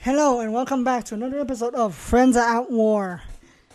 Hello 0.00 0.40
and 0.40 0.52
welcome 0.52 0.84
back 0.84 1.04
to 1.04 1.14
another 1.14 1.38
episode 1.40 1.74
of 1.74 1.94
Friends 1.94 2.36
Are 2.36 2.62
at 2.62 2.70
War. 2.70 3.22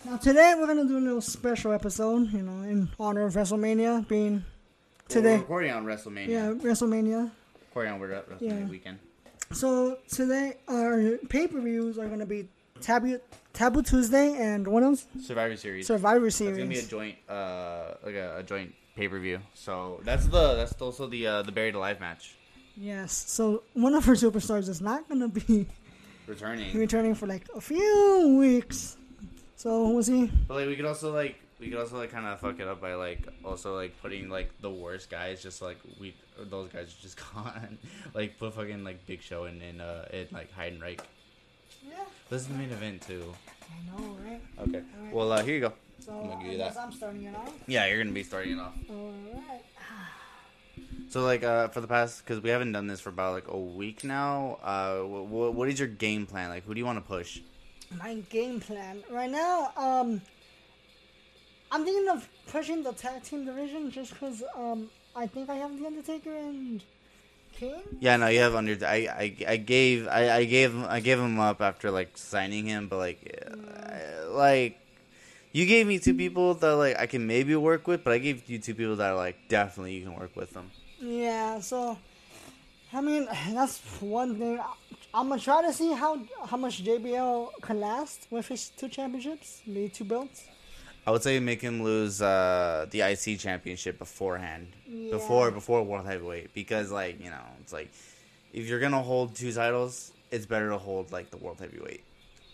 Now 0.04 0.16
today 0.16 0.54
we're 0.56 0.66
gonna 0.66 0.84
do 0.86 0.98
a 0.98 1.00
little 1.00 1.20
special 1.20 1.72
episode, 1.72 2.32
you 2.32 2.42
know, 2.42 2.62
in 2.68 2.88
honor 2.98 3.26
of 3.26 3.34
WrestleMania 3.34 4.06
being 4.08 4.34
We're 4.34 5.08
today. 5.08 5.36
recording 5.38 5.72
on 5.72 5.84
WrestleMania. 5.84 6.28
Yeah, 6.28 6.52
WrestleMania. 6.52 7.30
Recording 7.68 7.92
on 7.92 8.00
WrestleMania 8.00 8.40
Yeah. 8.40 8.66
weekend. 8.66 8.98
So 9.52 9.98
today 10.08 10.54
our 10.68 11.16
pay-per-views 11.28 11.98
are 11.98 12.06
gonna 12.08 12.26
be 12.26 12.48
Taboo 12.80 13.18
Taboo 13.52 13.82
Tuesday 13.82 14.34
and 14.38 14.66
what 14.66 14.82
else? 14.82 15.06
Survivor 15.20 15.56
Series. 15.56 15.86
Survivor 15.86 16.30
Series. 16.30 16.58
It's 16.58 16.88
gonna 16.90 17.02
be 17.02 17.10
a 17.10 17.14
joint, 17.14 17.16
uh, 17.28 17.94
like 18.04 18.14
a, 18.14 18.38
a 18.38 18.42
joint 18.42 18.74
pay 18.94 19.08
per 19.08 19.18
view. 19.18 19.40
So 19.54 20.00
that's 20.04 20.26
the 20.26 20.54
that's 20.54 20.72
also 20.80 21.06
the 21.06 21.26
uh, 21.26 21.42
the 21.42 21.52
buried 21.52 21.74
alive 21.74 22.00
match 22.00 22.36
Yes. 22.76 23.12
So 23.12 23.64
one 23.74 23.94
of 23.94 24.08
our 24.08 24.14
superstars 24.14 24.68
is 24.68 24.80
not 24.80 25.08
gonna 25.08 25.28
be 25.28 25.66
returning. 26.26 26.76
returning 26.76 27.14
for 27.14 27.26
like 27.26 27.44
a 27.54 27.60
few 27.60 28.36
weeks. 28.38 28.96
So 29.56 29.90
we'll 29.90 30.04
see. 30.04 30.30
But 30.46 30.54
like 30.58 30.68
we 30.68 30.76
could 30.76 30.84
also 30.84 31.12
like 31.12 31.36
we 31.58 31.68
could 31.68 31.78
also 31.78 31.96
like 31.96 32.10
kind 32.12 32.26
of 32.26 32.38
fuck 32.40 32.60
it 32.60 32.68
up 32.68 32.80
by 32.80 32.94
like 32.94 33.26
also 33.44 33.74
like 33.76 34.00
putting 34.00 34.28
like 34.28 34.50
the 34.60 34.70
worst 34.70 35.10
guys 35.10 35.42
just 35.42 35.60
like 35.60 35.78
we 36.00 36.14
those 36.38 36.68
guys 36.70 36.88
are 36.88 37.02
just 37.02 37.18
gone. 37.34 37.78
like 38.14 38.38
put 38.38 38.54
fucking 38.54 38.84
like 38.84 39.04
Big 39.06 39.22
Show 39.22 39.44
in 39.44 39.60
in 39.62 39.80
uh 39.80 40.06
in 40.12 40.28
like 40.32 40.54
Heidenreich. 40.56 41.00
Yeah. 41.86 41.96
This 42.30 42.42
is 42.42 42.48
the 42.48 42.54
main 42.54 42.70
event 42.70 43.02
too. 43.02 43.34
I 43.70 44.00
know, 44.00 44.16
right? 44.24 44.40
Okay. 44.66 44.82
Well, 45.12 45.32
uh, 45.32 45.42
here 45.42 45.54
you 45.54 45.60
go. 45.60 45.72
So 46.00 46.12
I'm 46.12 46.28
gonna 46.28 46.42
give 46.42 46.52
you 46.52 46.58
that. 46.58 46.76
I'm 46.76 46.92
starting 46.92 47.24
it 47.24 47.34
off. 47.36 47.52
Yeah, 47.66 47.86
you're 47.86 47.98
gonna 47.98 48.14
be 48.14 48.22
starting 48.22 48.52
it 48.52 48.60
off. 48.60 48.74
Alright. 48.88 49.64
So 51.10 51.22
like 51.22 51.42
uh, 51.42 51.68
for 51.68 51.80
the 51.80 51.86
past, 51.86 52.24
because 52.24 52.42
we 52.42 52.50
haven't 52.50 52.72
done 52.72 52.86
this 52.86 53.00
for 53.00 53.08
about 53.08 53.32
like 53.32 53.48
a 53.48 53.58
week 53.58 54.04
now. 54.04 54.58
Uh, 54.62 54.98
what, 55.00 55.54
what 55.54 55.68
is 55.68 55.78
your 55.78 55.88
game 55.88 56.26
plan? 56.26 56.50
Like, 56.50 56.64
who 56.66 56.74
do 56.74 56.78
you 56.80 56.86
want 56.86 56.98
to 56.98 57.08
push? 57.08 57.40
My 57.96 58.16
game 58.28 58.60
plan 58.60 59.02
right 59.10 59.30
now, 59.30 59.72
um, 59.76 60.20
I'm 61.70 61.84
thinking 61.84 62.08
of 62.08 62.28
pushing 62.50 62.82
the 62.82 62.92
tag 62.92 63.22
team 63.22 63.44
division 63.44 63.90
just 63.90 64.12
because 64.12 64.42
um, 64.56 64.88
I 65.14 65.26
think 65.26 65.50
I 65.50 65.56
have 65.56 65.78
the 65.78 65.86
Undertaker 65.86 66.34
and 66.34 66.82
Kane. 67.52 67.82
Yeah, 68.00 68.16
no, 68.16 68.28
you 68.28 68.40
have 68.40 68.54
under. 68.54 68.76
I, 68.86 68.96
I, 68.96 69.36
I 69.46 69.56
gave 69.56 70.08
I, 70.08 70.36
I 70.36 70.44
gave 70.44 70.76
I 70.84 71.00
gave 71.00 71.18
him 71.18 71.38
up 71.38 71.60
after 71.60 71.90
like 71.90 72.16
signing 72.16 72.66
him, 72.66 72.88
but 72.88 72.98
like 72.98 73.44
uh, 73.46 74.30
like 74.30 74.80
you 75.52 75.66
gave 75.66 75.86
me 75.86 75.98
two 75.98 76.14
people 76.14 76.54
that 76.54 76.72
like 76.72 76.98
I 76.98 77.06
can 77.06 77.26
maybe 77.26 77.54
work 77.56 77.86
with, 77.86 78.04
but 78.04 78.12
I 78.12 78.18
gave 78.18 78.48
you 78.48 78.58
two 78.58 78.74
people 78.74 78.96
that 78.96 79.10
are 79.10 79.16
like 79.16 79.48
definitely 79.48 79.94
you 79.94 80.04
can 80.04 80.14
work 80.14 80.34
with 80.36 80.52
them. 80.52 80.70
Yeah, 81.00 81.60
so 81.60 81.98
I 82.92 83.00
mean 83.00 83.28
that's 83.50 83.80
one 84.00 84.36
thing. 84.36 84.60
I'm 85.12 85.28
gonna 85.28 85.40
try 85.40 85.62
to 85.62 85.72
see 85.72 85.92
how 85.92 86.18
how 86.46 86.56
much 86.56 86.84
JBL 86.84 87.60
can 87.60 87.80
last 87.80 88.26
with 88.30 88.48
his 88.48 88.70
two 88.70 88.88
championships, 88.88 89.62
the 89.66 89.88
two 89.88 90.04
belts. 90.04 90.44
I 91.08 91.10
would 91.10 91.22
say 91.22 91.40
make 91.40 91.62
him 91.62 91.82
lose 91.82 92.20
uh, 92.20 92.84
the 92.90 93.00
IC 93.00 93.38
championship 93.38 93.98
beforehand, 93.98 94.66
before 95.10 95.50
before 95.50 95.82
world 95.82 96.04
heavyweight, 96.04 96.52
because 96.52 96.92
like 96.92 97.18
you 97.24 97.30
know 97.30 97.46
it's 97.62 97.72
like 97.72 97.90
if 98.52 98.68
you're 98.68 98.78
gonna 98.78 99.00
hold 99.00 99.34
two 99.34 99.50
titles, 99.50 100.12
it's 100.30 100.44
better 100.44 100.68
to 100.68 100.76
hold 100.76 101.10
like 101.10 101.30
the 101.30 101.38
world 101.38 101.60
heavyweight. 101.60 102.04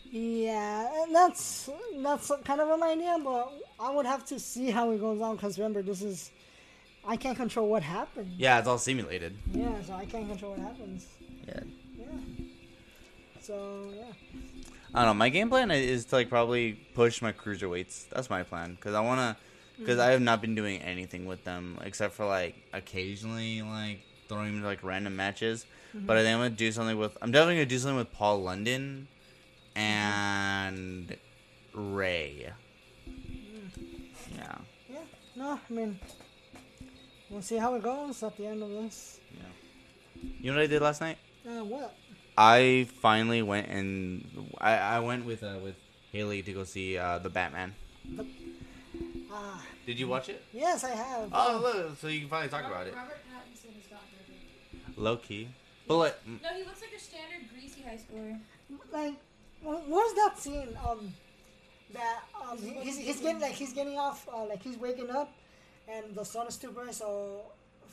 Yeah, 0.04 1.02
and 1.02 1.12
that's 1.12 1.68
that's 1.96 2.30
kind 2.44 2.60
of 2.60 2.68
an 2.70 2.84
idea, 2.84 3.18
but 3.24 3.52
I 3.80 3.90
would 3.90 4.06
have 4.06 4.24
to 4.26 4.38
see 4.38 4.70
how 4.70 4.88
it 4.92 5.00
goes 5.00 5.20
on 5.20 5.34
because 5.34 5.58
remember 5.58 5.82
this 5.82 6.02
is 6.02 6.30
I 7.04 7.16
can't 7.16 7.36
control 7.36 7.68
what 7.68 7.82
happens. 7.82 8.38
Yeah, 8.38 8.60
it's 8.60 8.68
all 8.68 8.78
simulated. 8.78 9.36
Yeah, 9.52 9.82
so 9.82 9.94
I 9.94 10.06
can't 10.06 10.28
control 10.28 10.52
what 10.52 10.60
happens. 10.60 11.08
Yeah. 11.48 11.60
Yeah. 11.98 12.06
So 13.40 13.88
yeah. 13.96 14.12
I 14.94 15.00
don't 15.00 15.06
know. 15.06 15.14
My 15.14 15.28
game 15.28 15.50
plan 15.50 15.70
is 15.72 16.04
to 16.06 16.16
like 16.16 16.28
probably 16.28 16.74
push 16.94 17.20
my 17.20 17.32
cruiserweights. 17.32 18.08
That's 18.10 18.30
my 18.30 18.44
plan 18.44 18.76
because 18.76 18.94
I 18.94 19.00
wanna 19.00 19.36
because 19.78 19.98
I 19.98 20.08
mm. 20.08 20.12
have 20.12 20.22
not 20.22 20.40
been 20.40 20.54
doing 20.54 20.80
anything 20.82 21.26
with 21.26 21.42
them 21.42 21.78
except 21.82 22.14
for 22.14 22.24
like 22.26 22.54
occasionally 22.72 23.62
like 23.62 24.00
throwing 24.28 24.46
them 24.46 24.56
into 24.56 24.68
like 24.68 24.84
random 24.84 25.16
matches. 25.16 25.66
Mm-hmm. 25.96 26.06
But 26.06 26.18
I 26.18 26.22
think 26.22 26.34
I'm 26.34 26.40
gonna 26.40 26.50
do 26.50 26.70
something 26.70 26.96
with. 26.96 27.18
I'm 27.20 27.32
definitely 27.32 27.56
gonna 27.56 27.66
do 27.66 27.78
something 27.78 27.96
with 27.96 28.12
Paul 28.12 28.42
London 28.42 29.08
and 29.74 31.16
Rey. 31.72 32.52
Mm. 33.08 33.70
Yeah. 34.36 34.58
Yeah. 34.88 34.98
No, 35.34 35.58
I 35.68 35.72
mean 35.72 35.98
we'll 37.30 37.42
see 37.42 37.56
how 37.56 37.74
it 37.74 37.82
goes 37.82 38.22
at 38.22 38.36
the 38.36 38.46
end 38.46 38.62
of 38.62 38.70
this. 38.70 39.18
Yeah. 39.32 40.30
You 40.40 40.50
know 40.52 40.58
what 40.58 40.64
I 40.64 40.68
did 40.68 40.82
last 40.82 41.00
night? 41.00 41.18
Uh, 41.44 41.64
what? 41.64 41.96
I 42.36 42.88
finally 43.00 43.42
went 43.42 43.68
and 43.68 44.48
I, 44.60 44.76
I 44.76 45.00
went 45.00 45.24
with 45.24 45.42
uh, 45.42 45.58
with 45.62 45.76
Haley 46.12 46.42
to 46.42 46.52
go 46.52 46.64
see 46.64 46.98
uh, 46.98 47.18
the 47.18 47.28
Batman. 47.30 47.74
Ah, 49.32 49.62
Did 49.86 49.98
you 49.98 50.08
watch 50.08 50.28
it? 50.28 50.42
yes, 50.52 50.84
I 50.84 50.90
have. 50.90 51.28
Oh, 51.32 51.60
look! 51.62 51.98
So 51.98 52.08
you 52.08 52.20
can 52.20 52.28
finally 52.28 52.48
talk 52.48 52.66
about 52.66 52.86
it. 52.86 52.94
Robert 52.94 53.18
Pattinson 53.30 53.74
has 53.74 53.86
gotten 53.90 54.08
rid 54.88 54.98
Low 54.98 55.16
key, 55.16 55.48
but 55.88 55.96
like, 55.96 56.16
No, 56.26 56.48
he 56.56 56.64
looks 56.64 56.80
like 56.80 56.92
a 56.96 57.00
standard 57.00 57.48
greasy 57.52 57.82
high 57.82 57.98
schooler. 57.98 58.38
like 58.92 59.14
what 59.62 59.88
was 59.88 60.14
that 60.14 60.38
scene 60.38 60.76
um 60.86 61.12
that 61.94 62.20
um 62.48 62.58
he, 62.58 62.70
he's, 62.82 62.98
he's 62.98 63.20
getting 63.20 63.40
like 63.40 63.52
he's 63.52 63.72
getting 63.72 63.98
off 63.98 64.28
uh, 64.32 64.44
like 64.44 64.62
he's 64.62 64.76
waking 64.76 65.10
up 65.10 65.32
and 65.88 66.14
the 66.14 66.24
sun 66.24 66.46
is 66.46 66.56
too 66.56 66.70
bright 66.70 66.94
so 66.94 67.40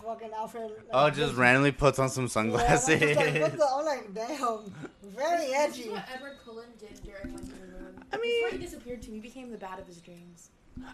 fucking 0.06 0.29
Alfred 0.35 0.63
like, 0.63 0.72
oh, 0.94 1.07
just 1.09 1.19
looks- 1.19 1.34
randomly 1.35 1.72
puts 1.72 2.00
on 2.00 2.09
some 2.09 2.25
Yeah, 2.25 2.29
sunglasses. 2.29 2.89
I'm 2.89 3.00
just 3.00 3.17
like, 3.41 3.57
the, 3.57 3.67
I'm 3.73 3.85
like 3.85 4.13
damn 4.13 4.73
very 5.03 5.47
This 5.47 5.53
edgy 5.56 5.81
is 5.84 5.91
what 5.91 6.06
Edward 6.13 6.38
Cullen 6.45 6.67
did 6.79 7.01
during 7.03 7.34
Winter 7.34 7.53
in 7.63 7.72
the 7.73 7.78
Room. 7.79 7.95
I 8.12 8.17
Before 8.17 8.22
mean- 8.22 8.51
he 8.51 8.57
disappeared 8.57 9.01
too, 9.01 9.12
he 9.12 9.19
became 9.19 9.51
the 9.51 9.57
bat 9.57 9.79
of 9.79 9.88
his 9.88 9.97
dreams. 10.01 10.50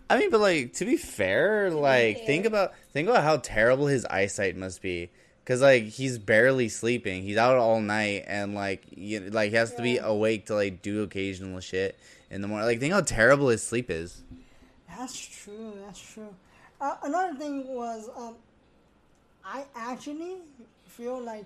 I 0.09 0.17
mean, 0.17 0.31
but 0.31 0.39
like 0.41 0.73
to 0.73 0.85
be 0.85 0.97
fair, 0.97 1.69
like 1.69 2.25
think 2.25 2.45
about 2.45 2.73
think 2.93 3.07
about 3.09 3.23
how 3.23 3.37
terrible 3.37 3.87
his 3.87 4.05
eyesight 4.05 4.55
must 4.57 4.81
be. 4.81 5.09
Cause 5.45 5.61
like 5.61 5.83
he's 5.83 6.17
barely 6.17 6.67
sleeping, 6.67 7.21
he's 7.23 7.37
out 7.37 7.55
all 7.55 7.79
night, 7.79 8.25
and 8.27 8.53
like 8.53 8.83
you, 8.89 9.21
like 9.29 9.51
he 9.51 9.55
has 9.55 9.73
to 9.75 9.81
be 9.81 9.97
awake 9.97 10.47
to 10.47 10.55
like 10.55 10.81
do 10.81 11.03
occasional 11.03 11.59
shit 11.61 11.97
in 12.29 12.41
the 12.41 12.47
morning. 12.49 12.67
Like 12.67 12.79
think 12.81 12.93
how 12.93 12.99
terrible 13.01 13.47
his 13.47 13.63
sleep 13.63 13.89
is. 13.89 14.23
that's 14.89 15.15
true 15.17 15.73
that's 15.85 16.01
true 16.01 16.33
uh, 16.81 16.95
another 17.03 17.37
thing 17.37 17.65
was 17.67 18.09
um 18.17 18.35
I 19.55 19.63
actually 19.75 20.35
feel 20.87 21.19
like 21.21 21.45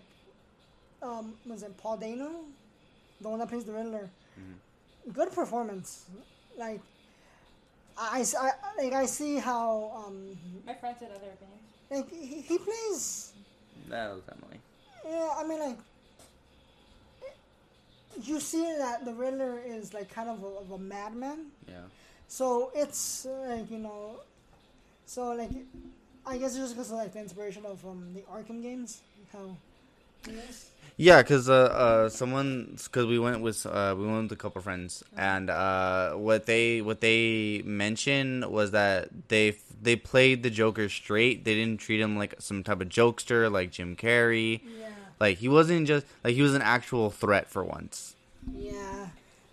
um 1.03 1.33
was 1.45 1.61
it 1.63 1.75
Paul 1.77 1.97
Dano 1.97 2.29
the 3.21 3.29
one 3.29 3.39
that 3.39 3.49
plays 3.49 3.63
the 3.65 3.73
Riddler 3.73 4.09
good 5.13 5.31
performance 5.31 6.05
like 6.57 6.79
I, 7.97 8.23
I, 8.39 8.49
I- 8.63 8.83
like 8.83 8.93
I 8.93 9.05
see 9.05 9.37
how 9.37 10.03
um 10.05 10.37
My 10.65 10.73
friend 10.73 10.95
said 10.99 11.09
other 11.15 11.31
opinions. 11.37 11.61
like 11.91 12.09
he, 12.11 12.41
he 12.41 12.57
plays 12.57 13.33
That 13.89 14.11
was 14.13 14.23
Emily. 14.33 14.59
yeah 15.07 15.29
I 15.37 15.43
mean 15.47 15.59
like 15.59 15.77
you 18.23 18.39
see 18.39 18.63
that 18.77 19.05
the 19.05 19.13
Riddler 19.13 19.59
is 19.65 19.93
like 19.93 20.09
kind 20.13 20.29
of 20.29 20.43
a, 20.43 20.47
of 20.47 20.71
a 20.71 20.77
madman 20.77 21.47
Yeah. 21.67 21.75
so 22.27 22.71
it's 22.75 23.25
like 23.47 23.69
you 23.71 23.77
know 23.79 24.15
so 25.05 25.33
like 25.33 25.51
I 26.25 26.37
guess 26.37 26.51
it's 26.51 26.59
just 26.59 26.75
because 26.75 26.91
of 26.91 26.97
like 26.97 27.13
the 27.13 27.19
inspiration 27.19 27.65
of 27.65 27.83
um 27.85 28.13
the 28.13 28.21
Arkham 28.21 28.61
games 28.61 29.01
how 29.33 29.55
yes 30.27 30.69
Yeah, 30.97 31.23
cause 31.23 31.49
uh, 31.49 31.53
uh, 31.53 32.09
someone, 32.09 32.77
cause 32.91 33.05
we 33.07 33.17
went 33.17 33.41
with 33.41 33.65
uh, 33.65 33.95
we 33.97 34.05
went 34.05 34.23
with 34.23 34.33
a 34.33 34.35
couple 34.35 34.61
friends, 34.61 35.03
and 35.17 35.49
uh, 35.49 36.13
what 36.13 36.45
they 36.45 36.81
what 36.81 37.01
they 37.01 37.63
mentioned 37.65 38.45
was 38.45 38.71
that 38.71 39.09
they 39.29 39.55
they 39.81 39.95
played 39.95 40.43
the 40.43 40.49
Joker 40.51 40.89
straight. 40.89 41.43
They 41.43 41.55
didn't 41.55 41.79
treat 41.79 41.99
him 42.01 42.17
like 42.17 42.35
some 42.39 42.61
type 42.63 42.81
of 42.81 42.89
jokester, 42.89 43.51
like 43.51 43.71
Jim 43.71 43.95
Carrey. 43.95 44.61
yeah 44.61 44.89
Like 45.19 45.37
he 45.39 45.47
wasn't 45.49 45.87
just 45.87 46.05
like 46.23 46.35
he 46.35 46.41
was 46.43 46.53
an 46.53 46.61
actual 46.61 47.09
threat 47.09 47.49
for 47.49 47.63
once. 47.63 48.15
Yeah, 48.53 49.07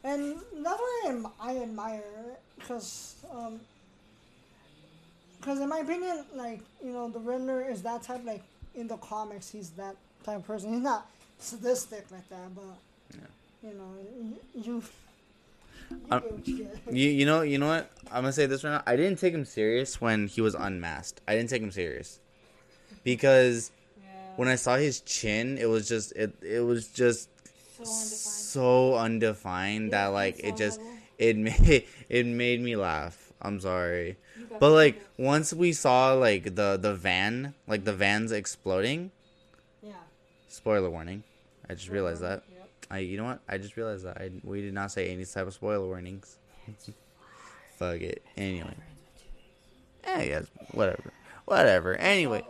and 0.05 0.37
that's 0.65 0.81
why 0.81 1.03
I, 1.07 1.09
am- 1.09 1.27
I 1.41 1.57
admire 1.59 2.37
because, 2.59 3.15
um, 3.33 3.61
because 5.49 5.63
in 5.63 5.69
my 5.71 5.79
opinion, 5.79 6.25
like 6.35 6.61
you 6.85 6.93
know, 6.93 7.09
the 7.09 7.19
Riddler 7.19 7.63
is 7.63 7.81
that 7.83 8.03
type. 8.03 8.21
Like 8.25 8.43
in 8.75 8.87
the 8.87 8.99
comics, 8.99 9.49
he's 9.49 9.71
that 9.71 9.97
type 10.23 10.37
of 10.41 10.47
person. 10.47 10.75
He's 10.75 10.83
not 10.83 11.11
sadistic 11.39 12.05
like 12.11 12.29
that, 12.29 12.55
but 12.55 12.65
you 13.63 13.73
know, 13.73 13.95
you 14.21 14.37
you, 14.55 14.83
you 15.91 16.21
get 16.21 16.33
what 16.33 16.47
you 16.49 16.59
get. 16.59 16.79
You 16.95 17.09
you 17.09 17.25
know 17.25 17.41
you 17.41 17.57
know 17.57 17.69
what 17.69 17.91
I'm 18.13 18.23
gonna 18.25 18.33
say 18.33 18.45
this 18.45 18.63
right 18.63 18.73
now. 18.73 18.83
I 18.87 18.97
didn't 18.97 19.19
take 19.19 19.33
him 19.33 19.47
serious 19.47 20.03
when 20.03 20.27
he 20.27 20.43
was 20.43 20.55
unmasked. 20.55 21.23
I 21.27 21.35
didn't 21.35 21.49
take 21.49 21.63
him 21.63 21.71
serious 21.71 22.21
because 23.03 23.71
Yeah. 23.97 24.05
when 24.37 24.49
I 24.49 24.57
saw 24.57 24.77
his 24.77 25.01
chin, 25.01 25.57
it 25.57 25.67
was 25.67 25.89
just 25.89 26.13
it 26.13 26.35
it 26.43 26.61
was 26.61 26.89
just 26.89 27.31
So 27.79 27.85
undefined. 27.85 28.19
so 28.21 28.95
undefined 28.97 29.93
that 29.93 30.09
like 30.09 30.41
it 30.45 30.57
just 30.59 30.79
level. 30.79 30.93
it 31.17 31.37
made 31.49 31.87
it 32.11 32.27
made 32.27 32.61
me 32.61 32.77
laugh. 32.77 33.33
I'm 33.41 33.61
sorry. 33.61 34.19
But 34.59 34.71
like 34.71 35.05
once 35.17 35.53
we 35.53 35.73
saw 35.73 36.13
like 36.13 36.55
the 36.55 36.79
the 36.81 36.95
van, 36.95 37.55
like 37.67 37.85
the 37.85 37.93
van's 37.93 38.33
exploding. 38.33 39.11
Yeah. 39.83 39.93
Spoiler 40.49 40.91
warning. 40.91 41.23
I 41.69 41.75
just 41.75 41.89
realized 41.89 42.23
that. 42.23 42.43
Yep. 42.51 42.69
I 42.91 42.99
you 42.99 43.17
know 43.17 43.25
what? 43.25 43.41
I 43.49 43.59
just 43.59 43.77
realized 43.77 44.05
that. 44.05 44.17
I 44.19 44.31
we 44.43 44.63
did 44.63 44.75
not 44.75 44.91
say 44.91 45.11
any 45.11 45.25
type 45.25 45.47
of 45.47 45.55
spoiler 45.55 45.87
warnings. 45.87 46.37
Fuck 47.77 48.01
it. 48.01 48.23
Anyway. 48.37 48.75
Eh, 50.05 50.25
yes, 50.25 50.47
whatever. 50.73 51.13
Whatever. 51.45 51.95
Anyway, 51.97 52.43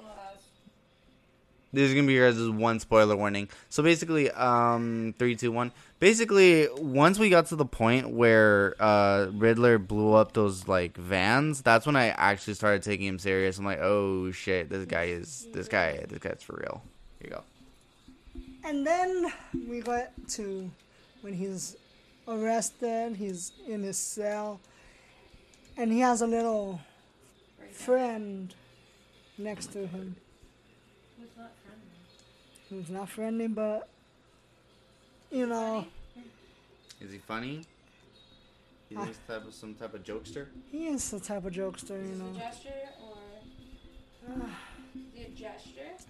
there's 1.73 1.95
gonna 1.95 2.07
be 2.07 2.15
your 2.15 2.31
guys' 2.31 2.49
one 2.49 2.81
spoiler 2.81 3.17
warning. 3.17 3.49
So 3.69 3.83
basically, 3.83 4.31
um, 4.31 5.15
three, 5.19 5.37
two, 5.37 5.53
one. 5.53 5.73
Basically, 6.01 6.69
once 6.77 7.19
we 7.19 7.29
got 7.29 7.47
to 7.47 7.57
the 7.57 7.65
point 7.65 8.11
where 8.11 8.75
uh 8.81 9.27
Riddler 9.33 9.79
blew 9.79 10.15
up 10.15 10.33
those 10.33 10.69
like 10.69 10.97
vans, 10.97 11.63
that's 11.63 11.87
when 11.87 11.97
I 11.97 12.09
actually 12.09 12.55
started 12.55 12.83
taking 12.83 13.07
him 13.07 13.19
serious. 13.19 13.59
I'm 13.59 13.65
like, 13.65 13.81
oh 13.81 14.31
shit, 14.31 14.71
this 14.71 14.85
guy 14.87 15.05
is 15.05 15.47
this 15.53 15.69
guy, 15.69 16.05
this 16.09 16.19
guy's 16.19 16.43
for 16.43 16.57
real. 16.57 16.83
Here 17.21 17.31
you 17.31 17.37
go. 17.37 17.43
And 18.65 18.87
then 18.87 19.33
we 19.69 19.81
got 19.81 20.11
to 20.31 20.71
when 21.23 21.35
he's 21.35 21.77
arrested, 22.27 23.17
he's 23.17 23.53
in 23.67 23.83
his 23.83 23.99
cell, 23.99 24.61
and 25.77 25.91
he 25.93 26.01
has 26.01 26.21
a 26.23 26.27
little 26.27 26.81
friend 27.73 28.55
next 29.39 29.73
to 29.73 29.87
him? 29.87 30.17
Who's 32.71 32.91
not 32.91 33.09
friendly, 33.09 33.49
but 33.49 33.89
you 35.31 35.47
know, 35.47 35.87
Is 37.01 37.13
he 37.13 37.19
funny? 37.19 37.63
He's 38.89 38.99
this 39.07 39.19
type 39.29 39.47
of 39.47 39.53
some 39.55 39.75
type 39.75 39.93
of 39.95 40.03
jokester. 40.03 40.47
he 40.73 40.87
is 40.89 41.11
the 41.11 41.21
type 41.21 41.45
of 41.45 41.53
jokester, 41.53 42.01
Is 42.03 42.09
you 42.09 42.15
it 42.15 42.15
a 42.15 42.33
know. 42.33 42.39
gesture 42.39 42.71
or 43.03 44.35
is 45.17 45.21
it 45.23 45.29
a 45.29 45.31
gesture? 45.39 46.05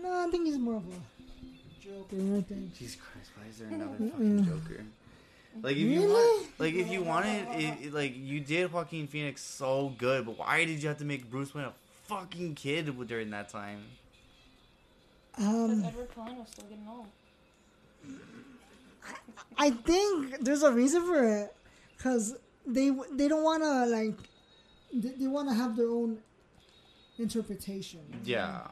No, 0.00 0.26
I 0.26 0.30
think 0.30 0.46
he's 0.46 0.58
more 0.58 0.76
of 0.76 0.84
a 0.84 1.82
joker. 1.82 2.36
I 2.36 2.40
think. 2.42 2.74
Jesus 2.78 2.96
Christ, 2.96 3.30
why 3.36 3.48
is 3.48 3.58
there 3.58 3.68
mm-hmm. 3.68 3.74
another 3.82 4.10
fucking 4.10 4.38
mm-hmm. 4.40 4.68
Joker? 4.68 4.84
Like 5.62 5.72
if 5.76 5.78
you 5.78 6.00
Really? 6.00 6.12
want, 6.12 6.46
like 6.58 6.74
if 6.74 6.90
you 6.90 7.02
wanted, 7.02 7.46
it, 7.60 7.86
it- 7.86 7.94
like 7.94 8.14
you 8.16 8.40
did 8.40 8.72
Joaquin 8.72 9.06
Phoenix 9.06 9.42
so 9.42 9.94
good, 9.98 10.26
but 10.26 10.38
why 10.38 10.64
did 10.64 10.82
you 10.82 10.88
have 10.88 10.98
to 10.98 11.04
make 11.04 11.30
Bruce 11.30 11.54
Wayne 11.54 11.66
a 11.66 11.72
fucking 12.04 12.54
kid 12.54 12.92
during 13.06 13.30
that 13.30 13.48
time? 13.48 13.82
Because 15.36 15.70
Um, 15.70 15.84
Edward 15.84 16.14
Cullen 16.14 16.38
was 16.38 16.48
still 16.48 16.64
getting 16.66 16.86
old. 16.88 17.06
I 19.58 19.70
think 19.70 20.40
there's 20.40 20.62
a 20.62 20.72
reason 20.72 21.04
for 21.06 21.22
it, 21.24 21.54
cause 21.98 22.34
they 22.66 22.90
they 23.12 23.28
don't 23.28 23.42
wanna 23.42 23.86
like 23.86 24.16
they, 24.92 25.10
they 25.10 25.26
wanna 25.26 25.54
have 25.54 25.76
their 25.76 25.88
own 25.88 26.18
interpretation. 27.18 28.00
Yeah, 28.24 28.66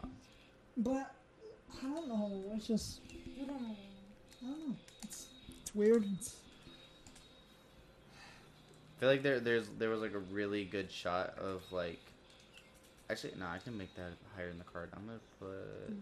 But 0.77 1.15
I 1.79 1.83
don't 1.83 2.09
know. 2.09 2.43
It's 2.55 2.67
just 2.67 3.01
You 3.37 3.47
don't 3.47 3.61
know. 3.61 3.77
I 4.43 4.47
don't 4.47 4.69
know. 4.69 4.77
It's 5.03 5.27
it's 5.61 5.75
weird. 5.75 6.05
It's, 6.19 6.37
I 8.97 9.01
feel 9.01 9.09
like 9.09 9.23
there 9.23 9.41
there's 9.41 9.69
there 9.79 9.91
was 9.91 10.01
like 10.01 10.15
a 10.15 10.19
really 10.21 10.65
good 10.65 10.91
shot 10.91 11.37
of 11.39 11.63
like. 11.73 12.01
Actually, 13.11 13.35
no, 13.39 13.47
I 13.47 13.59
can 13.59 13.77
make 13.77 13.95
that 13.97 14.13
higher 14.35 14.49
in 14.49 14.59
the 14.59 14.65
card. 14.65 14.89
I'm 14.97 15.05
gonna 15.07 15.19
put 15.39 15.95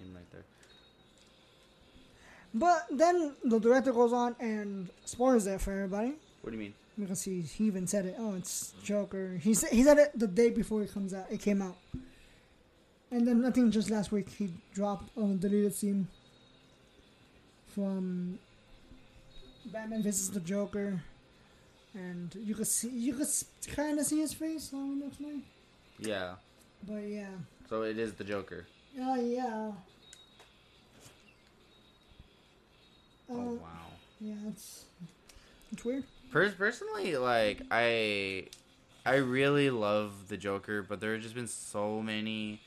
him 0.00 0.14
right 0.14 0.30
there. 0.32 0.44
but 2.54 2.86
then 2.90 3.34
the 3.44 3.58
director 3.58 3.92
goes 3.92 4.12
on 4.12 4.34
and 4.40 4.88
spoils 5.04 5.46
it 5.46 5.60
for 5.60 5.72
everybody 5.72 6.14
What 6.42 6.50
do 6.50 6.56
you 6.56 6.62
mean? 6.62 6.74
because 6.98 7.22
he 7.22 7.42
he 7.42 7.64
even 7.64 7.86
said 7.86 8.06
it. 8.06 8.16
Oh, 8.18 8.34
it's 8.34 8.72
Joker. 8.82 9.38
He 9.40 9.54
said 9.54 9.70
he 9.70 9.82
said 9.84 9.98
it 9.98 10.10
the 10.18 10.26
day 10.26 10.50
before 10.50 10.82
it 10.82 10.92
comes 10.92 11.14
out. 11.14 11.26
It 11.30 11.40
came 11.40 11.62
out. 11.62 11.76
And 13.10 13.26
then 13.26 13.44
I 13.44 13.50
think 13.50 13.72
just 13.72 13.88
last 13.88 14.10
week 14.12 14.28
he 14.28 14.50
dropped 14.74 15.16
a 15.16 15.22
deleted 15.34 15.74
scene 15.74 16.08
from 17.74 18.38
Batman 19.66 20.02
visits 20.02 20.28
the 20.30 20.40
Joker, 20.40 21.00
and 21.94 22.34
you 22.34 22.54
could 22.54 22.66
see 22.66 22.88
you 22.90 23.14
could 23.14 23.28
kind 23.76 23.98
of 23.98 24.04
see 24.06 24.20
his 24.20 24.32
face 24.34 24.72
looks 24.72 25.20
like. 25.20 25.44
Yeah, 26.00 26.34
But 26.86 27.06
yeah, 27.08 27.30
so 27.68 27.82
it 27.82 27.98
is 27.98 28.12
the 28.14 28.24
Joker. 28.24 28.66
Oh 29.00 29.14
yeah. 29.16 29.72
Oh 33.30 33.34
Uh, 33.34 33.54
wow. 33.54 33.86
Yeah, 34.20 34.34
it's 34.48 34.84
it's 35.72 35.84
weird. 35.84 36.04
Pers- 36.30 36.54
personally, 36.54 37.16
like 37.16 37.62
I, 37.70 38.46
I 39.06 39.16
really 39.16 39.70
love 39.70 40.28
the 40.28 40.36
Joker, 40.36 40.82
but 40.82 41.00
there 41.00 41.14
have 41.14 41.22
just 41.22 41.34
been 41.34 41.48
so 41.48 42.02
many 42.02 42.60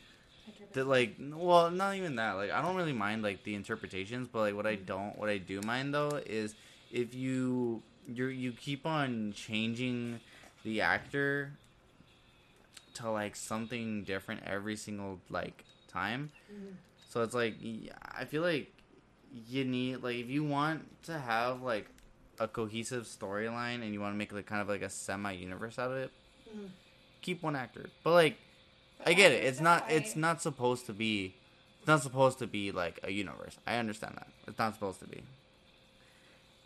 that 0.73 0.87
like, 0.87 1.15
well, 1.19 1.69
not 1.71 1.95
even 1.95 2.15
that. 2.15 2.33
Like, 2.33 2.51
I 2.51 2.61
don't 2.61 2.75
really 2.75 2.93
mind 2.93 3.23
like 3.23 3.43
the 3.43 3.55
interpretations, 3.55 4.27
but 4.31 4.39
like 4.39 4.55
what 4.55 4.67
I 4.67 4.75
don't, 4.75 5.17
what 5.17 5.29
I 5.29 5.37
do 5.37 5.61
mind 5.61 5.93
though 5.93 6.19
is 6.25 6.55
if 6.91 7.13
you 7.15 7.83
you 8.07 8.27
you 8.27 8.51
keep 8.53 8.85
on 8.85 9.33
changing 9.35 10.19
the 10.63 10.81
actor 10.81 11.53
to 12.95 13.09
like 13.09 13.35
something 13.35 14.03
different 14.03 14.41
every 14.45 14.75
single 14.75 15.19
like 15.29 15.63
time. 15.91 16.31
So 17.09 17.21
it's 17.23 17.33
like 17.35 17.55
I 18.15 18.25
feel 18.25 18.41
like 18.41 18.71
you 19.47 19.63
need 19.65 19.97
like 19.97 20.15
if 20.17 20.29
you 20.29 20.43
want 20.43 21.03
to 21.03 21.17
have 21.19 21.61
like 21.61 21.87
a 22.39 22.47
cohesive 22.47 23.03
storyline 23.03 23.81
and 23.83 23.93
you 23.93 24.01
want 24.01 24.13
to 24.13 24.17
make 24.17 24.31
like 24.33 24.45
kind 24.45 24.61
of 24.61 24.67
like 24.69 24.81
a 24.81 24.89
semi 24.89 25.31
universe 25.33 25.77
out 25.79 25.91
of 25.91 25.97
it, 25.97 26.11
Mhm. 26.55 26.69
keep 27.21 27.43
one 27.43 27.55
actor. 27.55 27.89
But 28.03 28.11
like 28.13 28.37
I 29.05 29.13
get 29.13 29.31
it. 29.31 29.43
It's 29.43 29.59
not 29.61 29.89
it's 29.91 30.15
not 30.15 30.41
supposed 30.41 30.85
to 30.87 30.93
be 30.93 31.35
it's 31.79 31.87
not 31.87 32.01
supposed 32.03 32.39
to 32.39 32.47
be 32.47 32.71
like 32.71 32.99
a 33.03 33.11
universe. 33.11 33.57
I 33.67 33.75
understand 33.77 34.15
that. 34.17 34.27
It's 34.47 34.57
not 34.59 34.73
supposed 34.73 34.99
to 34.99 35.07
be. 35.07 35.23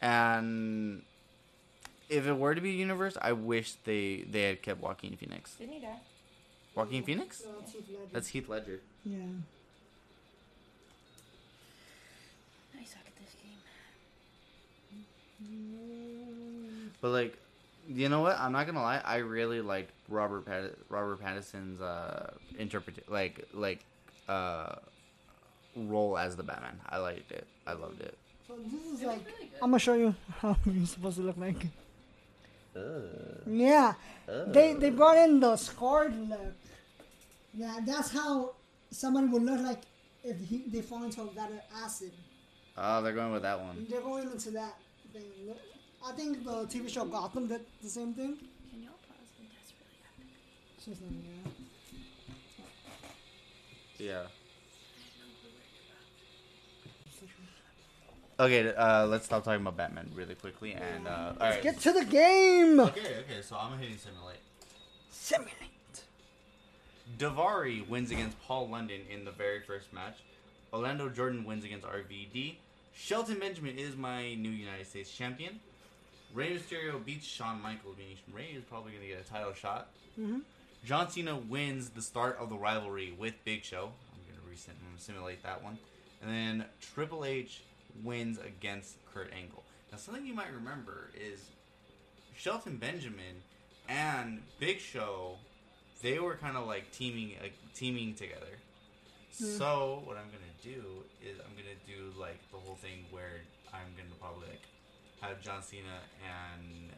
And 0.01 1.01
if 2.09 2.27
it 2.27 2.33
were 2.33 2.53
to 2.53 2.61
be 2.61 2.69
a 2.71 2.73
universe, 2.73 3.17
I 3.21 3.31
wish 3.31 3.73
they 3.85 4.25
they 4.29 4.43
had 4.43 4.61
kept 4.61 4.81
Joaquin 4.81 5.15
Phoenix. 5.17 5.55
Didn't 5.55 5.73
he 5.73 5.79
die? 5.79 5.99
Joaquin 6.75 7.03
Phoenix? 7.03 7.41
Uh, 7.43 7.47
Heath 7.65 7.75
Ledger. 7.89 7.99
That's 8.11 8.27
Heath 8.27 8.49
Ledger. 8.49 8.79
yeah. 9.05 9.15
I 12.79 12.83
suck 12.83 12.99
at 13.07 13.15
this 13.23 13.35
game. 13.41 13.57
But 17.01 17.09
like, 17.11 17.37
you 17.87 18.09
know 18.09 18.21
what? 18.21 18.37
I'm 18.39 18.51
not 18.51 18.65
gonna 18.65 18.81
lie. 18.81 19.01
I 19.05 19.17
really 19.17 19.61
liked 19.61 19.91
Robert 20.09 20.45
Pat- 20.45 20.75
Robert 20.89 21.21
Pattinson's 21.21 21.81
uh 21.81 22.31
interpret 22.57 23.09
like 23.09 23.47
like 23.53 23.85
uh 24.27 24.75
role 25.75 26.17
as 26.17 26.35
the 26.35 26.43
Batman. 26.43 26.79
I 26.89 26.97
liked 26.97 27.31
it. 27.31 27.45
I 27.67 27.73
loved 27.73 28.01
it. 28.01 28.17
So 28.47 28.55
this 28.57 28.93
is 28.93 29.01
It 29.01 29.07
like 29.07 29.25
really. 29.25 29.51
I'm 29.61 29.69
gonna 29.69 29.79
show 29.79 29.93
you 29.93 30.15
how 30.39 30.55
he's 30.65 30.91
supposed 30.91 31.17
to 31.17 31.23
look 31.23 31.37
like. 31.37 31.67
Yeah, 33.47 33.93
they 34.47 34.73
they 34.73 34.89
brought 34.89 35.17
in 35.17 35.39
the 35.39 35.55
scarred 35.55 36.13
look. 36.29 36.53
Yeah, 37.55 37.79
that's 37.85 38.11
how 38.11 38.51
someone 38.91 39.31
would 39.31 39.43
look 39.43 39.61
like 39.61 39.81
if 40.23 40.37
he, 40.49 40.63
they 40.67 40.81
fall 40.81 41.03
into 41.03 41.29
that 41.35 41.51
acid. 41.83 42.11
Oh, 42.77 43.01
they're 43.01 43.13
going 43.13 43.31
with 43.31 43.43
that 43.43 43.59
one. 43.59 43.85
They're 43.89 44.01
going 44.01 44.29
into 44.29 44.51
that 44.51 44.75
thing. 45.13 45.23
I 46.05 46.11
think 46.11 46.43
the 46.43 46.65
TV 46.65 46.89
show 46.89 47.05
Gotham 47.05 47.47
did 47.47 47.61
the 47.81 47.89
same 47.89 48.13
thing. 48.13 48.35
Can 48.71 48.83
y'all 48.83 48.91
pause 49.07 49.31
me? 49.39 49.47
That's 49.53 49.71
really 49.79 49.97
epic. 50.03 50.27
So 50.77 50.91
it's 50.91 51.01
like, 51.01 51.11
yeah. 53.99 54.13
Yeah. 54.13 54.27
Okay, 58.37 58.73
uh, 58.75 59.05
let's 59.05 59.23
stop 59.23 59.45
talking 59.45 59.61
about 59.61 59.77
Batman 59.77 60.11
really 60.13 60.35
quickly 60.35 60.73
and 60.73 61.07
uh, 61.07 61.31
all 61.39 61.49
right. 61.51 61.63
Get 61.63 61.79
to 61.79 61.93
the 61.93 62.03
game. 62.03 62.81
Okay, 62.81 62.99
okay. 62.99 63.41
So 63.41 63.55
I'm 63.55 63.79
hitting 63.79 63.97
simulate. 63.97 64.39
Simulate. 65.09 65.74
Daivari 67.17 67.87
wins 67.87 68.11
against 68.11 68.41
Paul 68.43 68.69
London 68.69 69.01
in 69.09 69.25
the 69.25 69.31
very 69.31 69.61
first 69.61 69.93
match. 69.93 70.17
Orlando 70.73 71.09
Jordan 71.09 71.45
wins 71.45 71.63
against 71.63 71.85
RVD. 71.85 72.55
Shelton 72.93 73.39
Benjamin 73.39 73.77
is 73.77 73.95
my 73.95 74.33
new 74.35 74.49
United 74.49 74.87
States 74.87 75.11
champion. 75.15 75.59
Rey 76.33 76.57
Mysterio 76.57 77.03
beats 77.03 77.25
Shawn 77.25 77.61
Michaels, 77.61 77.97
meaning 77.97 78.17
Rey 78.33 78.55
is 78.55 78.63
probably 78.63 78.91
going 78.91 79.03
to 79.03 79.09
get 79.09 79.21
a 79.21 79.29
title 79.29 79.53
shot. 79.53 79.89
Mhm. 80.19 80.41
John 80.83 81.09
Cena 81.09 81.35
wins 81.35 81.89
the 81.89 82.01
start 82.01 82.37
of 82.37 82.49
the 82.49 82.55
rivalry 82.57 83.11
with 83.11 83.33
Big 83.45 83.63
Show. 83.63 83.93
I'm 84.13 84.23
going 84.27 84.41
to 84.41 84.49
recent, 84.49 84.77
I'm 84.81 84.87
gonna 84.89 84.99
simulate 84.99 85.41
that 85.43 85.63
one. 85.63 85.77
And 86.21 86.31
then 86.31 86.65
Triple 86.93 87.25
H 87.25 87.61
wins 88.03 88.37
against 88.39 88.97
Kurt 89.13 89.31
Angle. 89.33 89.63
Now, 89.91 89.97
something 89.97 90.25
you 90.25 90.33
might 90.33 90.51
remember 90.53 91.09
is 91.15 91.39
Shelton 92.35 92.77
Benjamin 92.77 93.41
and 93.87 94.43
Big 94.59 94.79
Show, 94.79 95.37
they 96.05 96.19
were 96.19 96.35
kind 96.35 96.55
of 96.55 96.67
like 96.67 96.91
teaming, 96.91 97.33
like 97.41 97.57
teaming 97.73 98.13
together. 98.13 98.53
Yeah. 99.39 99.57
So 99.57 100.01
what 100.05 100.17
I'm 100.17 100.29
gonna 100.29 100.55
do 100.61 101.01
is 101.19 101.39
I'm 101.39 101.55
gonna 101.57 101.81
do 101.87 102.13
like 102.19 102.39
the 102.51 102.57
whole 102.57 102.75
thing 102.75 103.05
where 103.09 103.41
I'm 103.73 103.89
gonna 103.97 104.13
probably 104.21 104.49
like 104.49 104.61
have 105.21 105.41
John 105.41 105.63
Cena 105.63 105.97
and 106.21 106.91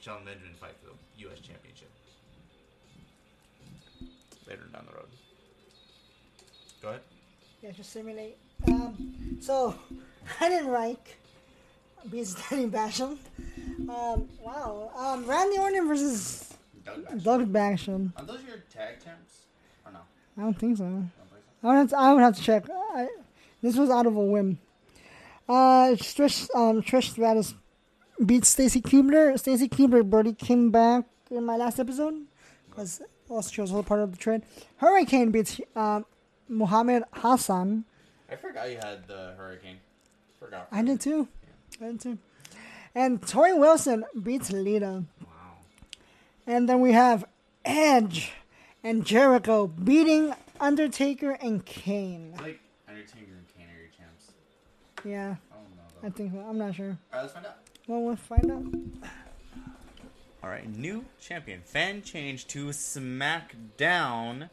Shelton 0.00 0.26
Benjamin 0.26 0.52
fight 0.60 0.74
for 0.82 0.90
the 0.90 1.22
U.S. 1.22 1.40
Championship 1.40 1.88
later 4.46 4.64
down 4.70 4.84
the 4.86 4.94
road. 4.94 5.08
Go 6.82 6.88
ahead. 6.88 7.00
Yeah, 7.62 7.70
just 7.70 7.90
simulate. 7.90 8.36
Um, 8.68 9.38
so, 9.40 9.74
I 10.40 10.50
didn't 10.50 10.72
like 10.72 11.16
Beats 12.10 12.36
Danny 12.50 12.68
Basham. 12.68 13.18
Um, 13.88 14.28
wow. 14.42 14.90
Um, 14.94 15.26
Randy 15.26 15.58
Orton 15.58 15.88
versus 15.88 16.55
Doug 16.86 17.04
Basham. 17.04 17.22
Doug 17.22 17.52
Basham. 17.52 18.12
Are 18.16 18.24
those 18.24 18.42
your 18.46 18.58
tag 18.72 18.94
champs 19.04 19.42
or 19.84 19.92
no? 19.92 19.98
I 20.38 20.40
don't 20.42 20.58
think 20.58 20.78
so. 20.78 20.84
I 20.84 20.88
don't 20.88 21.02
think 21.02 21.42
so. 21.42 21.46
I 21.62 21.66
would 21.68 21.76
have 21.76 21.90
to, 21.90 21.98
I 21.98 22.12
would 22.12 22.22
have 22.22 22.36
to 22.36 22.42
check. 22.42 22.64
I, 22.70 23.08
this 23.62 23.76
was 23.76 23.90
out 23.90 24.06
of 24.06 24.16
a 24.16 24.20
whim. 24.24 24.58
Uh, 25.48 25.94
Trish, 25.94 26.48
um, 26.54 26.82
Trish 26.82 27.10
Stratus 27.10 27.54
beat 28.24 28.44
Stacy 28.44 28.80
Keibler. 28.80 29.38
Stacy 29.38 29.68
Keibler 29.68 30.08
Birdie 30.08 30.32
came 30.32 30.70
back 30.70 31.04
in 31.30 31.44
my 31.44 31.56
last 31.56 31.78
episode 31.78 32.14
because 32.68 33.02
also 33.28 33.50
she 33.50 33.60
was 33.60 33.70
whole 33.70 33.82
part 33.82 34.00
of 34.00 34.12
the 34.12 34.16
trade. 34.18 34.42
Hurricane 34.78 35.30
beats 35.30 35.60
um, 35.74 36.04
Muhammad 36.48 37.04
Hassan. 37.12 37.84
I 38.30 38.36
forgot 38.36 38.70
you 38.70 38.76
had 38.76 39.06
the 39.06 39.34
hurricane. 39.36 39.76
Forgot. 40.38 40.68
I 40.72 40.82
did 40.82 41.00
too. 41.00 41.28
I 41.80 41.86
did 41.86 42.00
too. 42.00 42.18
And 42.94 43.20
Torrie 43.20 43.58
Wilson 43.58 44.04
beats 44.22 44.50
Lita. 44.50 45.04
And 46.46 46.68
then 46.68 46.80
we 46.80 46.92
have 46.92 47.24
Edge 47.64 48.32
and 48.84 49.04
Jericho 49.04 49.66
beating 49.66 50.34
Undertaker 50.60 51.32
and 51.32 51.64
Kane. 51.64 52.34
Like 52.40 52.60
Undertaker 52.88 53.32
and 53.36 53.48
Kane 53.56 53.66
are 53.66 53.80
your 53.80 53.90
champs. 53.96 54.32
Yeah, 55.04 55.34
I 55.50 55.56
don't 55.56 55.76
know 55.76 56.06
I 56.06 56.10
think 56.10 56.32
so. 56.32 56.48
I'm 56.48 56.58
not 56.58 56.74
sure. 56.74 56.96
Alright, 57.12 57.22
let's 57.22 57.32
find 57.32 57.46
out. 57.46 57.56
Well, 57.88 58.02
we'll 58.02 58.16
find 58.16 58.50
out. 58.50 59.10
All 60.42 60.50
right, 60.50 60.68
new 60.76 61.04
champion. 61.20 61.62
Fan 61.64 62.02
change 62.02 62.46
to 62.48 62.66
SmackDown, 62.66 64.48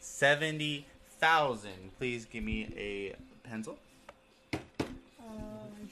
seventy 0.00 0.86
thousand. 1.18 1.96
Please 1.98 2.24
give 2.24 2.42
me 2.42 2.72
a 2.76 3.14
pencil. 3.46 3.76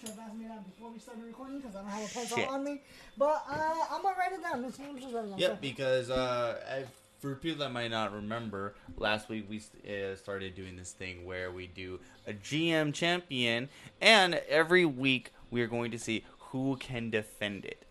Have 0.02 0.18
asked 0.18 0.35
me 0.35 0.47
that 0.49 0.64
before 0.64 0.90
we 0.90 0.99
started 0.99 1.25
recording 1.25 1.61
because 1.61 1.76
I 1.76 1.80
don't 1.82 1.90
have 1.90 2.11
a 2.11 2.12
pencil 2.12 2.37
Shit. 2.37 2.49
on 2.49 2.64
me. 2.64 2.80
But 3.16 3.44
uh, 3.49 3.75
I'm 3.90 4.02
gonna 4.02 4.16
write 4.18 4.32
it 4.32 4.42
down. 4.42 4.62
Let's, 4.62 4.78
let's 4.78 5.04
it 5.04 5.12
down. 5.12 5.38
Yep, 5.38 5.61
because 5.61 6.11
uh, 6.11 6.56
I, 6.68 6.85
for 7.21 7.37
people 7.37 7.61
that 7.61 7.71
might 7.73 7.90
not 7.92 8.12
remember, 8.12 8.75
last 8.97 9.28
week 9.28 9.47
we 9.49 9.59
uh, 9.88 10.16
started 10.16 10.56
doing 10.56 10.76
this 10.76 10.90
thing 10.90 11.25
where 11.25 11.52
we 11.52 11.68
do 11.68 12.00
a 12.26 12.32
GM 12.32 12.92
champion, 12.92 13.68
and 14.00 14.35
every 14.49 14.85
week 14.85 15.32
we 15.52 15.62
are 15.62 15.68
going 15.68 15.92
to 15.92 15.99
see 15.99 16.25
who 16.50 16.76
can 16.76 17.11
defend 17.11 17.64
it. 17.64 17.85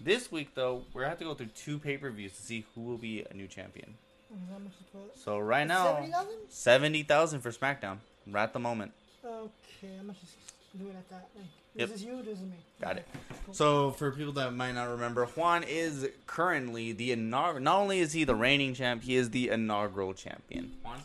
This 0.00 0.30
week, 0.30 0.54
though, 0.54 0.84
we're 0.92 1.00
gonna 1.02 1.10
have 1.10 1.18
to 1.18 1.24
go 1.24 1.34
through 1.34 1.46
two 1.56 1.78
pay 1.80 1.96
per 1.96 2.10
views 2.10 2.32
to 2.36 2.42
see 2.42 2.64
who 2.74 2.82
will 2.82 2.98
be 2.98 3.24
a 3.28 3.34
new 3.34 3.48
champion. 3.48 3.94
Okay, 4.30 4.40
how 4.52 4.58
much 4.58 4.72
is 4.74 5.10
it? 5.16 5.18
So 5.18 5.38
right 5.38 5.66
now, 5.66 5.96
70,000? 5.96 6.28
seventy 6.48 7.02
thousand 7.02 7.40
for 7.40 7.50
SmackDown. 7.50 7.98
Right 8.28 8.42
at 8.44 8.52
the 8.52 8.58
moment. 8.60 8.92
Okay, 9.24 9.88
I'm 9.98 10.06
gonna 10.06 10.12
just 10.20 10.34
do 10.76 10.88
it 10.88 10.96
at 10.96 11.08
that. 11.10 11.28
Like, 11.36 11.46
Yep. 11.76 11.88
This 11.90 11.96
is 11.98 12.04
you, 12.04 12.22
this 12.22 12.38
is 12.38 12.44
me. 12.44 12.56
Got 12.80 12.96
it. 12.96 13.06
Cool. 13.44 13.54
So 13.54 13.90
for 13.90 14.10
people 14.10 14.32
that 14.34 14.54
might 14.54 14.72
not 14.72 14.88
remember, 14.88 15.26
Juan 15.26 15.62
is 15.62 16.08
currently 16.26 16.92
the 16.92 17.12
inaugural. 17.12 17.62
Not 17.62 17.76
only 17.76 18.00
is 18.00 18.14
he 18.14 18.24
the 18.24 18.34
reigning 18.34 18.72
champ, 18.72 19.02
he 19.02 19.14
is 19.14 19.28
the 19.30 19.50
inaugural 19.50 20.14
champion. 20.14 20.72
Juan. 20.82 21.02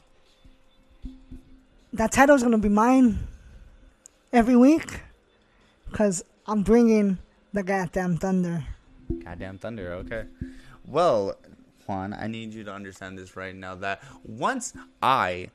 that 1.92 2.14
title's 2.14 2.42
gonna 2.42 2.58
be 2.58 2.70
mine 2.70 3.20
every 4.32 4.56
week 4.56 5.02
because 5.90 6.24
I'm 6.48 6.64
bringing 6.64 7.18
the 7.52 7.64
goddamn 7.64 8.16
thunder. 8.16 8.64
Goddamn 9.26 9.58
thunder. 9.58 9.92
Okay. 9.96 10.24
Well, 10.88 11.36
Juan, 11.86 12.14
I 12.14 12.28
need 12.28 12.54
you 12.54 12.64
to 12.64 12.74
understand 12.74 13.18
this 13.18 13.36
right 13.36 13.54
now. 13.54 13.76
That 13.76 14.02
once 14.24 14.74
I 15.04 15.50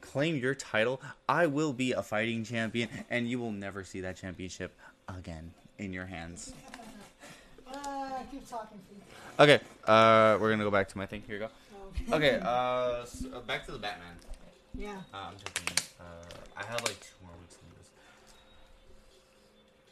claim 0.00 0.36
your 0.36 0.54
title, 0.54 1.00
I 1.28 1.46
will 1.46 1.72
be 1.72 1.92
a 1.92 2.02
fighting 2.02 2.44
champion, 2.44 2.88
and 3.10 3.28
you 3.28 3.38
will 3.38 3.52
never 3.52 3.84
see 3.84 4.00
that 4.02 4.16
championship 4.16 4.72
again 5.08 5.52
in 5.78 5.92
your 5.92 6.06
hands. 6.06 6.52
Uh, 7.66 8.10
keep 8.30 8.48
talking, 8.48 8.78
please. 8.88 9.02
Okay. 9.38 9.60
Uh, 9.86 10.36
we're 10.40 10.50
gonna 10.50 10.64
go 10.64 10.70
back 10.70 10.88
to 10.88 10.98
my 10.98 11.06
thing. 11.06 11.22
Here 11.26 11.36
you 11.36 11.40
go. 12.08 12.16
Okay. 12.16 12.38
Uh, 12.42 13.02
s- 13.02 13.24
uh 13.32 13.40
back 13.40 13.64
to 13.66 13.72
the 13.72 13.78
Batman. 13.78 14.14
Yeah. 14.74 14.96
Uh, 15.14 15.28
I'm 15.30 15.34
checking. 15.36 15.76
Uh, 16.00 16.04
I 16.56 16.64
have 16.64 16.82
like 16.82 16.98
two 17.00 17.14
more 17.22 17.32
weeks 17.40 17.56
in 17.62 17.78
this. 17.78 17.88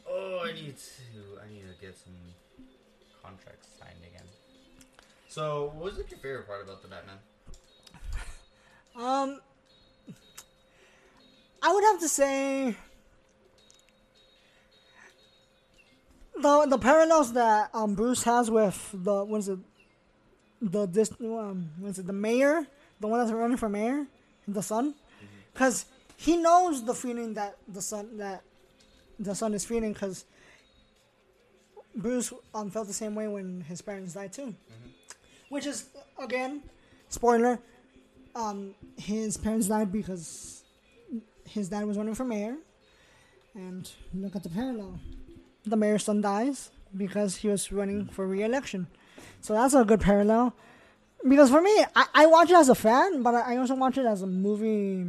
Oh, 0.07 0.41
I 0.45 0.51
need 0.53 0.75
to. 0.77 1.39
I 1.43 1.51
need 1.53 1.61
to 1.61 1.85
get 1.85 1.97
some 1.97 2.13
contracts 3.23 3.67
signed 3.79 3.99
again. 4.05 4.27
So, 5.27 5.71
what 5.75 5.85
was 5.85 5.97
like 5.97 6.09
your 6.11 6.19
favorite 6.19 6.47
part 6.47 6.63
about 6.63 6.81
the 6.81 6.87
Batman? 6.87 7.17
Um, 8.95 9.39
I 11.61 11.73
would 11.73 11.83
have 11.83 11.99
to 11.99 12.07
say 12.07 12.75
the 16.35 16.65
the 16.67 16.77
parallels 16.77 17.33
that 17.33 17.69
um 17.73 17.95
Bruce 17.95 18.23
has 18.23 18.49
with 18.49 18.89
the 18.93 19.23
what 19.25 19.39
is 19.39 19.49
it 19.49 19.59
the 20.61 20.85
this 20.87 21.11
um 21.21 21.69
what 21.79 21.89
is 21.89 21.99
it 21.99 22.07
the 22.07 22.13
mayor 22.13 22.65
the 22.99 23.07
one 23.07 23.19
that's 23.19 23.31
running 23.31 23.57
for 23.57 23.69
mayor 23.69 24.07
the 24.47 24.63
son? 24.63 24.95
Because 25.53 25.85
he 26.17 26.37
knows 26.37 26.83
the 26.83 26.93
feeling 26.93 27.33
that 27.35 27.57
the 27.67 27.81
son 27.81 28.17
that 28.17 28.41
the 29.19 29.35
son 29.35 29.53
is 29.53 29.65
feeling 29.65 29.93
because 29.93 30.25
Bruce 31.95 32.31
um 32.53 32.71
felt 32.71 32.87
the 32.87 32.93
same 32.93 33.15
way 33.15 33.27
when 33.27 33.61
his 33.61 33.81
parents 33.81 34.13
died 34.13 34.31
too, 34.31 34.55
which 35.49 35.65
is 35.65 35.89
again 36.17 36.63
spoiler 37.09 37.59
um, 38.35 38.75
his 38.97 39.37
parents 39.37 39.67
died 39.67 39.91
because 39.91 40.58
his 41.49 41.69
dad 41.69 41.85
was 41.85 41.97
running 41.97 42.15
for 42.15 42.25
mayor. 42.25 42.55
And 43.55 43.89
look 44.13 44.35
at 44.35 44.43
the 44.43 44.49
parallel. 44.49 44.99
The 45.65 45.75
mayor's 45.75 46.03
son 46.03 46.21
dies 46.21 46.71
because 46.95 47.37
he 47.37 47.47
was 47.47 47.71
running 47.71 48.07
for 48.07 48.25
re-election. 48.27 48.87
So 49.41 49.53
that's 49.53 49.73
a 49.73 49.83
good 49.83 50.01
parallel. 50.01 50.53
Because 51.27 51.49
for 51.49 51.61
me, 51.61 51.83
I, 51.95 52.05
I 52.13 52.25
watch 52.27 52.49
it 52.49 52.55
as 52.55 52.69
a 52.69 52.75
fan, 52.75 53.23
but 53.23 53.35
I 53.35 53.57
also 53.57 53.75
watch 53.75 53.97
it 53.97 54.05
as 54.05 54.21
a 54.21 54.27
movie, 54.27 55.05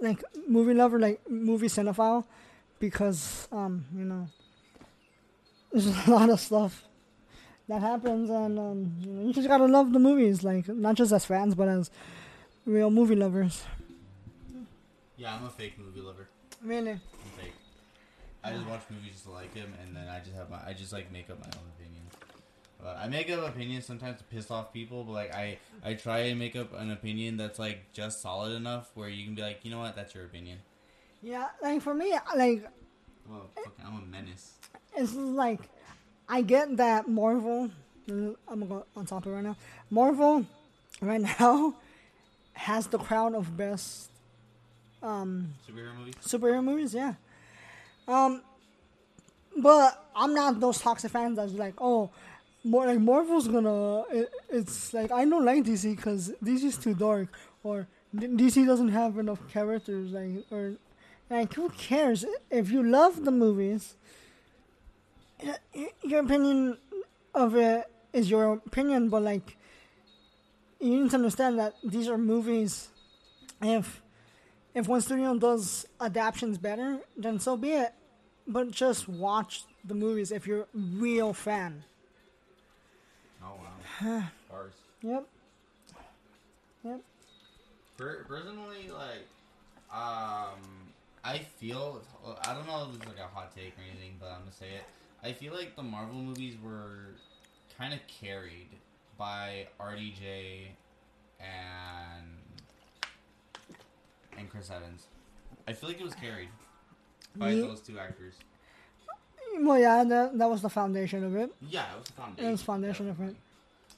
like 0.00 0.22
movie 0.46 0.74
lover, 0.74 0.98
like 0.98 1.28
movie 1.28 1.66
cinephile, 1.66 2.24
because 2.78 3.48
um 3.52 3.84
you 3.94 4.04
know, 4.04 4.28
there's 5.72 5.86
a 6.06 6.10
lot 6.10 6.30
of 6.30 6.40
stuff 6.40 6.84
that 7.68 7.82
happens, 7.82 8.30
and 8.30 8.58
um, 8.58 8.92
you, 9.00 9.26
you 9.26 9.32
just 9.34 9.46
gotta 9.46 9.66
love 9.66 9.92
the 9.92 9.98
movies, 9.98 10.42
like 10.42 10.68
not 10.68 10.94
just 10.94 11.12
as 11.12 11.26
fans, 11.26 11.54
but 11.54 11.68
as 11.68 11.90
real 12.64 12.90
movie 12.90 13.16
lovers. 13.16 13.62
Yeah, 15.18 15.34
I'm 15.34 15.44
a 15.44 15.50
fake 15.50 15.78
movie 15.78 16.00
lover. 16.00 16.28
Really? 16.62 16.92
I'm 16.92 17.00
fake. 17.36 17.52
I 18.44 18.52
just 18.52 18.66
watch 18.66 18.82
movies 18.88 19.12
just 19.12 19.24
to 19.24 19.32
like 19.32 19.52
them, 19.52 19.74
and 19.82 19.94
then 19.94 20.08
I 20.08 20.20
just 20.20 20.34
have 20.36 20.48
my. 20.48 20.58
I 20.64 20.72
just 20.72 20.92
like 20.92 21.12
make 21.12 21.28
up 21.28 21.40
my 21.40 21.46
own 21.46 21.66
opinions. 21.76 22.12
But 22.80 22.96
I 22.96 23.08
make 23.08 23.28
up 23.30 23.46
opinions 23.48 23.84
sometimes 23.84 24.18
to 24.18 24.24
piss 24.24 24.50
off 24.52 24.72
people, 24.72 25.02
but 25.02 25.12
like 25.12 25.34
I, 25.34 25.58
I 25.84 25.94
try 25.94 26.18
and 26.18 26.38
make 26.38 26.54
up 26.54 26.72
an 26.78 26.92
opinion 26.92 27.36
that's 27.36 27.58
like 27.58 27.92
just 27.92 28.22
solid 28.22 28.52
enough 28.52 28.92
where 28.94 29.08
you 29.08 29.24
can 29.24 29.34
be 29.34 29.42
like, 29.42 29.64
you 29.64 29.72
know 29.72 29.80
what, 29.80 29.96
that's 29.96 30.14
your 30.14 30.24
opinion. 30.24 30.58
Yeah, 31.20 31.48
like 31.60 31.82
for 31.82 31.92
me, 31.94 32.12
like 32.36 32.70
Well, 33.28 33.50
fucking, 33.56 33.72
I'm 33.84 33.96
a 34.00 34.06
menace. 34.06 34.52
it's 34.96 35.14
like 35.14 35.68
I 36.28 36.42
get 36.42 36.76
that 36.76 37.08
Marvel. 37.08 37.70
I'm 38.08 38.36
gonna 38.48 38.66
go 38.66 38.86
on 38.96 39.04
top 39.06 39.26
of 39.26 39.32
it 39.32 39.34
right 39.34 39.44
now. 39.44 39.56
Marvel, 39.90 40.46
right 41.02 41.20
now, 41.20 41.74
has 42.52 42.86
the 42.86 42.98
crown 42.98 43.34
of 43.34 43.56
best 43.56 44.10
um, 45.02 45.54
Superhero 45.68 45.96
movies. 45.96 46.14
superhero 46.20 46.64
movies. 46.64 46.94
Yeah. 46.94 47.14
Um, 48.06 48.42
but 49.56 50.08
I'm 50.14 50.34
not 50.34 50.60
those 50.60 50.80
toxic 50.80 51.10
fans 51.10 51.36
that's 51.36 51.52
like, 51.52 51.74
oh, 51.78 52.10
more 52.64 52.86
like 52.86 52.98
Marvel's 53.00 53.48
gonna. 53.48 54.02
It, 54.10 54.30
it's 54.50 54.92
like 54.92 55.10
I 55.12 55.24
don't 55.24 55.44
like 55.44 55.64
DC 55.64 55.96
because 55.96 56.32
DC's 56.42 56.76
too 56.76 56.94
dark, 56.94 57.28
or 57.62 57.86
DC 58.14 58.66
doesn't 58.66 58.88
have 58.88 59.18
enough 59.18 59.40
characters. 59.48 60.12
Like, 60.12 60.44
or 60.50 60.74
like, 61.30 61.52
who 61.54 61.68
cares 61.70 62.24
if 62.50 62.70
you 62.70 62.82
love 62.82 63.24
the 63.24 63.30
movies? 63.30 63.94
Your 66.02 66.20
opinion 66.20 66.78
of 67.34 67.54
it 67.54 67.88
is 68.12 68.28
your 68.28 68.54
opinion, 68.54 69.08
but 69.08 69.22
like, 69.22 69.56
you 70.80 71.02
need 71.02 71.10
to 71.10 71.16
understand 71.16 71.58
that 71.58 71.74
these 71.84 72.08
are 72.08 72.18
movies. 72.18 72.88
If 73.62 74.02
if 74.78 74.86
one 74.86 75.00
studio 75.00 75.36
does 75.36 75.86
adaptations 76.00 76.56
better, 76.56 77.00
then 77.16 77.40
so 77.40 77.56
be 77.56 77.72
it. 77.72 77.92
But 78.46 78.70
just 78.70 79.08
watch 79.08 79.64
the 79.84 79.94
movies 79.94 80.30
if 80.30 80.46
you're 80.46 80.62
a 80.62 80.66
real 80.74 81.32
fan. 81.32 81.84
Oh 83.42 83.54
wow. 84.00 84.22
Cars. 84.50 84.72
Yep. 85.02 85.24
Yep. 86.84 87.00
Per- 87.96 88.24
personally, 88.28 88.88
like, 88.88 89.26
um, 89.92 90.60
I 91.24 91.38
feel 91.58 92.00
I 92.44 92.54
don't 92.54 92.66
know 92.66 92.86
if 92.88 92.96
it's 92.96 93.06
like 93.06 93.18
a 93.18 93.26
hot 93.34 93.54
take 93.54 93.74
or 93.76 93.82
anything, 93.90 94.16
but 94.20 94.26
I'm 94.26 94.40
gonna 94.40 94.52
say 94.52 94.68
it. 94.76 94.84
I 95.24 95.32
feel 95.32 95.52
like 95.52 95.74
the 95.74 95.82
Marvel 95.82 96.14
movies 96.14 96.54
were 96.62 97.14
kind 97.76 97.92
of 97.92 97.98
carried 98.06 98.68
by 99.18 99.66
RDJ 99.80 100.68
and 101.40 102.37
and 104.38 104.50
Chris 104.50 104.70
Evans. 104.70 105.06
I 105.66 105.72
feel 105.72 105.88
like 105.90 106.00
it 106.00 106.04
was 106.04 106.14
carried 106.14 106.48
by 107.36 107.50
Ye- 107.50 107.60
those 107.60 107.80
two 107.80 107.98
actors. 107.98 108.34
Well, 109.60 109.78
yeah, 109.78 110.04
that, 110.04 110.38
that 110.38 110.48
was 110.48 110.62
the 110.62 110.68
foundation 110.70 111.24
of 111.24 111.34
it. 111.36 111.50
Yeah, 111.68 111.84
it 111.92 111.98
was 111.98 112.06
the 112.08 112.12
foundation. 112.12 112.48
It 112.48 112.50
was 112.52 112.62
foundation 112.62 113.08
of 113.10 113.20
it. 113.20 113.36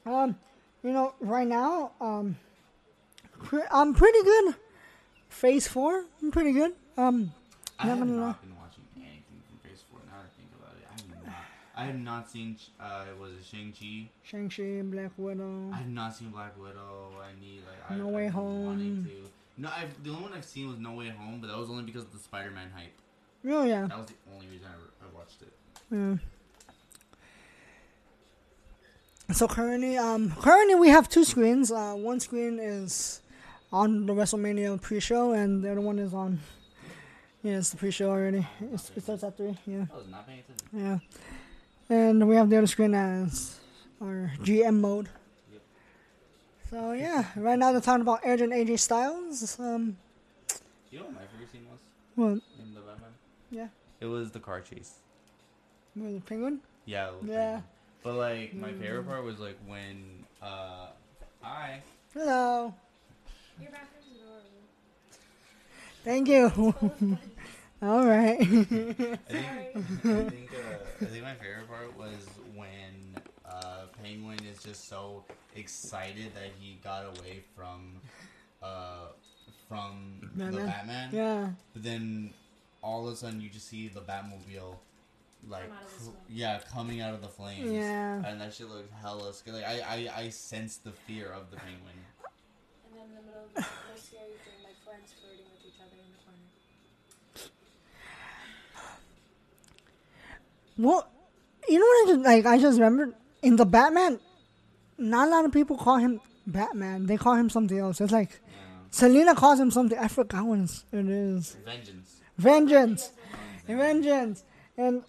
Um, 0.06 0.36
you 0.82 0.92
know, 0.92 1.12
right 1.20 1.46
now, 1.46 1.92
um, 2.00 2.36
pre- 3.42 3.62
I'm 3.70 3.92
pretty 3.94 4.22
good. 4.22 4.54
Phase 5.28 5.68
four, 5.68 6.04
I'm 6.22 6.30
pretty 6.30 6.52
good. 6.52 6.72
Um, 6.96 7.32
I 7.78 7.86
have 7.86 7.98
Never 7.98 8.10
know. 8.10 8.26
not 8.26 8.40
been 8.42 8.56
watching 8.56 8.84
anything 8.96 9.42
from 9.48 9.58
Phase 9.70 9.82
Four. 9.90 10.00
Now 10.06 10.18
that 10.22 10.26
I 10.26 10.36
think 10.36 10.50
about 10.58 10.74
it, 10.76 10.86
I 10.88 10.92
have 10.96 11.24
not. 11.26 11.34
I 11.76 11.84
have 11.84 11.98
not 11.98 12.30
seen. 12.30 12.56
Uh, 12.80 13.04
was 13.20 13.32
it 13.32 13.44
Shang 13.44 13.72
Chi? 13.78 14.08
Shang-Chi, 14.24 14.82
Black 14.90 15.12
Widow. 15.16 15.70
I 15.72 15.76
have 15.76 15.88
not 15.88 16.14
seen 16.16 16.30
Black 16.30 16.58
Widow. 16.60 17.12
I 17.22 17.38
need 17.40 17.60
like 17.66 17.90
I, 17.90 17.94
No 17.96 18.08
Way 18.08 18.28
Home. 18.28 18.66
wanting 18.66 19.04
to. 19.04 19.10
No, 19.60 19.68
I've, 19.76 20.02
the 20.02 20.08
only 20.10 20.22
one 20.22 20.32
I've 20.32 20.44
seen 20.44 20.68
was 20.68 20.78
No 20.78 20.92
Way 20.94 21.10
Home, 21.10 21.38
but 21.40 21.48
that 21.48 21.58
was 21.58 21.68
only 21.68 21.82
because 21.82 22.04
of 22.04 22.12
the 22.12 22.18
Spider-Man 22.18 22.70
hype. 22.74 22.94
Oh 23.46 23.64
yeah, 23.64 23.86
That 23.86 23.98
was 23.98 24.06
the 24.08 24.14
only 24.34 24.46
reason 24.48 24.66
I, 24.68 25.04
I 25.04 25.08
watched 25.14 25.42
it. 25.42 25.52
yeah. 25.90 26.14
So 29.34 29.46
currently, 29.46 29.96
um, 29.98 30.32
currently 30.40 30.74
we 30.76 30.88
have 30.88 31.08
two 31.08 31.24
screens. 31.24 31.70
Uh, 31.70 31.92
one 31.92 32.18
screen 32.20 32.58
is 32.58 33.20
on 33.72 34.06
the 34.06 34.12
WrestleMania 34.14 34.80
pre-show, 34.80 35.32
and 35.32 35.62
the 35.62 35.70
other 35.70 35.80
one 35.82 35.98
is 35.98 36.12
on. 36.14 36.40
Yeah, 37.42 37.58
it's 37.58 37.70
the 37.70 37.76
pre-show 37.76 38.10
already. 38.10 38.46
It's, 38.72 38.90
it 38.96 39.02
starts 39.02 39.22
at 39.24 39.36
three. 39.36 39.56
Yeah. 39.66 39.84
I 39.92 39.96
was 39.96 40.08
not 40.08 40.26
paying 40.26 40.40
attention. 40.40 41.00
Yeah. 41.90 41.96
And 41.96 42.28
we 42.28 42.34
have 42.36 42.48
the 42.50 42.56
other 42.58 42.66
screen 42.66 42.94
as 42.94 43.60
our 44.02 44.32
GM 44.42 44.80
mode. 44.80 45.08
Yep. 46.72 46.80
So 46.80 46.92
yeah, 46.92 47.24
right 47.36 47.58
now 47.58 47.72
they're 47.72 47.80
talking 47.80 48.02
about 48.02 48.20
Edge 48.24 48.40
and 48.40 48.52
AJ 48.52 48.78
Styles. 48.78 49.58
Um, 49.58 49.96
You 50.90 50.98
know 51.00 51.04
what 51.06 51.14
my 51.14 51.20
favorite 51.32 51.50
scene 51.52 51.66
was 51.70 51.80
well, 52.16 52.28
in 52.30 52.74
the 52.74 52.80
Batman? 52.80 53.10
yeah, 53.50 53.68
It 54.00 54.06
was 54.06 54.30
the 54.30 54.40
car 54.40 54.60
chase. 54.60 54.94
with 55.96 56.14
the 56.14 56.20
penguin. 56.20 56.60
Yeah. 56.86 57.08
it 57.10 57.14
Yeah. 57.24 57.50
pretty- 57.52 57.66
But 58.02 58.14
like 58.14 58.54
my 58.54 58.68
Mm. 58.70 58.80
favorite 58.80 59.06
part 59.06 59.24
was 59.24 59.38
like 59.38 59.58
when 59.66 60.24
uh, 60.42 60.88
I 61.44 61.82
Hello. 62.14 62.74
Your 63.60 63.70
bathroom's 63.70 64.16
adorable. 64.16 64.64
Thank 66.04 66.28
you. 66.28 66.48
Full 66.50 66.68
of 66.68 67.18
All 67.82 68.04
right. 68.06 68.40
I 68.40 68.44
think, 68.44 69.20
Sorry. 69.28 69.70
I 69.76 70.30
think, 70.30 70.50
uh, 70.54 71.02
I 71.02 71.04
think 71.06 71.22
my 71.22 71.34
favorite 71.34 71.68
part 71.68 71.96
was 71.96 72.16
when 72.54 73.16
uh, 73.44 73.86
Penguin 74.02 74.38
is 74.44 74.62
just 74.62 74.88
so 74.88 75.24
excited 75.56 76.34
that 76.34 76.50
he 76.58 76.78
got 76.82 77.04
away 77.04 77.42
from 77.56 77.96
uh, 78.62 79.06
from 79.68 80.30
the 80.36 80.44
Batman? 80.44 80.66
Batman. 80.66 81.08
yeah. 81.12 81.48
But 81.72 81.82
then 81.82 82.30
all 82.82 83.06
of 83.06 83.12
a 83.12 83.16
sudden 83.16 83.40
you 83.40 83.48
just 83.48 83.68
see 83.68 83.88
the 83.88 84.00
Batmobile 84.00 84.76
like 85.48 85.62
Come 85.68 85.72
out 85.72 85.82
of 85.84 86.04
the 86.04 86.10
cr- 86.10 86.16
yeah 86.28 86.60
coming 86.72 87.00
out 87.00 87.14
of 87.14 87.22
the 87.22 87.28
flames. 87.28 87.70
Yeah. 87.72 88.22
And 88.26 88.40
that 88.40 88.52
shit 88.54 88.68
looked 88.68 88.92
hella 89.00 89.32
scary. 89.32 89.58
Like 89.58 89.66
I, 89.66 90.08
I 90.14 90.22
I 90.24 90.28
sensed 90.28 90.84
the 90.84 90.92
fear 90.92 91.30
of 91.32 91.50
the 91.50 91.56
Penguin. 91.56 91.80
And 92.84 92.92
then 92.94 93.04
in 93.08 93.14
the 93.16 93.22
middle 93.22 93.44
of 93.44 93.54
the 93.54 93.60
most 93.92 94.06
scary 94.08 94.36
thing, 94.44 94.60
my 94.62 94.74
friends 94.84 95.14
flirting 95.20 95.46
with 95.50 95.64
each 95.66 95.80
other 95.80 95.96
in 95.96 96.08
the 96.12 96.20
corner. 96.24 97.50
Well, 100.78 101.08
you 101.68 101.78
know 101.78 101.84
what 101.86 102.08
I 102.08 102.12
just 102.14 102.24
like? 102.26 102.46
I 102.46 102.58
just 102.58 102.78
remembered 102.78 103.14
in 103.42 103.56
the 103.56 103.64
Batman. 103.66 104.18
Not 105.00 105.28
a 105.28 105.30
lot 105.30 105.44
of 105.44 105.52
people 105.52 105.76
call 105.76 105.96
him 105.96 106.20
Batman. 106.46 107.06
They 107.06 107.16
call 107.16 107.34
him 107.34 107.48
something 107.50 107.78
else. 107.78 108.00
It's 108.00 108.12
like 108.12 108.30
Yeah. 108.46 108.56
Selina 108.90 109.34
calls 109.34 109.58
him 109.58 109.70
something. 109.70 109.98
I 109.98 110.08
forgot 110.08 110.44
what 110.44 110.58
it's- 110.60 110.84
it 110.92 111.08
is. 111.08 111.56
Vengeance. 111.64 112.20
Vengeance. 112.38 113.12
Vengeance. 113.66 114.44
And 114.76 115.02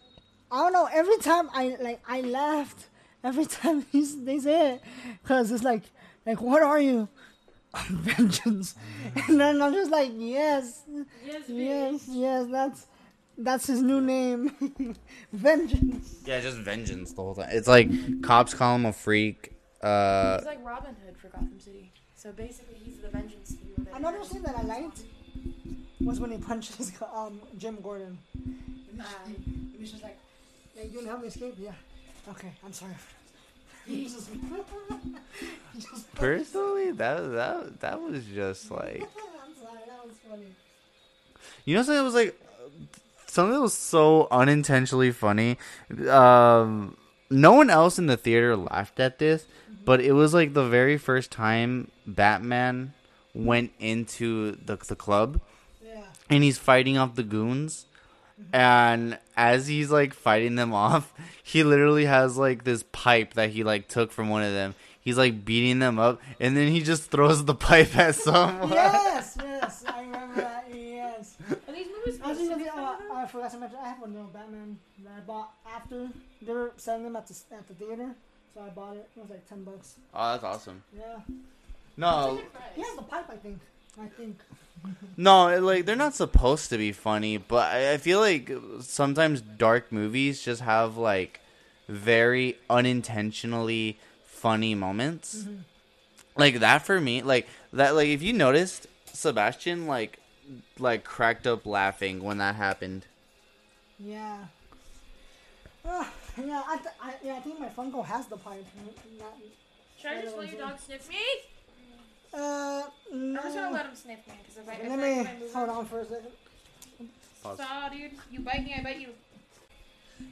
I 0.51 0.57
don't 0.63 0.73
know. 0.73 0.87
Every 0.91 1.17
time 1.17 1.49
I 1.53 1.77
like, 1.81 2.01
I 2.07 2.21
laughed. 2.21 2.87
Every 3.23 3.45
time 3.59 3.85
he's, 3.91 4.23
they 4.23 4.39
say 4.39 4.73
it, 4.75 4.81
because 5.21 5.51
it's 5.51 5.63
like, 5.63 5.83
like, 6.25 6.41
what 6.41 6.61
are 6.63 6.79
you? 6.79 7.07
Vengeance. 7.89 8.75
And 9.27 9.39
then 9.39 9.61
I'm 9.61 9.73
just 9.73 9.91
like, 9.91 10.11
yes, 10.15 10.83
Yes, 11.25 11.43
yes, 11.47 12.05
yes. 12.09 12.47
That's 12.51 12.87
that's 13.37 13.67
his 13.67 13.81
new 13.81 14.01
name. 14.01 14.51
Vengeance. 15.33 16.15
Yeah, 16.25 16.39
just 16.41 16.57
vengeance 16.57 17.13
the 17.13 17.21
whole 17.21 17.35
time. 17.35 17.49
It's 17.51 17.67
like 17.67 17.89
cops 18.21 18.53
call 18.53 18.75
him 18.75 18.85
a 18.85 18.93
freak. 18.93 19.50
Uh, 19.83 20.37
He's 20.37 20.45
like 20.45 20.63
Robin 20.65 20.95
Hood 21.05 21.17
for 21.17 21.27
Gotham 21.29 21.59
City. 21.59 21.91
So 22.15 22.31
basically, 22.31 22.75
he's 22.83 22.97
the 22.99 23.09
vengeance 23.09 23.55
hero. 23.61 23.73
that- 23.89 23.95
Another 23.99 24.23
scene 24.23 24.43
that 24.43 24.55
I 24.57 24.61
liked 24.63 25.01
was 26.01 26.19
when 26.19 26.31
he 26.31 26.37
punches 26.37 26.91
um, 27.15 27.41
Jim 27.57 27.77
Gordon. 27.81 28.17
Ah. 28.99 29.05
He 29.25 29.77
was 29.79 29.91
just 29.91 30.03
like, 30.03 30.17
"Hey, 30.75 30.87
you 30.87 30.95
gonna 30.97 31.07
help 31.07 31.21
me 31.21 31.27
escape?" 31.27 31.55
Yeah. 31.57 31.71
Okay, 32.29 32.51
I'm 32.63 32.73
sorry. 32.73 32.93
Just, 33.87 34.29
just 35.79 36.13
personally, 36.15 36.91
that 36.91 37.17
that 37.33 37.79
that 37.79 37.99
was 37.99 38.23
just 38.25 38.69
like 38.69 39.01
I'm 39.43 39.55
sorry, 39.59 39.79
that 39.87 40.05
was 40.05 40.15
funny. 40.29 40.45
you 41.65 41.75
know 41.75 41.81
something 41.81 41.97
that 41.97 42.03
was 42.03 42.13
like 42.13 42.39
something 43.25 43.53
that 43.55 43.59
was 43.61 43.73
so 43.73 44.27
unintentionally 44.29 45.11
funny. 45.11 45.57
Um, 46.07 46.95
no 47.31 47.53
one 47.53 47.69
else 47.69 47.97
in 47.97 48.05
the 48.07 48.17
theater 48.17 48.55
laughed 48.55 48.99
at 48.99 49.17
this, 49.19 49.45
but 49.85 49.99
it 50.01 50.11
was 50.11 50.33
like 50.33 50.53
the 50.53 50.65
very 50.67 50.97
first 50.97 51.31
time 51.31 51.89
Batman 52.05 52.93
went 53.33 53.71
into 53.79 54.57
the 54.65 54.75
the 54.75 54.95
club 54.95 55.39
Yeah. 55.83 56.03
and 56.29 56.43
he's 56.43 56.57
fighting 56.57 56.97
off 56.97 57.15
the 57.15 57.23
goons. 57.23 57.85
And 58.53 59.17
as 59.37 59.67
he's 59.67 59.91
like 59.91 60.13
fighting 60.13 60.55
them 60.55 60.73
off, 60.87 61.13
he 61.43 61.63
literally 61.63 62.05
has 62.05 62.37
like 62.37 62.63
this 62.63 62.83
pipe 62.91 63.35
that 63.35 63.51
he 63.51 63.63
like 63.63 63.87
took 63.87 64.11
from 64.11 64.29
one 64.29 64.43
of 64.43 64.51
them. 64.53 64.75
He's 64.99 65.17
like 65.17 65.43
beating 65.45 65.79
them 65.79 65.97
up, 65.97 66.21
and 66.39 66.55
then 66.55 66.67
he 66.71 66.81
just 66.81 67.09
throws 67.09 67.45
the 67.45 67.55
pipe 67.69 67.95
at 67.97 68.13
someone 68.15 68.69
yes, 68.69 69.35
I 69.87 70.01
remember 70.01 70.41
that. 70.41 70.67
Yes. 70.71 71.37
Are 71.49 71.73
these 71.73 71.87
movies 72.05 72.19
Actually, 72.23 72.63
good? 72.63 72.67
uh, 72.67 72.95
I 73.13 73.20
forgot 73.31 73.51
to 73.51 73.57
mention. 73.57 73.79
I 73.81 73.87
have 73.89 74.01
a 74.01 74.07
little 74.07 74.27
Batman 74.27 74.77
that 75.03 75.13
I 75.17 75.19
bought 75.21 75.53
after 75.65 76.09
they 76.41 76.53
were 76.53 76.71
selling 76.77 77.03
them 77.03 77.15
at 77.15 77.27
the 77.27 77.35
at 77.51 77.67
the 77.67 77.73
theater, 77.73 78.15
so 78.53 78.61
I 78.61 78.69
bought 78.69 78.95
it. 78.97 79.09
It 79.15 79.19
was 79.19 79.29
like 79.29 79.47
ten 79.47 79.63
bucks. 79.63 79.95
Oh, 80.13 80.31
that's 80.31 80.43
awesome. 80.43 80.83
Yeah. 80.95 81.19
No, 81.97 82.39
He 82.75 82.81
has 82.81 82.95
the 82.95 83.03
pipe, 83.03 83.29
I 83.29 83.35
think. 83.35 83.59
I 84.01 84.07
think. 84.07 84.39
no, 85.17 85.49
it, 85.49 85.61
like 85.61 85.85
they're 85.85 85.95
not 85.95 86.15
supposed 86.15 86.69
to 86.69 86.77
be 86.77 86.91
funny, 86.91 87.37
but 87.37 87.73
I, 87.73 87.93
I 87.93 87.97
feel 87.97 88.19
like 88.19 88.51
sometimes 88.81 89.41
dark 89.41 89.91
movies 89.91 90.41
just 90.41 90.61
have 90.61 90.97
like 90.97 91.39
very 91.87 92.57
unintentionally 92.69 93.99
funny 94.25 94.73
moments. 94.73 95.35
Mm-hmm. 95.35 95.55
Like 96.37 96.59
that 96.59 96.83
for 96.83 96.99
me, 96.99 97.21
like 97.21 97.47
that, 97.73 97.95
like 97.95 98.07
if 98.07 98.21
you 98.21 98.33
noticed, 98.33 98.87
Sebastian 99.05 99.87
like 99.87 100.19
like 100.79 101.03
cracked 101.03 101.45
up 101.45 101.65
laughing 101.65 102.23
when 102.23 102.37
that 102.39 102.55
happened. 102.55 103.05
Yeah. 104.03 104.45
Uh, 105.83 106.05
yeah, 106.37 106.61
I, 106.67 106.77
th- 106.77 106.95
I, 107.01 107.13
yeah, 107.23 107.35
I 107.35 107.39
think 107.39 107.59
my 107.59 107.67
Funko 107.69 108.05
has 108.05 108.27
the 108.27 108.37
pipe. 108.37 108.65
Not, 109.19 109.33
Should 109.99 110.11
I 110.11 110.21
just 110.21 110.37
let 110.37 110.51
your 110.51 110.59
dog 110.61 110.79
sniff 110.79 111.09
me? 111.09 111.15
uh, 112.33 112.83
I'm 113.11 113.35
just 113.35 113.55
gonna 113.55 113.71
let 113.71 113.85
him 113.87 113.95
sniff 113.95 114.19
me 114.27 114.33
because 114.41 114.57
if 114.57 114.69
I, 114.69 114.73
if 114.73 114.89
Let 114.89 114.99
I, 114.99 115.01
me 115.01 115.19
I 115.19 115.53
hold 115.57 115.69
on- 115.69 115.77
on 115.77 115.85
for 115.85 115.99
a 115.99 116.05
second. 116.05 116.31
Pause. 117.43 117.57
Saw, 117.57 117.89
dude. 117.89 118.11
You 118.31 118.39
bite 118.41 118.63
me, 118.63 118.75
I 118.77 118.83
bite 118.83 118.99
you. 118.99 119.09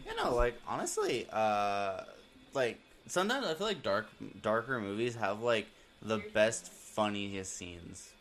You 0.06 0.16
know, 0.16 0.36
like 0.36 0.54
honestly, 0.68 1.28
uh, 1.34 2.02
like 2.54 2.80
sometimes 3.08 3.48
I 3.48 3.56
feel 3.56 3.66
like 3.68 3.82
dark 3.82 4.08
darker 4.42 4.80
movies 4.80 5.16
have 5.16 5.42
like 5.42 5.66
the 6.04 6.20
best 6.34 6.72
funniest 6.72 7.58
scenes. 7.58 8.12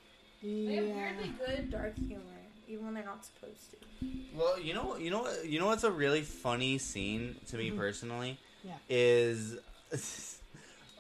They 0.42 0.76
have 0.76 0.84
weirdly 0.87 1.32
good 1.46 1.70
dark 1.70 1.94
humor, 1.96 2.22
even 2.68 2.85
when 2.85 2.94
they're 2.94 3.04
not 3.04 3.24
supposed 3.24 3.70
to. 3.70 3.76
Well, 4.35 4.61
you 4.61 4.74
know, 4.74 4.96
you 4.96 5.11
know, 5.11 5.22
what- 5.22 5.44
you 5.46 5.59
know 5.59 5.66
what's 5.66 5.85
a 5.85 5.90
really 5.90 6.22
funny 6.22 6.78
scene 6.78 7.37
to 7.48 7.57
me 7.57 7.70
personally 7.70 8.38
Yeah. 8.62 8.74
is 8.88 9.57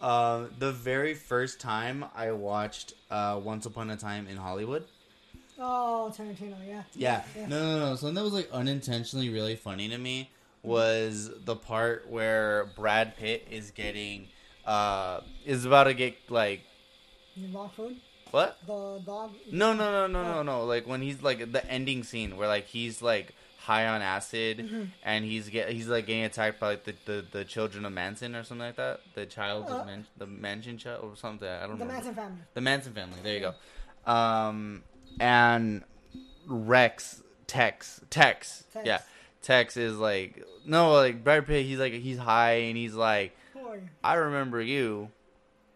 uh, 0.00 0.46
the 0.58 0.72
very 0.72 1.14
first 1.14 1.60
time 1.60 2.04
I 2.14 2.32
watched 2.32 2.94
uh, 3.10 3.40
Once 3.42 3.66
Upon 3.66 3.90
a 3.90 3.96
Time 3.96 4.26
in 4.28 4.36
Hollywood. 4.36 4.84
Oh, 5.58 6.12
Tarantino, 6.16 6.56
yeah. 6.66 6.82
Yeah. 6.94 7.22
Yeah. 7.36 7.46
No, 7.48 7.60
no, 7.60 7.78
no. 7.90 7.96
Something 7.96 8.14
that 8.14 8.24
was 8.24 8.32
like 8.32 8.48
unintentionally 8.52 9.28
really 9.28 9.56
funny 9.56 9.88
to 9.88 9.98
me 9.98 10.30
was 10.62 11.30
the 11.44 11.56
part 11.56 12.08
where 12.08 12.66
Brad 12.76 13.16
Pitt 13.16 13.46
is 13.50 13.70
getting 13.70 14.28
uh 14.64 15.20
is 15.46 15.64
about 15.64 15.84
to 15.84 15.94
get 15.94 16.16
like 16.28 16.60
You 17.36 17.48
bought 17.48 17.74
food? 17.74 17.96
What? 18.30 18.58
The 18.66 19.00
dog. 19.04 19.32
No, 19.52 19.72
no, 19.72 19.90
no, 19.90 20.06
no, 20.06 20.22
no, 20.22 20.42
no. 20.42 20.64
Like 20.64 20.86
when 20.86 21.02
he's 21.02 21.22
like 21.22 21.52
the 21.52 21.64
ending 21.70 22.02
scene 22.04 22.36
where 22.36 22.48
like 22.48 22.66
he's 22.66 23.00
like 23.02 23.34
high 23.58 23.86
on 23.86 24.00
acid 24.00 24.58
Mm-hmm. 24.58 24.82
and 25.04 25.24
he's 25.24 25.48
get 25.50 25.68
he's 25.70 25.88
like 25.88 26.06
getting 26.06 26.24
attacked 26.24 26.58
by 26.58 26.68
like 26.70 26.84
the, 26.84 26.94
the, 27.04 27.24
the 27.32 27.44
children 27.44 27.84
of 27.84 27.92
Manson 27.92 28.34
or 28.34 28.42
something 28.44 28.66
like 28.66 28.76
that. 28.76 29.00
The 29.14 29.26
child 29.26 29.66
Uh, 29.68 29.80
of 29.80 29.86
Man- 29.86 30.06
the 30.16 30.26
Mansion 30.26 30.78
child 30.78 31.04
or 31.04 31.16
something. 31.16 31.48
I 31.48 31.60
don't 31.66 31.72
know. 31.72 31.76
The 31.78 31.84
know. 31.84 31.92
Manson 31.92 32.14
family. 32.14 32.38
The 32.54 32.60
Manson 32.60 32.92
family. 32.94 33.18
There 33.22 33.34
you 33.34 33.40
go. 34.06 34.10
Um, 34.12 34.82
and 35.20 35.84
Rex 36.46 37.22
Tex 37.46 38.00
Tex, 38.10 38.64
Tex. 38.72 38.86
yeah, 38.86 39.00
Tex 39.42 39.76
is 39.76 39.96
like 39.98 40.44
no 40.64 40.92
like 40.92 41.22
Brad 41.24 41.46
Pitt. 41.46 41.66
He's 41.66 41.78
like 41.78 41.92
he's 41.92 42.18
high 42.18 42.52
and 42.68 42.76
he's 42.76 42.94
like 42.94 43.36
Who 43.54 43.66
are 43.66 43.76
you? 43.76 43.88
I 44.02 44.14
remember 44.14 44.60
you, 44.62 45.10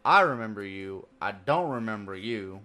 I 0.04 0.20
remember 0.22 0.64
you, 0.64 1.06
I 1.20 1.32
don't 1.32 1.70
remember 1.70 2.14
you. 2.16 2.60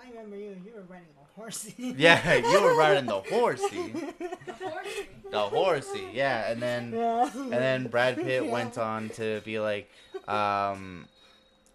I 0.00 0.08
remember 0.10 0.36
you. 0.36 0.56
You 0.64 0.72
were 0.76 0.82
riding 0.82 1.06
a 1.20 1.40
horsey. 1.40 1.74
Yeah, 1.98 2.34
you 2.34 2.62
were 2.62 2.76
riding 2.76 3.06
the 3.06 3.20
horsey, 3.20 3.92
The 3.92 4.52
horsey. 4.60 5.08
the 5.30 5.40
horsey. 5.40 6.08
Yeah, 6.12 6.50
and 6.50 6.60
then 6.62 6.92
yeah. 6.96 7.30
and 7.34 7.52
then 7.52 7.86
Brad 7.88 8.16
Pitt 8.16 8.44
Yeah. 8.44 8.50
went 8.52 8.78
on 8.78 9.08
to 9.10 9.40
be 9.44 9.58
like, 9.58 9.90
um, 10.28 11.06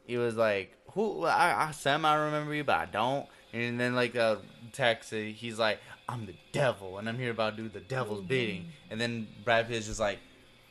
he 0.06 0.17
was 0.17 0.36
like, 0.36 0.73
"Who? 0.93 1.23
I, 1.26 1.67
I 1.67 1.71
Sam, 1.71 2.06
I 2.06 2.15
remember 2.15 2.54
you, 2.54 2.63
but 2.63 2.78
I 2.78 2.86
don't." 2.86 3.28
And 3.54 3.80
then 3.80 3.95
like 3.95 4.15
uh, 4.15 4.38
Tex, 4.73 5.12
uh, 5.12 5.15
he's 5.17 5.58
like, 5.60 5.80
"I'm 6.08 6.26
the 6.26 6.36
devil, 6.52 6.97
and 6.97 7.10
I'm 7.10 7.17
here 7.17 7.32
about 7.32 7.58
to 7.58 7.63
do 7.63 7.69
the 7.69 7.80
devil's 7.82 8.23
bidding." 8.26 8.67
And 8.89 9.02
then 9.02 9.28
Brad 9.43 9.67
Pitt's 9.67 9.88
just 9.88 10.00
like, 10.00 10.19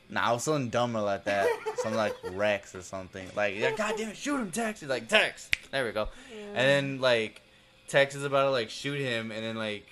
"Nah, 0.09 0.29
I 0.29 0.31
was 0.33 0.43
something 0.43 0.69
dumber 0.69 1.01
like 1.01 1.23
that, 1.25 1.47
something 1.77 1.95
like 1.97 2.15
Rex 2.31 2.73
or 2.75 2.81
something." 2.81 3.27
Like, 3.35 3.55
yeah, 3.55 3.71
God 3.77 3.95
damn 3.97 4.09
it, 4.09 4.17
shoot 4.17 4.37
him, 4.37 4.51
Tex. 4.51 4.79
He's 4.79 4.89
like, 4.89 5.07
"Tex." 5.07 5.49
There 5.71 5.85
we 5.85 5.91
go. 5.91 6.07
And 6.49 6.55
then 6.55 7.01
like 7.01 7.41
Tex 7.87 8.15
is 8.15 8.23
about 8.23 8.43
to 8.45 8.51
like 8.51 8.69
shoot 8.69 8.99
him, 8.99 9.31
and 9.31 9.43
then 9.43 9.55
like 9.55 9.85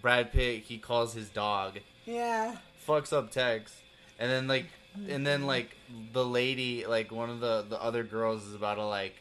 Brad 0.00 0.32
Pitt 0.32 0.62
he 0.64 0.78
calls 0.78 1.12
his 1.14 1.28
dog 1.30 1.78
Yeah. 2.06 2.56
fucks 2.86 3.12
up 3.12 3.30
Tex, 3.32 3.72
and 4.18 4.30
then 4.30 4.46
like, 4.46 4.66
and 5.08 5.26
then 5.26 5.46
like 5.46 5.76
the 6.12 6.24
lady, 6.24 6.86
like 6.86 7.10
one 7.10 7.28
of 7.30 7.40
the 7.40 7.64
the 7.68 7.80
other 7.82 8.04
girls 8.04 8.44
is 8.46 8.54
about 8.54 8.74
to 8.76 8.84
like 8.86 9.14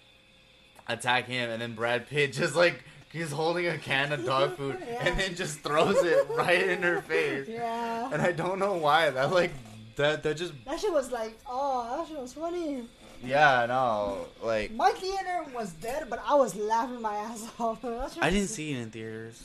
attack 0.87 1.25
him, 1.25 1.49
and 1.49 1.61
then 1.61 1.73
Brad 1.73 2.07
Pitt 2.07 2.33
just 2.41 2.55
like 2.55 2.83
he's 3.11 3.31
holding 3.31 3.65
a 3.67 3.77
can 3.77 4.11
of 4.11 4.23
dog 4.25 4.55
food, 4.57 4.77
Yeah. 4.87 5.07
and 5.07 5.19
then 5.19 5.35
just 5.35 5.59
throws 5.61 6.03
it 6.03 6.27
right 6.29 6.61
in 6.69 6.83
her 6.83 7.01
face, 7.01 7.47
Yeah. 7.47 8.09
and 8.13 8.21
I 8.21 8.31
don't 8.31 8.59
know 8.59 8.73
why 8.73 9.09
that 9.09 9.31
like 9.31 9.51
that 9.99 10.23
that 10.23 10.35
just 10.37 10.53
That 10.65 10.79
shit 10.79 10.91
was 10.91 11.11
like, 11.11 11.37
oh, 11.47 11.97
that 11.97 12.07
shit 12.07 12.19
was 12.19 12.33
funny. 12.33 12.87
yeah 13.23 13.65
no 13.67 14.25
like 14.41 14.71
My 14.71 14.91
theater 14.91 15.37
was 15.53 15.69
dead, 15.87 16.01
but 16.09 16.19
I 16.25 16.35
was 16.43 16.55
laughing 16.55 17.01
my 17.01 17.15
ass 17.27 17.41
off. 17.59 17.83
I 18.21 18.29
didn't 18.29 18.47
see 18.49 18.71
it 18.73 18.77
in 18.83 18.89
theaters. 18.91 19.43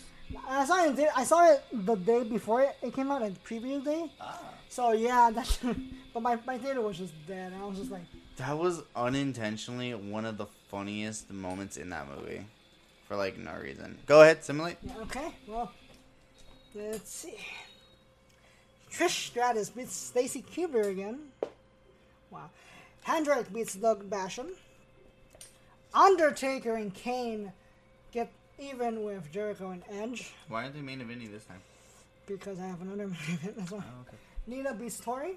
I 0.49 0.65
saw 0.65 0.77
it. 0.85 0.89
in 0.91 0.97
thea- 0.97 1.13
I 1.15 1.25
saw 1.25 1.41
it 1.53 1.61
the 1.73 1.97
day 1.97 2.23
before 2.25 2.63
it, 2.63 2.75
it 2.83 2.95
came 2.95 3.11
out, 3.13 3.21
like 3.23 3.37
preview 3.45 3.85
day. 3.85 4.03
Ah. 4.21 4.41
So 4.69 4.93
yeah, 4.93 5.31
that. 5.37 5.47
Shit, 5.47 5.77
but 6.13 6.23
my 6.29 6.35
my 6.47 6.57
theater 6.59 6.81
was 6.81 6.97
just 6.99 7.15
dead. 7.27 7.53
I 7.61 7.65
was 7.69 7.79
just 7.79 7.91
like, 7.97 8.07
That 8.37 8.57
was 8.65 8.83
unintentionally 8.97 9.91
one 9.95 10.25
of 10.25 10.37
the 10.43 10.47
funniest 10.71 11.31
moments 11.31 11.77
in 11.77 11.91
that 11.95 12.05
movie, 12.13 12.43
for 13.07 13.15
like 13.17 13.39
no 13.39 13.53
reason. 13.69 13.99
Go 14.07 14.23
ahead, 14.23 14.43
simulate. 14.45 14.79
yeah, 14.83 15.03
okay, 15.07 15.29
well, 15.47 15.71
let's 16.75 17.11
see. 17.23 17.39
Trish 18.97 19.27
Stratus 19.27 19.71
beats 19.71 19.95
Stacy 19.97 20.43
Keibler 20.43 20.89
again. 20.91 21.21
Wow. 22.31 22.51
Hendrick 23.03 23.53
beats 23.53 23.75
Doug 23.75 24.09
Basham. 24.09 24.49
Undertaker 25.93 26.75
and 26.77 26.93
Kane 26.95 27.53
get 28.13 28.31
even 28.59 29.05
with 29.05 29.31
Jericho 29.33 29.71
and 29.71 29.83
Edge 29.91 30.33
Why 30.49 30.63
aren't 30.63 30.75
they 30.75 30.81
main 30.81 31.01
eventing 31.01 31.31
this 31.31 31.45
time? 31.45 31.61
because 32.27 32.59
I 32.59 32.67
have 32.67 32.81
another 32.81 33.07
main 33.09 33.17
event. 33.29 33.57
That's 33.59 33.71
why. 33.71 33.79
Oh, 33.81 34.01
okay. 34.09 34.17
Nina 34.47 34.75
beats 34.75 35.01
Torrie. 35.01 35.37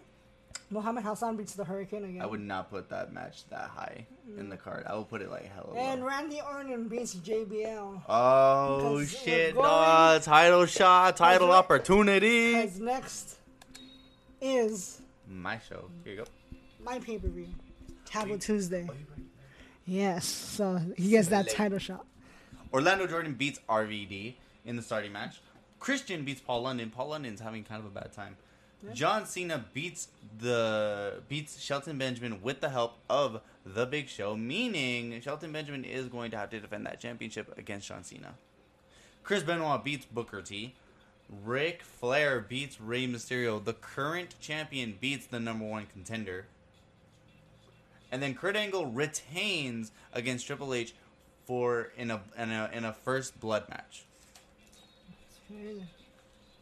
Muhammad 0.70 1.04
Hassan 1.04 1.36
beats 1.36 1.54
the 1.54 1.64
Hurricane 1.64 2.04
again. 2.06 2.22
I 2.22 2.26
would 2.26 2.40
not 2.42 2.70
put 2.70 2.90
that 2.90 3.14
match 3.14 3.44
that 3.50 3.70
high 3.70 4.06
in 4.38 4.50
the 4.50 4.58
card. 4.58 4.86
I 4.88 4.96
would 4.96 5.10
put 5.10 5.22
it 5.22 5.30
like 5.30 5.52
hella 5.54 5.74
And 5.78 6.02
low. 6.02 6.08
Randy 6.08 6.42
Orton 6.42 6.88
beats 6.88 7.16
JBL. 7.16 8.02
Oh 8.08 9.04
shit! 9.04 9.54
going- 9.54 9.66
dog. 9.66 10.22
title 10.24 10.66
shot, 10.66 11.18
title 11.18 11.52
opportunity. 11.52 12.54
Because 12.56 12.80
next 12.80 13.36
is 14.42 15.02
My 15.30 15.60
show. 15.60 15.90
Here 16.04 16.14
you 16.14 16.20
go. 16.20 16.26
my 16.84 17.00
pay 17.00 17.18
per 17.18 17.28
view, 17.28 17.48
Taboo 18.06 18.38
Tuesday. 18.38 18.88
Oh, 18.90 18.94
yes, 19.86 20.26
so 20.26 20.80
he 20.96 21.10
gets 21.10 21.28
that 21.30 21.50
title 21.50 21.80
shot. 21.80 22.06
Orlando 22.74 23.08
Jordan 23.08 23.34
beats 23.34 23.60
RVD 23.70 24.36
in 24.66 24.76
the 24.76 24.82
starting 24.82 25.12
match. 25.12 25.42
Christian 25.80 26.24
beats 26.24 26.42
Paul 26.42 26.62
London. 26.64 26.90
Paul 26.90 27.10
London's 27.10 27.40
having 27.40 27.64
kind 27.64 27.80
of 27.80 27.86
a 27.86 27.90
bad 27.90 28.12
time. 28.14 28.36
John 28.94 29.26
Cena 29.26 29.66
beats 29.74 30.08
the 30.40 31.22
beats 31.28 31.60
Shelton 31.60 31.98
Benjamin 31.98 32.42
with 32.44 32.62
the 32.62 32.70
help 32.70 32.98
of 33.10 33.42
the 33.66 33.86
Big 33.86 34.08
Show, 34.08 34.36
meaning 34.36 35.20
Shelton 35.20 35.52
Benjamin 35.52 35.84
is 35.84 36.06
going 36.08 36.30
to 36.32 36.38
have 36.38 36.52
to 36.52 36.60
defend 36.60 36.86
that 36.86 37.00
championship 37.00 37.58
against 37.58 37.88
John 37.88 38.04
Cena. 38.04 38.36
Chris 39.24 39.42
Benoit 39.44 39.84
beats 39.84 40.06
Booker 40.06 40.42
T. 40.42 40.76
Ric 41.44 41.82
Flair 41.82 42.40
beats 42.40 42.80
Rey 42.80 43.08
Mysterio. 43.08 43.64
The 43.64 43.74
current 43.74 44.36
champion 44.40 44.98
beats 45.00 45.28
the 45.28 45.40
number 45.40 45.66
one 45.66 45.88
contender. 45.92 46.46
And 48.12 48.24
then 48.24 48.34
Kurt 48.36 48.56
Angle 48.56 48.86
retains 48.86 49.92
against 50.14 50.48
Triple 50.48 50.74
H 50.74 50.94
for 51.46 51.92
in 51.98 52.12
a 52.12 52.22
in 52.38 52.52
a 52.52 52.70
in 52.74 52.86
a 52.86 52.94
first 52.94 53.40
blood 53.40 53.68
match. 53.70 54.06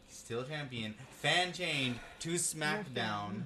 Still 0.08 0.43
champion. 0.43 0.95
Fan 1.21 1.54
chain 1.54 1.99
to 2.19 2.34
SmackDown. 2.34 3.43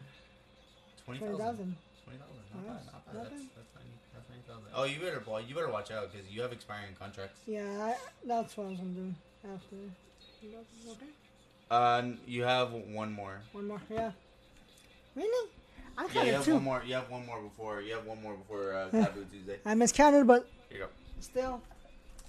Twenty 1.03 1.19
thousand. 1.19 1.37
thousand. 1.37 1.75
Twenty 2.05 2.19
thousand. 2.19 2.39
Not 2.53 2.67
bad. 2.67 2.85
Not 2.85 3.05
bad. 3.05 3.15
That's, 3.15 3.29
that's 3.29 3.75
ninety. 3.75 3.91
That's 4.13 4.29
ninety 4.29 4.43
thousand. 4.47 4.71
Oh, 4.73 4.83
you 4.85 4.99
better 4.99 5.19
boy. 5.19 5.43
You 5.47 5.55
better 5.55 5.69
watch 5.69 5.91
out 5.91 6.11
because 6.11 6.29
you 6.29 6.41
have 6.41 6.53
expiring 6.53 6.95
contracts. 6.97 7.41
Yeah, 7.45 7.63
I, 7.81 7.95
that's 8.25 8.55
what 8.55 8.67
I 8.67 8.69
was 8.69 8.79
gonna 8.79 8.91
do 8.91 9.13
after. 9.43 9.75
You 10.41 10.49
okay? 10.91 11.05
Uh, 11.69 12.01
you 12.25 12.43
have 12.43 12.71
one 12.71 13.11
more. 13.11 13.41
One 13.51 13.67
more, 13.67 13.81
yeah. 13.89 14.11
Really? 15.15 15.49
I 15.97 16.07
Yeah, 16.13 16.23
you 16.23 16.31
have 16.33 16.45
two. 16.45 16.53
one 16.55 16.63
more. 16.63 16.83
You 16.85 16.93
have 16.95 17.09
one 17.09 17.25
more 17.25 17.41
before. 17.41 17.81
You 17.81 17.93
have 17.95 18.05
one 18.05 18.21
more 18.21 18.33
before 18.35 18.73
uh, 18.73 18.89
Taboo 18.89 19.25
Tuesday. 19.31 19.59
I 19.65 19.75
miscounted, 19.75 20.25
but 20.25 20.47
Here 20.69 20.79
you 20.79 20.83
go. 20.85 20.89
still, 21.19 21.61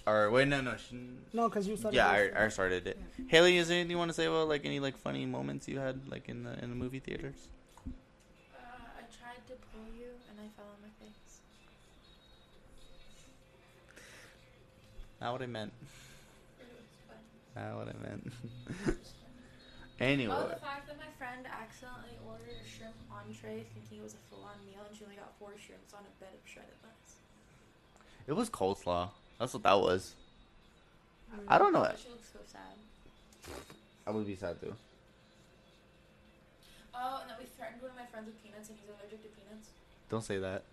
All 0.07 0.15
right. 0.25 0.33
wait, 0.33 0.49
no, 0.49 0.61
no. 0.61 0.77
Sh- 0.77 0.93
no, 1.33 1.49
because 1.49 1.69
you 1.69 1.77
started. 1.77 1.97
yeah. 1.97 2.09
I, 2.09 2.45
I 2.47 2.49
started 2.49 2.87
it. 2.87 2.99
Haley, 3.29 3.57
is 3.59 3.69
there 3.69 3.77
anything 3.79 3.93
you 3.93 3.99
want 3.99 4.09
to 4.11 4.15
say 4.15 4.27
about 4.27 4.49
like 4.49 4.65
any 4.67 4.81
like 4.81 4.97
funny 4.99 5.25
moments 5.25 5.69
you 5.69 5.79
had 5.79 6.09
like 6.09 6.29
in 6.29 6.43
the 6.43 6.53
in 6.63 6.71
the 6.71 6.77
movie 6.77 6.99
theaters? 6.99 7.47
Uh, 7.87 8.59
I 8.99 9.03
tried 9.17 9.47
to 9.47 9.55
pull 9.73 9.87
you 9.97 10.09
and 10.29 10.39
I 10.41 10.49
fell 10.57 10.67
on 10.67 10.83
my 10.83 10.91
face. 10.99 11.41
Not 15.21 15.33
what 15.33 15.43
I 15.43 15.47
meant. 15.47 15.73
It 17.57 17.59
was. 17.59 17.67
Not 17.67 17.77
what 17.79 17.89
I 17.89 17.97
meant. 18.09 18.27
It 18.27 18.87
was 18.87 18.95
fun. 18.97 18.97
anyway. 20.01 20.35
Oh, 20.37 20.49
the 20.49 20.57
fact 20.57 20.87
that 20.89 20.99
my 20.99 21.11
friend 21.19 21.47
accidentally 21.47 22.17
ordered 22.27 22.57
a 22.57 22.69
shrimp 22.69 22.95
entree 23.13 23.65
thinking 23.75 23.99
it 23.99 24.03
was 24.03 24.15
a 24.15 24.23
full-on 24.31 24.57
meal 24.67 24.85
and 24.87 24.97
she 24.97 25.05
only 25.05 25.17
got 25.17 25.33
four 25.39 25.53
shrimps 25.59 25.93
on 25.93 26.01
a 26.01 26.13
bed 26.21 26.33
of 26.33 26.49
shredded 26.49 26.73
lettuce. 26.83 27.17
It 28.27 28.33
was 28.33 28.49
coleslaw. 28.51 29.11
That's 29.39 29.53
what 29.55 29.63
that 29.65 29.81
was. 29.81 30.15
Mm-hmm. 31.33 31.47
I 31.49 31.59
don't 31.59 31.73
know 31.73 31.83
it. 31.85 31.99
She 32.03 32.11
looks 32.11 32.29
so 32.33 32.41
sad. 32.47 32.75
I 34.07 34.11
would 34.11 34.27
be 34.27 34.37
sad 34.37 34.61
too. 34.61 34.75
Oh, 36.95 37.19
and 37.23 37.31
then 37.31 37.37
we 37.39 37.47
threatened 37.57 37.81
one 37.81 37.91
of 37.93 37.97
my 37.97 38.07
friends 38.07 38.27
with 38.27 38.43
peanuts 38.43 38.69
and 38.69 38.79
he's 38.79 38.89
allergic 38.89 39.23
to 39.23 39.29
peanuts. 39.29 39.69
Don't 40.09 40.25
say 40.25 40.39
that. 40.39 40.65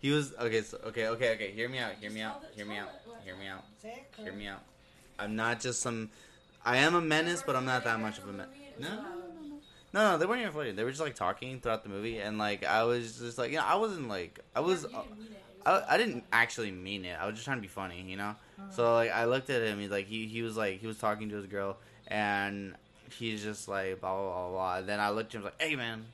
He 0.00 0.10
was 0.10 0.34
okay. 0.38 0.62
So, 0.62 0.78
okay, 0.86 1.08
okay, 1.08 1.32
okay. 1.34 1.50
Hear 1.52 1.68
me 1.68 1.78
out. 1.78 1.92
Hear 2.00 2.10
me 2.10 2.20
out. 2.20 2.44
Hear 2.54 2.66
me 2.66 2.76
out. 2.76 2.90
Hear 3.24 3.36
me 3.36 3.48
out. 3.48 3.64
Hear 4.18 4.32
me 4.32 4.46
out. 4.46 4.62
I'm 5.18 5.36
not 5.36 5.60
just 5.60 5.80
some. 5.80 6.10
I 6.64 6.78
am 6.78 6.94
a 6.94 7.00
menace, 7.00 7.42
but 7.44 7.56
I'm 7.56 7.66
not 7.66 7.84
that 7.84 8.00
much 8.00 8.18
of 8.18 8.28
a 8.28 8.32
menace. 8.32 8.54
No, 8.78 8.88
no, 8.88 8.94
no, 8.94 9.02
no, 9.02 9.56
no, 9.92 10.10
no. 10.10 10.18
They 10.18 10.26
weren't 10.26 10.40
even 10.40 10.52
flirting. 10.52 10.76
They 10.76 10.84
were 10.84 10.90
just 10.90 11.02
like 11.02 11.14
talking 11.14 11.60
throughout 11.60 11.82
the 11.82 11.90
movie, 11.90 12.18
and 12.18 12.38
like 12.38 12.64
I 12.64 12.84
was 12.84 13.18
just 13.18 13.38
like, 13.38 13.50
you 13.50 13.58
know, 13.58 13.64
I 13.64 13.76
wasn't 13.76 14.08
like, 14.08 14.40
I 14.54 14.60
was. 14.60 14.82
You 14.82 14.88
didn't 14.88 15.18
mean 15.18 15.26
it. 15.26 15.30
It 15.30 15.30
was 15.30 15.38
I, 15.66 15.82
I 15.88 15.96
didn't 15.96 16.24
actually 16.32 16.70
mean 16.70 17.04
it. 17.04 17.16
I 17.18 17.26
was 17.26 17.34
just 17.34 17.44
trying 17.44 17.58
to 17.58 17.62
be 17.62 17.68
funny, 17.68 18.02
you 18.02 18.16
know. 18.16 18.34
So 18.70 18.84
uh-huh. 18.84 18.94
like 18.94 19.12
I 19.12 19.24
looked 19.24 19.50
at 19.50 19.62
him. 19.62 19.80
He's 19.80 19.90
like 19.90 20.06
he 20.06 20.26
he 20.26 20.42
was 20.42 20.56
like 20.56 20.80
he 20.80 20.86
was 20.86 20.98
talking 20.98 21.28
to 21.30 21.36
his 21.36 21.46
girl, 21.46 21.78
and 22.08 22.74
he's 23.18 23.42
just 23.42 23.68
like 23.68 24.00
blah 24.00 24.14
blah 24.14 24.30
blah 24.30 24.50
blah. 24.50 24.76
And 24.78 24.88
then 24.88 25.00
I 25.00 25.10
looked 25.10 25.34
at 25.34 25.38
him 25.38 25.44
like, 25.44 25.60
hey 25.60 25.76
man, 25.76 26.06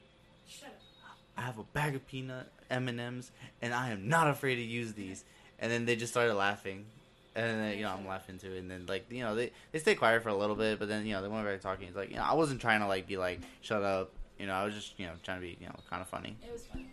I 1.36 1.42
have 1.42 1.58
a 1.58 1.64
bag 1.64 1.94
of 1.94 2.06
peanut 2.06 2.50
M 2.70 2.88
and 2.88 3.00
M's, 3.00 3.30
and 3.60 3.74
I 3.74 3.90
am 3.90 4.08
not 4.08 4.28
afraid 4.28 4.56
to 4.56 4.62
use 4.62 4.92
these. 4.92 5.24
And 5.58 5.70
then 5.70 5.84
they 5.84 5.96
just 5.96 6.12
started 6.12 6.34
laughing, 6.34 6.86
and 7.34 7.60
then 7.60 7.76
you 7.78 7.84
know 7.84 7.90
I'm 7.98 8.06
laughing 8.06 8.38
too. 8.38 8.52
And 8.54 8.70
then 8.70 8.86
like 8.86 9.10
you 9.10 9.22
know 9.22 9.34
they 9.34 9.50
they 9.72 9.78
stayed 9.78 9.96
quiet 9.96 10.22
for 10.22 10.28
a 10.30 10.34
little 10.36 10.56
bit, 10.56 10.78
but 10.78 10.88
then 10.88 11.06
you 11.06 11.12
know 11.14 11.22
they 11.22 11.28
went 11.28 11.44
back 11.44 11.56
to 11.56 11.62
talking. 11.62 11.88
It's 11.88 11.96
like 11.96 12.10
you 12.10 12.16
know 12.16 12.22
I 12.24 12.34
wasn't 12.34 12.60
trying 12.60 12.80
to 12.80 12.86
like 12.86 13.06
be 13.06 13.16
like 13.16 13.40
shut 13.60 13.82
up. 13.82 14.10
You 14.38 14.46
know 14.46 14.54
I 14.54 14.64
was 14.64 14.74
just 14.74 14.98
you 14.98 15.06
know 15.06 15.12
trying 15.22 15.38
to 15.38 15.42
be 15.46 15.56
you 15.60 15.66
know 15.66 15.74
kind 15.88 16.02
of 16.02 16.08
funny. 16.08 16.36
It 16.42 16.52
was 16.52 16.64
funny. 16.66 16.86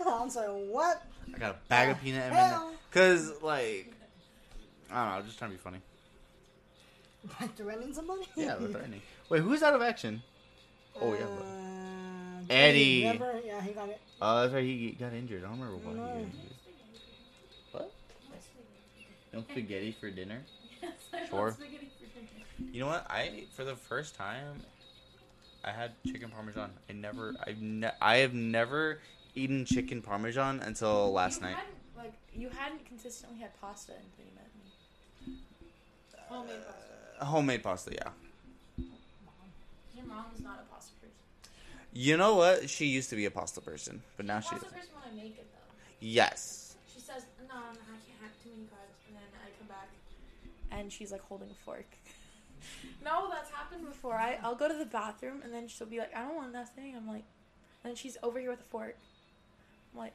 I'm 0.06 0.30
sorry, 0.30 0.48
what? 0.48 1.02
I 1.34 1.38
got 1.38 1.50
a 1.54 1.56
bag 1.68 1.90
of 1.90 2.00
peanut 2.00 2.24
M 2.24 2.32
Hell. 2.32 2.68
and 2.68 2.76
Cause 2.90 3.32
like, 3.42 3.92
I 4.90 4.94
don't 4.96 5.10
know. 5.10 5.16
I'm 5.18 5.24
just 5.26 5.38
trying 5.38 5.50
to 5.52 5.56
be 5.56 5.62
funny. 5.62 5.78
By 7.40 7.46
threatening 7.48 7.94
somebody? 7.94 8.26
Yeah, 8.36 8.56
we're 8.58 8.68
threatening. 8.72 9.00
Wait, 9.28 9.42
who's 9.42 9.62
out 9.62 9.74
of 9.74 9.82
action? 9.82 10.22
Oh 11.00 11.12
yeah. 11.12 11.20
bro. 11.24 11.36
Uh, 11.46 12.42
Eddie. 12.50 13.02
Remember? 13.04 13.40
Yeah, 13.46 13.60
he 13.62 13.72
got 13.72 13.88
it. 13.88 14.00
Oh, 14.20 14.40
that's 14.42 14.52
right. 14.52 14.64
He 14.64 14.96
got 14.98 15.12
injured. 15.12 15.44
I 15.44 15.48
don't 15.48 15.60
remember 15.60 15.76
what 15.86 15.96
No. 15.96 16.02
he 16.02 16.08
got 16.08 16.16
injured. 16.16 16.51
What? 19.32 19.48
No 19.48 19.54
spaghetti 19.54 19.92
for 19.98 20.10
dinner? 20.10 20.42
Yes, 20.82 20.92
I 21.12 21.26
Sure. 21.26 21.38
want 21.42 21.54
spaghetti 21.54 21.90
for 21.98 22.06
dinner. 22.06 22.72
You 22.72 22.80
know 22.80 22.86
what? 22.88 23.06
I 23.10 23.44
for 23.54 23.64
the 23.64 23.76
first 23.76 24.14
time, 24.14 24.62
I 25.64 25.70
had 25.72 25.92
chicken 26.06 26.30
parmesan. 26.30 26.72
I 26.88 26.92
never, 26.92 27.34
I've 27.46 27.60
ne- 27.60 27.94
I 28.00 28.16
have 28.18 28.34
never 28.34 29.00
eaten 29.34 29.64
chicken 29.64 30.02
parmesan 30.02 30.60
until 30.60 31.12
last 31.12 31.40
you 31.40 31.46
night. 31.46 31.56
Hadn't, 31.56 31.74
like 31.96 32.12
you 32.34 32.48
hadn't 32.50 32.84
consistently 32.84 33.38
had 33.38 33.58
pasta 33.60 33.92
until 33.92 34.24
you 34.26 34.32
met 34.34 34.50
me. 34.54 35.38
Homemade 36.28 36.66
pasta. 36.66 36.92
Uh, 37.20 37.24
homemade 37.24 37.62
pasta, 37.62 37.92
yeah. 37.94 38.10
Your 39.96 40.06
mom 40.06 40.26
is 40.34 40.40
not 40.42 40.58
a 40.60 40.72
pasta 40.72 40.92
person. 41.00 41.16
You 41.92 42.16
know 42.16 42.34
what? 42.36 42.68
She 42.68 42.86
used 42.86 43.10
to 43.10 43.16
be 43.16 43.24
a 43.26 43.30
pasta 43.30 43.60
person, 43.60 44.02
but 44.16 44.26
now 44.26 44.40
she 44.40 44.50
pasta 44.50 44.64
doesn't. 44.64 44.78
person 44.78 44.94
when 44.94 45.12
I 45.12 45.22
make 45.22 45.38
it 45.38 45.46
though. 45.52 45.74
Yes. 46.00 46.74
She 46.92 47.00
says, 47.00 47.24
"No, 47.48 47.54
no, 47.54 47.60
I 47.60 47.96
can't 48.06 48.20
have 48.22 48.32
too 48.42 48.50
many 48.50 48.64
carbs," 48.64 48.96
and 49.08 49.16
then 49.16 49.28
I 49.44 49.48
come 49.58 49.68
back, 49.68 49.88
and 50.72 50.92
she's 50.92 51.12
like 51.12 51.20
holding 51.22 51.50
a 51.50 51.64
fork. 51.64 51.86
no, 53.04 53.28
that's 53.30 53.50
happened 53.50 53.84
before. 53.86 54.14
I 54.14 54.38
I'll 54.42 54.54
go 54.56 54.68
to 54.68 54.74
the 54.74 54.86
bathroom, 54.86 55.40
and 55.44 55.52
then 55.52 55.68
she'll 55.68 55.86
be 55.86 55.98
like, 55.98 56.14
"I 56.16 56.22
don't 56.22 56.34
want 56.36 56.52
nothing." 56.52 56.96
I'm 56.96 57.06
like, 57.06 57.24
and 57.84 57.90
then 57.90 57.94
she's 57.96 58.16
over 58.22 58.38
here 58.40 58.50
with 58.50 58.60
a 58.60 58.64
fork. 58.70 58.96
I'm 59.92 59.98
like, 60.00 60.14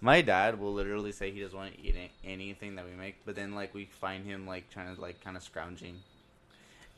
My 0.00 0.20
dad 0.20 0.58
will 0.60 0.72
literally 0.74 1.12
say 1.12 1.30
he 1.30 1.40
doesn't 1.40 1.56
want 1.58 1.74
to 1.76 1.80
eat 1.82 1.96
anything 2.24 2.74
that 2.76 2.84
we 2.84 2.92
make, 2.92 3.24
but 3.24 3.34
then 3.36 3.54
like 3.54 3.74
we 3.74 3.86
find 3.86 4.24
him 4.26 4.46
like 4.46 4.68
trying 4.70 4.94
to 4.94 5.00
like 5.00 5.22
kind 5.22 5.36
of 5.36 5.42
scrounging, 5.42 5.96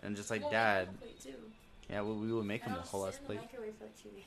and 0.02 0.16
just 0.16 0.30
like 0.30 0.42
"Well, 0.42 0.50
dad, 0.50 0.88
make 0.88 0.94
a 0.96 0.98
plate 1.02 1.20
too." 1.20 1.38
yeah, 1.90 2.02
we, 2.02 2.12
we 2.14 2.32
would 2.32 2.46
make 2.46 2.62
And 2.64 2.72
him 2.72 2.78
a 2.78 2.80
I'll 2.80 2.86
whole 2.86 3.06
ass 3.06 3.18
plate. 3.24 3.38
the 3.40 3.44
microwave 3.46 3.74
for 3.78 3.84
like. 3.84 4.24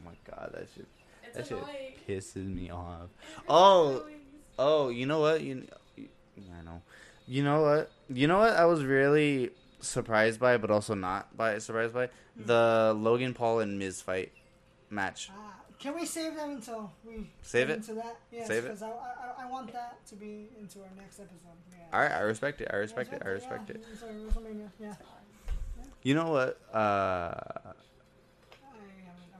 Oh 0.00 0.04
my 0.06 0.14
god, 0.30 0.52
that 0.54 0.68
shit 0.74 0.86
It's 1.26 1.36
that 1.36 1.46
shit 1.46 2.08
pisses 2.08 2.46
me 2.54 2.70
off. 2.70 3.08
It's 3.36 3.44
Oh. 3.48 3.98
annoying. 3.98 4.16
Oh, 4.58 4.88
you 4.90 5.06
know 5.06 5.20
what? 5.20 5.40
You, 5.42 5.66
you 5.96 6.08
I 6.58 6.62
know. 6.62 6.80
You 7.30 7.44
know 7.44 7.62
what? 7.62 7.92
You 8.08 8.26
know 8.26 8.38
what? 8.40 8.54
I 8.54 8.64
was 8.64 8.82
really 8.82 9.50
surprised 9.78 10.40
by, 10.40 10.56
but 10.56 10.68
also 10.68 10.94
not 10.94 11.36
by 11.36 11.58
surprised 11.58 11.94
by 11.94 12.08
the 12.34 12.92
Logan 12.98 13.34
Paul 13.34 13.60
and 13.60 13.78
Miz 13.78 14.02
fight 14.02 14.32
match. 14.90 15.30
Ah, 15.32 15.54
can 15.78 15.94
we 15.94 16.04
save 16.06 16.34
them 16.34 16.50
until 16.50 16.90
we 17.06 17.30
Save 17.42 17.68
get 17.68 17.74
it? 17.74 17.76
into 17.76 17.94
that? 17.94 18.16
Yes, 18.32 18.48
Save 18.48 18.64
it? 18.64 18.74
Because 18.74 18.82
I, 18.82 18.88
I, 18.88 19.44
I 19.44 19.46
want 19.48 19.72
that 19.72 20.04
to 20.08 20.16
be 20.16 20.48
into 20.60 20.80
our 20.80 20.90
next 20.96 21.20
episode. 21.20 21.54
Yeah. 21.70 21.84
All 21.92 22.00
right, 22.00 22.10
I 22.10 22.18
respect 22.22 22.60
it. 22.62 22.68
I 22.72 22.76
respect 22.78 23.12
it. 23.12 23.22
I 23.24 23.28
respect 23.28 23.70
it. 23.70 23.80
WrestleMania. 23.94 24.68
Yeah. 24.80 24.94
You 26.02 26.14
know 26.16 26.30
what? 26.32 26.58
Uh, 26.74 26.76
I 26.76 27.32
haven't. 29.06 29.30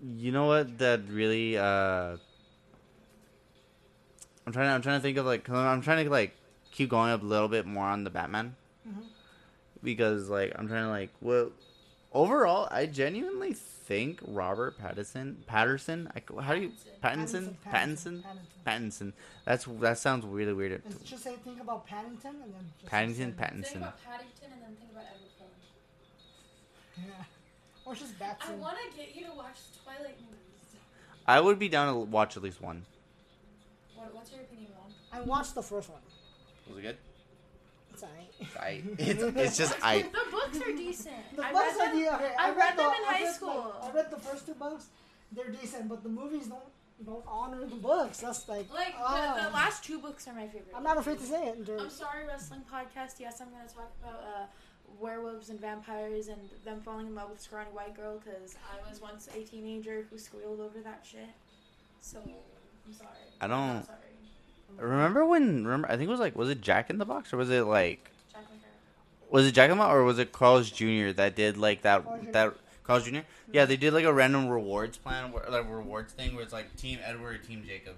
Okay. 0.00 0.16
you 0.16 0.32
know 0.32 0.46
what? 0.46 0.78
That 0.78 1.02
really. 1.10 1.58
Uh, 1.58 2.16
I'm 4.46 4.52
trying. 4.52 4.68
To, 4.68 4.74
I'm 4.74 4.82
trying 4.82 4.98
to 4.98 5.02
think 5.02 5.18
of 5.18 5.26
like. 5.26 5.44
'cause 5.44 5.54
I'm 5.56 5.82
trying 5.82 6.04
to 6.04 6.10
like 6.10 6.36
keep 6.70 6.88
going 6.90 7.10
up 7.10 7.22
a 7.22 7.26
little 7.26 7.48
bit 7.48 7.66
more 7.66 7.86
on 7.86 8.04
the 8.04 8.10
Batman. 8.10 8.54
Mhm. 8.88 9.02
because 9.82 10.28
like 10.28 10.52
I'm 10.56 10.68
trying 10.68 10.84
to 10.84 10.90
like 10.90 11.10
well 11.20 11.50
overall 12.12 12.68
I 12.70 12.86
genuinely 12.86 13.52
think 13.52 14.20
Robert 14.26 14.78
Pattinson 14.80 15.44
Patterson 15.46 16.10
I, 16.14 16.22
how 16.42 16.54
do 16.54 16.60
you 16.62 16.72
Pattinson 17.02 17.54
Pattinson 17.66 18.22
Pattinson 18.66 19.12
that's 19.44 19.64
that 19.80 19.98
sounds 19.98 20.24
really 20.24 20.52
weird 20.52 20.82
And 20.84 21.04
just 21.04 21.22
say 21.24 21.34
think 21.44 21.60
about 21.60 21.86
Paddington 21.86 22.36
and 22.42 22.54
then 22.54 22.70
just 22.80 22.90
Paddington 22.90 23.16
say- 23.36 23.36
Think 23.36 23.36
Pattinson 23.38 23.76
about 23.78 24.04
Paddington 24.04 24.52
and 24.52 24.62
then 24.62 24.76
think 24.76 24.90
about 24.92 25.04
Edward 25.04 25.32
Cullen. 25.38 27.06
Yeah. 27.18 27.24
Or 27.86 27.94
just 27.94 28.18
Batman. 28.18 28.48
I 28.50 28.54
want 28.56 28.76
to 28.90 28.96
get 28.96 29.14
you 29.14 29.26
to 29.26 29.32
watch 29.36 29.58
the 29.72 29.78
Twilight 29.84 30.18
movies. 30.20 30.80
I 31.26 31.40
would 31.40 31.58
be 31.58 31.68
down 31.68 31.92
to 31.92 31.98
watch 32.00 32.36
at 32.36 32.42
least 32.42 32.60
one 32.60 32.84
What, 33.94 34.12
what's 34.14 34.30
your 34.32 34.40
opinion 34.42 34.72
on? 34.82 34.90
I 35.16 35.20
watched 35.22 35.54
the 35.54 35.62
first 35.62 35.88
one. 35.88 36.00
was 36.68 36.78
it 36.78 36.82
good 36.82 36.96
It's 37.92 38.02
alright. 38.02 38.32
I 38.60 38.82
it's, 38.98 39.22
it's 39.22 39.56
just 39.56 39.74
I 39.82 40.02
The 40.02 40.30
books 40.30 40.58
are 40.60 40.72
decent. 40.76 41.36
The 41.36 41.44
I 41.46 41.52
books 41.52 41.76
read 41.78 41.88
are 41.88 41.94
them. 41.94 42.04
de- 42.04 42.14
okay, 42.14 42.34
I 42.38 42.50
read 42.54 42.76
them 42.76 42.90
the- 42.90 42.98
in 42.98 43.04
I 43.08 43.12
high 43.12 43.22
read, 43.24 43.34
school. 43.34 43.74
Like, 43.80 43.90
I 43.92 43.96
read 43.96 44.10
the 44.10 44.18
first 44.20 44.46
two 44.46 44.54
books. 44.54 44.86
They're 45.32 45.48
decent, 45.50 45.88
but 45.88 46.02
the 46.02 46.08
movies 46.08 46.46
don't 46.48 46.62
don't 47.04 47.24
honor 47.26 47.60
the 47.66 47.76
books. 47.76 48.18
That's 48.20 48.48
like, 48.48 48.72
Like 48.72 48.94
the, 48.96 49.42
the 49.44 49.50
last 49.50 49.84
two 49.84 49.98
books 49.98 50.26
are 50.28 50.32
my 50.34 50.46
favorite. 50.46 50.72
I'm 50.74 50.82
not 50.82 50.96
afraid 50.96 51.18
to 51.18 51.24
say 51.26 51.48
it. 51.48 51.66
They're, 51.66 51.78
I'm 51.78 51.90
sorry, 51.90 52.24
wrestling 52.26 52.62
podcast. 52.72 53.20
Yes, 53.20 53.40
I'm 53.42 53.48
gonna 53.50 53.68
talk 53.68 53.92
about 54.02 54.20
uh, 54.22 54.46
werewolves 54.98 55.50
and 55.50 55.60
vampires 55.60 56.28
and 56.28 56.40
them 56.64 56.80
falling 56.80 57.08
in 57.08 57.14
love 57.14 57.28
with 57.30 57.40
scrawny 57.40 57.68
white 57.70 57.94
girl 57.94 58.18
because 58.24 58.56
I 58.72 58.88
was 58.88 59.00
once 59.02 59.28
a 59.34 59.42
teenager 59.44 60.06
who 60.10 60.16
squealed 60.18 60.60
over 60.60 60.78
that 60.84 61.04
shit. 61.10 61.28
So 62.00 62.18
I'm 62.86 62.94
sorry. 62.94 63.10
I 63.42 63.46
don't 63.46 63.66
not 63.66 63.86
sorry. 63.86 63.98
Remember 64.78 65.24
when 65.24 65.64
remember 65.64 65.88
I 65.88 65.96
think 65.96 66.08
it 66.08 66.10
was 66.10 66.20
like 66.20 66.36
was 66.36 66.50
it 66.50 66.60
Jack 66.60 66.90
in 66.90 66.98
the 66.98 67.04
Box 67.06 67.32
or 67.32 67.36
was 67.38 67.50
it 67.50 67.64
like 67.64 68.10
Jack 68.32 68.42
McCarran. 68.42 69.30
was 69.32 69.46
it 69.46 69.52
Jack 69.52 69.70
in 69.70 69.78
the 69.78 69.82
Box 69.82 69.92
or 69.94 70.04
was 70.04 70.18
it 70.18 70.32
Carl's 70.32 70.70
Jr. 70.70 71.10
that 71.16 71.34
did 71.34 71.56
like 71.56 71.82
that 71.82 72.04
Carl's 72.04 72.26
that 72.32 72.54
Carl's 72.84 73.04
Jr. 73.04 73.20
Yeah, 73.52 73.64
they 73.64 73.76
did 73.76 73.94
like 73.94 74.04
a 74.04 74.12
random 74.12 74.48
rewards 74.48 74.98
plan, 74.98 75.32
where, 75.32 75.44
like 75.48 75.68
rewards 75.70 76.12
thing 76.12 76.34
where 76.34 76.42
it's 76.44 76.52
like 76.52 76.74
Team 76.76 76.98
Edward, 77.04 77.42
Team 77.46 77.62
Jacob. 77.66 77.94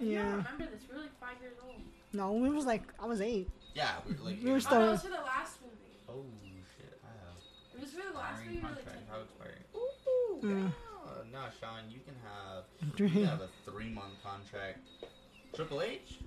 Yeah. 0.00 0.22
don't 0.22 0.30
remember 0.36 0.66
this. 0.66 0.82
We're 0.92 1.00
like 1.00 1.18
five 1.20 1.36
years 1.40 1.54
old. 1.64 1.76
No, 2.12 2.44
it 2.44 2.50
was 2.54 2.66
like 2.66 2.82
I 3.00 3.06
was 3.06 3.20
eight. 3.20 3.48
Yeah, 3.74 3.90
we're 4.06 4.24
like. 4.24 4.38
We 4.44 4.50
were 4.50 4.56
Oh, 4.56 4.60
still- 4.60 4.80
that 4.80 4.90
was 4.90 5.02
for 5.02 5.08
the 5.08 5.14
last 5.16 5.58
movie. 5.62 5.98
Oh 6.08 6.22
shit! 6.78 7.00
I 7.02 7.08
have. 7.08 7.36
It 7.74 7.80
was 7.80 7.90
for 7.90 8.12
the 8.12 8.16
last 8.16 8.44
movie. 8.44 8.58
or 8.58 8.60
the 8.60 8.66
contract. 8.66 8.86
tenth 8.86 9.08
How 9.10 9.16
movie? 9.18 9.28
expired? 9.34 9.64
Ooh, 9.74 10.46
Mm. 10.46 10.72
Uh, 11.04 11.10
no, 11.32 11.40
Shawn, 11.60 11.82
you 11.90 12.00
can 12.04 12.14
have 12.22 12.64
you 13.00 13.08
can 13.08 13.24
have 13.26 13.40
a 13.40 13.48
three 13.70 13.88
month 13.90 14.14
contract. 14.22 14.78
Triple 15.54 15.82
H. 15.82 16.18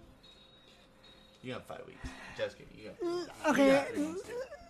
You 1.43 1.53
have 1.53 1.63
five 1.63 1.81
weeks. 1.85 2.07
Just 2.37 2.57
kidding. 2.57 2.73
You 2.77 2.89
got, 2.89 2.99
Mm, 3.01 3.25
you 3.45 3.51
okay. 3.51 3.69
got 3.71 3.87
three 3.89 4.03
months. 4.03 4.29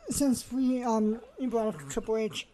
Since 0.09 0.51
we 0.51 0.83
um 0.83 1.19
you 1.39 1.49
brought 1.49 1.67
up 1.75 1.89
Triple 1.89 2.17
H, 2.17 2.47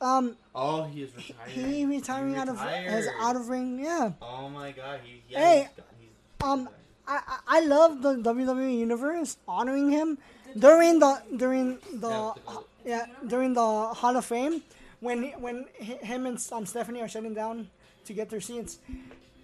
um 0.00 0.36
Oh, 0.54 0.84
he 0.84 1.02
is 1.02 1.10
retired. 1.16 1.50
he 1.50 1.84
retiring 1.86 2.36
out 2.36 2.48
of 2.48 2.60
his 2.60 3.08
out 3.20 3.36
of 3.36 3.48
ring. 3.48 3.78
Yeah. 3.80 4.12
Oh 4.22 4.48
my 4.48 4.72
god, 4.72 5.00
he. 5.04 5.22
Yeah, 5.28 5.38
Hey, 5.40 5.68
he's, 5.76 5.84
he's, 6.00 6.46
Um, 6.46 6.68
I 7.08 7.20
I- 7.26 7.58
I 7.58 7.60
love 7.60 8.02
the 8.02 8.14
WWE 8.16 8.78
universe 8.78 9.36
honoring 9.48 9.90
him 9.90 10.18
during 10.56 10.98
the 11.00 11.22
during 11.36 11.78
the 11.92 12.34
Yeah, 12.44 12.56
yeah 12.84 13.06
during 13.26 13.54
the 13.54 13.68
Hall 13.94 14.16
of 14.16 14.24
Fame 14.24 14.62
when 15.00 15.32
when 15.40 15.64
him 15.78 16.26
and 16.26 16.38
um, 16.52 16.64
Stephanie 16.66 17.00
are 17.02 17.08
sitting 17.08 17.34
down 17.34 17.68
to 18.04 18.12
get 18.12 18.30
their 18.30 18.40
seats. 18.40 18.78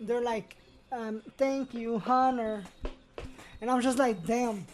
They're 0.00 0.20
like, 0.22 0.56
um, 0.92 1.22
"Thank 1.36 1.74
you, 1.74 1.98
Hunter," 1.98 2.64
and 3.60 3.70
I'm 3.70 3.80
just 3.80 3.98
like, 3.98 4.24
"Damn." 4.26 4.66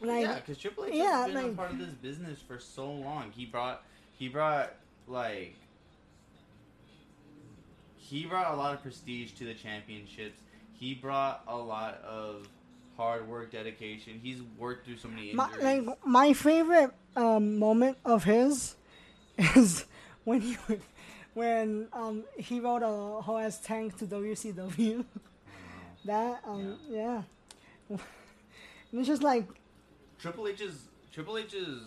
Like, 0.00 0.22
yeah, 0.22 0.34
because 0.34 0.58
Triple 0.58 0.84
H 0.84 0.94
yeah, 0.94 1.24
has 1.24 1.32
been 1.32 1.50
a 1.50 1.52
part 1.54 1.70
of 1.70 1.78
this 1.78 1.94
business 1.94 2.38
for 2.40 2.58
so 2.58 2.90
long. 2.90 3.32
He 3.34 3.46
brought, 3.46 3.82
he 4.18 4.28
brought 4.28 4.74
like, 5.06 5.54
he 7.96 8.26
brought 8.26 8.52
a 8.52 8.56
lot 8.56 8.74
of 8.74 8.82
prestige 8.82 9.32
to 9.32 9.44
the 9.44 9.54
championships. 9.54 10.40
He 10.74 10.94
brought 10.94 11.42
a 11.48 11.56
lot 11.56 12.02
of 12.04 12.46
hard 12.96 13.26
work, 13.28 13.52
dedication. 13.52 14.20
He's 14.22 14.42
worked 14.58 14.86
through 14.86 14.98
so 14.98 15.08
many 15.08 15.32
my, 15.32 15.46
injuries. 15.46 15.86
like 15.86 16.06
my 16.06 16.32
favorite 16.32 16.90
um, 17.14 17.58
moment 17.58 17.96
of 18.04 18.24
his 18.24 18.76
is 19.38 19.84
when 20.24 20.40
he 20.40 20.56
when 21.34 21.88
um, 21.92 22.24
he 22.36 22.60
wrote 22.60 22.82
a 22.82 23.22
whole 23.22 23.38
ass 23.38 23.58
tank 23.60 23.96
to 23.98 24.06
WCW. 24.06 25.04
that 26.06 26.42
um, 26.46 26.76
yeah. 26.88 27.22
and 27.90 28.00
it's 28.92 29.06
just 29.08 29.22
like 29.22 29.46
Triple 30.18 30.48
H's 30.48 30.88
Triple 31.12 31.38
H's 31.38 31.80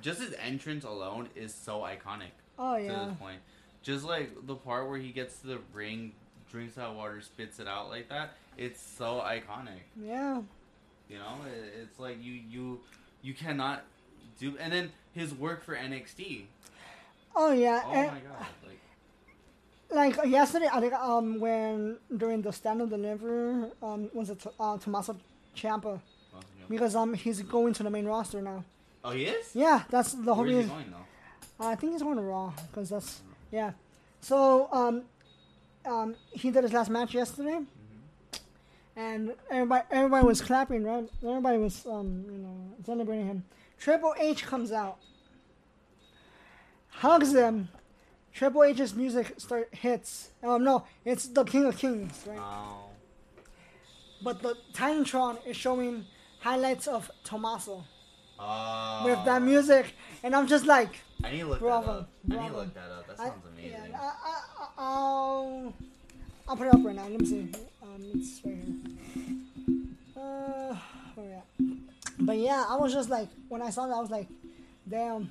just 0.00 0.20
his 0.20 0.34
entrance 0.40 0.84
alone 0.84 1.28
is 1.34 1.52
so 1.54 1.80
iconic 1.80 2.30
oh 2.58 2.76
yeah. 2.76 2.92
to 3.00 3.06
this 3.10 3.18
point. 3.18 3.38
Just 3.82 4.04
like 4.04 4.30
the 4.46 4.54
part 4.54 4.88
where 4.88 4.98
he 4.98 5.10
gets 5.10 5.38
to 5.40 5.46
the 5.48 5.58
ring, 5.72 6.12
drinks 6.50 6.74
that 6.74 6.94
water, 6.94 7.20
spits 7.20 7.58
it 7.58 7.68
out 7.68 7.88
like 7.88 8.08
that. 8.08 8.34
It's 8.56 8.80
so 8.80 9.22
iconic. 9.24 9.80
yeah 10.00 10.40
You 11.08 11.18
know, 11.18 11.36
It- 11.46 11.74
it's 11.82 11.98
like 11.98 12.22
you 12.22 12.32
you 12.32 12.80
you 13.22 13.34
cannot 13.34 13.84
do. 14.38 14.56
And 14.58 14.72
then 14.72 14.92
his 15.12 15.34
work 15.34 15.64
for 15.64 15.74
NXT. 15.74 16.44
oh 17.36 17.52
yeah 17.52 17.82
Oh 17.84 17.92
and 17.92 18.06
my 18.12 18.20
god! 18.20 18.46
Like 18.66 18.78
like 19.90 20.16
yesterday 20.26 20.68
I 20.72 20.80
think 20.80 20.92
um 20.94 21.40
when 21.40 21.98
during 22.16 22.42
the 22.42 22.52
stand 22.52 22.80
and 22.80 22.90
deliver 22.90 23.70
um 23.82 24.10
was 24.12 24.30
it 24.30 24.44
uh, 24.60 24.78
Tommaso 24.78 25.16
Ciampa 25.56 25.84
you 25.84 26.38
know. 26.38 26.66
because 26.68 26.94
um 26.94 27.14
he's 27.14 27.40
going 27.42 27.72
to 27.74 27.82
the 27.82 27.90
main 27.90 28.04
roster 28.04 28.42
now 28.42 28.64
oh, 29.04 29.10
he 29.10 29.24
is. 29.24 29.50
yeah 29.54 29.82
that's 29.90 30.12
the 30.12 30.34
whole 30.34 30.44
Where 30.44 30.52
is 30.52 30.52
he 30.52 30.58
reason 30.62 30.74
going 30.74 30.90
though? 30.90 31.08
I 31.60 31.74
think 31.74 31.92
he's 31.92 32.02
going 32.02 32.16
to 32.16 32.22
Raw 32.22 32.52
because 32.70 32.90
that's 32.90 33.20
yeah. 33.50 33.72
So 34.20 34.68
um, 34.72 35.02
um, 35.84 36.14
he 36.30 36.50
did 36.50 36.62
his 36.62 36.72
last 36.72 36.90
match 36.90 37.14
yesterday, 37.14 37.60
and 38.96 39.34
everybody 39.50 39.84
everybody 39.90 40.26
was 40.26 40.40
clapping, 40.40 40.84
right? 40.84 41.08
Everybody 41.26 41.58
was 41.58 41.84
um, 41.86 42.24
you 42.30 42.38
know 42.38 42.56
celebrating 42.84 43.26
him. 43.26 43.44
Triple 43.78 44.14
H 44.18 44.44
comes 44.44 44.70
out, 44.72 44.98
hugs 46.90 47.34
him. 47.34 47.68
Triple 48.34 48.64
H's 48.64 48.94
music 48.94 49.34
start 49.38 49.68
hits. 49.72 50.30
Um, 50.42 50.62
no, 50.64 50.84
it's 51.04 51.28
the 51.28 51.44
King 51.44 51.64
of 51.66 51.76
Kings, 51.76 52.24
right? 52.26 52.38
Oh. 52.40 52.90
But 54.22 54.42
the 54.42 54.54
Titantron 54.72 55.38
is 55.46 55.56
showing 55.56 56.04
highlights 56.40 56.86
of 56.86 57.10
Tommaso 57.24 57.84
Oh. 58.40 59.02
with 59.04 59.24
that 59.24 59.42
music, 59.42 59.92
and 60.22 60.34
I'm 60.36 60.46
just 60.46 60.64
like, 60.66 60.90
I 61.24 61.32
need 61.32 61.40
to 61.40 61.46
look 61.46 61.58
Bravo, 61.58 61.86
that 61.86 61.92
up. 61.92 62.08
I 62.38 62.42
need 62.42 62.48
to 62.50 62.56
look 62.56 62.74
that 62.74 62.90
up. 62.90 63.06
That 63.08 63.20
I- 63.20 63.28
sounds 63.28 63.44
amazing. 63.52 63.70
Yeah, 63.72 63.98
I, 64.00 64.04
I, 64.04 64.40
I, 64.60 64.68
I'll, 64.78 65.74
I'll 66.48 66.56
put 66.56 66.66
it 66.68 66.74
up 66.74 66.80
right 66.84 66.94
now. 66.94 67.08
Let 67.08 67.20
me 67.20 67.26
see. 67.26 67.50
Um, 67.82 68.04
it's 68.14 68.40
right 68.44 68.54
here. 68.54 69.74
Uh, 70.16 70.76
where 71.16 71.26
we 71.26 71.32
at? 71.32 71.44
But 72.20 72.38
yeah, 72.38 72.64
I 72.68 72.76
was 72.76 72.92
just 72.92 73.10
like, 73.10 73.28
when 73.48 73.62
I 73.62 73.70
saw 73.70 73.86
that, 73.88 73.94
I 73.94 74.00
was 74.00 74.10
like, 74.10 74.28
damn, 74.88 75.30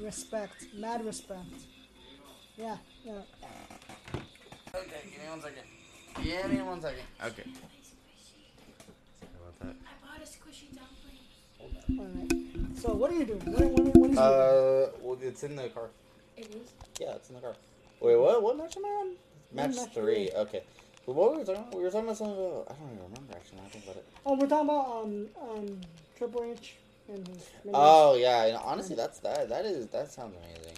respect, 0.00 0.66
mad 0.76 1.04
respect. 1.04 1.46
Yeah, 2.58 2.76
yeah. 3.04 3.12
Okay, 4.74 5.00
give 5.10 5.22
me 5.22 5.28
one 5.30 5.40
second. 5.40 5.62
Give 6.22 6.50
me 6.50 6.62
one 6.62 6.80
second. 6.80 7.04
Okay. 7.24 7.44
Sorry 9.20 9.30
about 9.38 9.60
that. 9.60 9.76
I 9.86 9.94
bought 10.02 10.20
a 10.20 10.26
squishy 10.26 10.74
dumpling. 10.74 12.00
All 12.00 12.06
right. 12.18 12.76
So 12.76 12.94
what 12.94 13.12
are 13.12 13.14
you 13.14 13.24
doing? 13.26 13.40
What, 13.46 13.64
what, 13.70 13.96
what 13.96 14.10
is 14.10 14.16
you 14.16 14.22
Uh, 14.22 14.90
well, 15.00 15.18
it's 15.22 15.44
in 15.44 15.54
the 15.54 15.68
car. 15.68 15.90
It 16.36 16.46
is. 16.52 16.72
Yeah, 17.00 17.14
it's 17.14 17.28
in 17.28 17.36
the 17.36 17.40
car. 17.40 17.54
Wait, 18.00 18.16
what? 18.16 18.42
What 18.42 18.56
match 18.58 18.76
am 18.76 18.84
I 18.84 18.88
on? 18.88 19.08
Match 19.52 19.76
Match 19.76 19.94
three. 19.94 20.28
three. 20.28 20.30
Okay. 20.34 20.62
Well, 21.06 21.14
what 21.14 21.30
were 21.32 21.38
we 21.38 21.44
talking 21.44 21.62
about? 21.62 21.74
We 21.76 21.82
were 21.84 21.90
talking 21.90 22.06
about 22.06 22.16
something. 22.16 22.36
About, 22.36 22.66
I 22.70 22.74
don't 22.74 22.90
even 22.92 23.04
remember 23.04 23.34
actually. 23.36 23.58
Now 23.58 23.64
I 23.66 23.68
think 23.68 23.84
about 23.84 23.96
it. 23.96 24.06
Oh, 24.26 24.34
we're 24.34 24.46
talking 24.48 24.68
about 24.68 25.04
um 25.04 25.26
um 25.40 25.80
Triple 26.16 26.44
H 26.44 26.74
and 27.08 27.26
his. 27.28 27.48
Oh 27.72 28.16
yeah, 28.16 28.46
and 28.46 28.56
honestly, 28.56 28.96
that's 28.96 29.20
that. 29.20 29.48
That 29.48 29.64
is 29.64 29.86
that 29.86 30.10
sounds 30.10 30.34
amazing. 30.36 30.76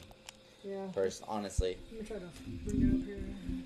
Yeah. 0.64 0.88
First, 0.92 1.22
honestly, 1.28 1.76
Let 1.92 2.00
me 2.00 2.06
try 2.06 2.16
to 2.18 2.24
bring 2.64 2.82
it 2.82 3.00
up 3.00 3.06
here. 3.06 3.18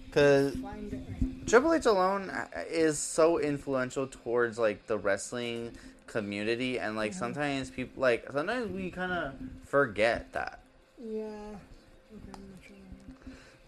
because 0.07 0.54
Find 0.57 0.92
it. 0.92 1.00
Right. 1.09 1.46
Triple 1.46 1.72
H 1.74 1.87
alone 1.87 2.30
uh, 2.30 2.46
is 2.70 2.98
so 2.98 3.38
influential 3.38 4.07
towards 4.07 4.59
like 4.59 4.87
the 4.87 4.96
wrestling 4.98 5.72
community, 6.07 6.78
and 6.78 6.96
like 6.96 7.12
Mhm. 7.12 7.16
sometimes 7.18 7.70
people 7.70 8.00
like 8.00 8.26
sometimes 8.33 8.70
we 8.72 8.90
kind 8.90 9.12
of 9.12 9.35
forget 9.66 10.33
that. 10.33 10.61
Yeah. 10.98 11.20
Okay, 11.22 12.33
I'm 12.33 12.48
not 12.50 12.61
sure. 12.66 12.76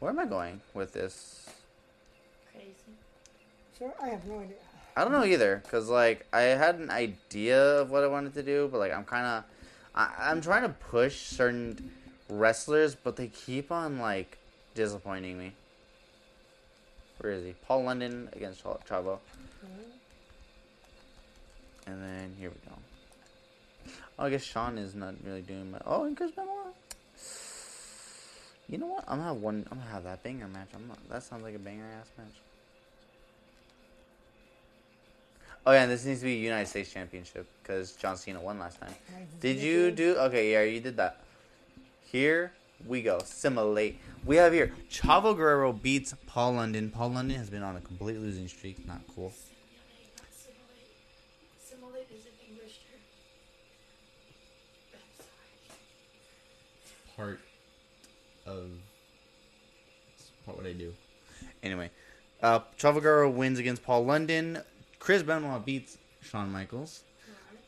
Where 0.01 0.11
am 0.11 0.19
I 0.19 0.27
going 0.27 0.61
with 0.75 0.93
this? 0.93 1.47
Crazy. 2.53 2.75
So 3.79 3.93
I 4.01 4.09
have 4.09 4.25
no 4.27 4.39
idea. 4.41 4.57
I 4.97 5.03
don't 5.05 5.13
know 5.13 5.25
either, 5.25 5.63
cause 5.71 5.89
like 5.91 6.27
I 6.33 6.43
had 6.43 6.77
an 6.77 6.91
idea 6.91 7.81
of 7.81 7.91
what 7.91 8.03
I 8.05 8.07
wanted 8.07 8.33
to 8.35 8.43
do, 8.43 8.69
but 8.73 8.79
like 8.79 8.93
I'm 8.93 9.05
kind 9.05 9.27
of, 9.27 9.45
I'm 9.95 10.41
trying 10.41 10.63
to 10.63 10.71
push 10.71 11.17
certain 11.27 11.91
wrestlers, 12.29 12.95
but 12.95 13.17
they 13.17 13.29
keep 13.29 13.71
on 13.71 13.99
like 13.99 14.39
disappointing 14.75 15.39
me. 15.39 15.53
Where 17.19 17.33
is 17.33 17.45
he? 17.45 17.55
Paul 17.67 17.85
London 17.85 18.29
against 18.35 18.61
Ch- 18.61 18.89
Chavo, 18.89 19.19
and 21.87 22.03
then 22.03 22.35
here 22.39 22.51
we 22.51 22.57
go. 22.71 22.77
Oh, 24.19 24.27
I 24.27 24.31
guess 24.31 24.43
Shawn 24.43 24.79
is 24.79 24.95
not 24.95 25.15
really 25.25 25.43
doing. 25.43 25.75
Oh, 25.87 26.05
and 26.05 26.17
Chris 26.17 26.31
Benoit. 26.31 26.75
You 28.69 28.79
know 28.79 28.87
what? 28.87 29.05
I'm 29.07 29.19
gonna 29.19 29.29
have 29.29 29.37
one. 29.37 29.67
I'm 29.71 29.79
gonna 29.79 29.91
have 29.91 30.05
that 30.05 30.23
banger 30.23 30.49
match. 30.49 30.69
I'm 30.75 30.89
not. 30.89 30.99
That 31.09 31.23
sounds 31.23 31.43
like 31.43 31.55
a 31.55 31.59
banger 31.59 31.87
ass 32.01 32.09
match. 32.19 32.27
Oh 35.65 35.73
yeah, 35.73 35.87
this 35.87 36.05
needs 36.05 36.21
to 36.21 36.27
be 36.27 36.35
United 36.35 36.69
States 36.69 36.93
Championship 36.93 37.47
because 37.63 37.93
John 37.93 38.17
Cena 38.17 38.41
won 38.41 38.59
last 38.59 38.81
time. 38.81 38.95
Did 39.41 39.59
you 39.59 39.91
do? 39.91 40.17
Okay, 40.17 40.53
yeah, 40.53 40.63
you 40.63 40.81
did 40.81 40.97
that. 40.97 41.21
Here 42.17 42.53
we 42.87 43.03
go. 43.03 43.19
Simulate. 43.27 44.01
We 44.25 44.37
have 44.37 44.55
here 44.55 44.73
Chavo 44.91 45.37
Guerrero 45.37 45.75
beats 45.75 46.15
Paul 46.27 46.55
London. 46.55 46.91
Paul 46.91 47.11
London 47.11 47.37
has 47.37 47.51
been 47.51 47.63
on 47.63 47.77
a 47.77 47.81
complete 47.83 48.17
losing 48.17 48.49
streak. 48.49 48.87
Not 48.87 49.03
cool. 49.15 49.35
Simulate. 50.31 50.97
Simulate 51.63 52.07
is 52.11 52.25
an 52.25 52.33
English 52.49 52.79
term. 52.79 53.01
I'm 54.95 55.01
sorry. 57.19 57.37
Part 57.37 57.41
of 58.47 58.71
part 60.47 60.57
what 60.57 60.67
I 60.67 60.73
do. 60.73 60.95
Anyway, 61.63 61.91
uh, 62.43 62.61
Chavo 62.79 63.03
Guerrero 63.03 63.29
wins 63.29 63.59
against 63.59 63.85
Paul 63.85 64.07
London. 64.07 64.63
Chris 65.01 65.23
Benoit 65.23 65.67
beats 65.67 65.99
Shawn 66.23 66.51
Michaels. 66.51 67.03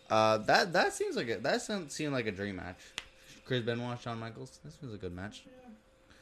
Uh, 0.08 0.38
that 0.38 0.72
that 0.72 0.94
seems 0.94 1.16
like 1.16 1.28
a 1.28 1.36
that 1.36 1.60
sounds 1.60 1.94
seemed 1.94 2.14
like 2.14 2.26
a 2.26 2.32
dream 2.32 2.56
match. 2.56 2.78
Chris 3.48 3.62
Benoit, 3.62 3.98
Shawn 3.98 4.18
Michaels. 4.18 4.60
This 4.62 4.76
was 4.82 4.92
a 4.92 4.98
good 4.98 5.16
match. 5.16 5.44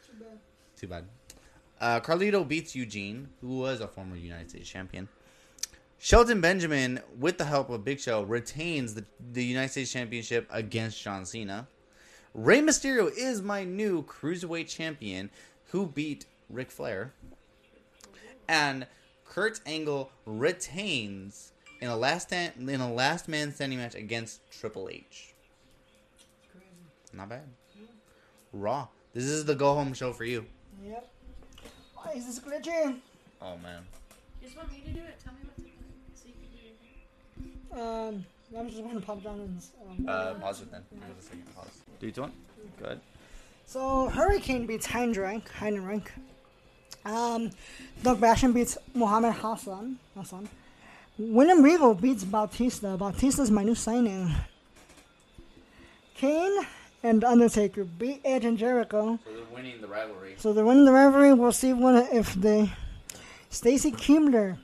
Too 0.07 0.13
bad. 0.21 0.39
Too 0.77 0.87
bad. 0.87 1.05
Uh, 1.81 1.99
Carlito 1.99 2.47
beats 2.47 2.77
Eugene, 2.77 3.29
who 3.41 3.59
was 3.59 3.81
a 3.81 3.89
former 3.89 4.15
United 4.15 4.49
States 4.49 4.69
champion. 4.69 5.09
Shelton 5.99 6.41
Benjamin, 6.41 7.01
with 7.19 7.37
the 7.37 7.45
help 7.45 7.69
of 7.69 7.85
Big 7.85 7.99
Show, 7.99 8.23
retains 8.23 8.95
the, 8.95 9.05
the 9.33 9.45
United 9.45 9.73
States 9.73 9.93
Championship 9.93 10.47
against 10.53 11.03
John 11.03 11.27
Cena. 11.27 11.67
Rey 12.33 12.61
Mysterio 12.61 13.11
is 13.17 13.43
my 13.43 13.65
new 13.65 14.05
cruiserweight 14.05 14.69
champion, 14.69 15.31
who 15.71 15.87
beat 15.87 16.27
Ric 16.49 16.71
Flair. 16.71 17.13
And 18.49 18.87
Kurt 19.25 19.59
Angle 19.67 20.13
retains 20.27 21.53
in 21.81 21.89
a 21.89 21.97
last 21.97 22.29
stand, 22.29 22.71
in 22.71 22.81
a 22.81 22.93
last 22.93 23.27
man 23.27 23.53
standing 23.53 23.81
match 23.81 23.97
against 23.97 24.49
Triple 24.53 24.89
H. 24.93 25.35
Crazy. 27.17 27.19
Not 27.19 27.29
bad. 27.29 27.43
Raw. 28.53 28.87
This 29.15 29.25
is 29.25 29.45
the 29.45 29.55
go 29.55 29.75
home 29.75 29.95
show 29.95 30.13
for 30.13 30.25
you. 30.25 30.45
Yep. 30.87 31.09
Why 31.95 32.13
is 32.13 32.27
this 32.27 32.41
glitching? 32.41 32.99
Oh 33.41 33.57
man. 33.63 33.83
You 34.41 34.47
just 34.49 34.57
want 34.57 34.71
me 34.71 34.83
to 34.87 34.91
do 34.93 35.01
it? 35.01 35.19
Tell 35.23 35.33
me 35.33 35.41
what 35.45 35.57
to 35.57 35.63
do 35.63 35.69
so 36.15 36.29
you 36.29 36.35
can 36.35 36.51
do 36.53 37.79
your 37.79 37.85
thing. 38.15 38.17
Um, 38.17 38.59
I'm 38.59 38.71
just 38.71 38.83
gonna 38.83 39.01
pop 39.01 39.23
down 39.23 39.41
and. 39.41 39.63
Um, 40.01 40.09
Uh, 40.09 40.35
pause 40.35 40.61
it 40.63 40.71
then. 40.71 40.83
Give 40.93 41.03
us 41.19 41.25
a 41.25 41.29
second. 41.29 41.55
Pause. 41.55 41.67
Three, 42.01 42.13
two, 42.13 42.21
one. 42.23 42.33
Good. 42.79 43.01
So 43.67 44.09
Hurricane 44.09 44.67
beats 44.67 44.87
Heinrich. 44.87 45.49
Heinrich. 45.49 46.13
Um, 47.05 47.51
Doug 48.03 48.21
Basham 48.21 48.53
beats 48.55 48.77
Muhammad 48.95 49.33
Hassan. 49.35 49.99
Hassan. 50.17 50.49
William 51.19 51.63
Regal 51.63 51.95
beats 51.95 52.25
Bautista. 52.25 52.97
Bautista's 52.97 53.51
my 53.51 53.63
new 53.65 53.75
signing. 53.75 54.31
Kane 56.15 56.57
and 57.03 57.23
Undertaker 57.25 57.85
beat 57.85 58.21
Edge 58.25 58.45
and 58.45 58.59
Jericho. 58.59 59.19
So 59.25 59.33
they're 59.33 59.45
winning 59.55 59.81
the 59.81 59.87
rivalry. 59.87 60.35
So 60.39 60.53
they're 60.53 60.65
winning 60.65 60.85
the 60.85 60.93
rivalry. 60.93 61.33
We'll 61.35 61.53
see 61.53 61.73
one 61.73 61.97
if 62.13 62.35
they. 62.35 62.73
Stacy 63.51 63.93
Keibler 63.93 64.59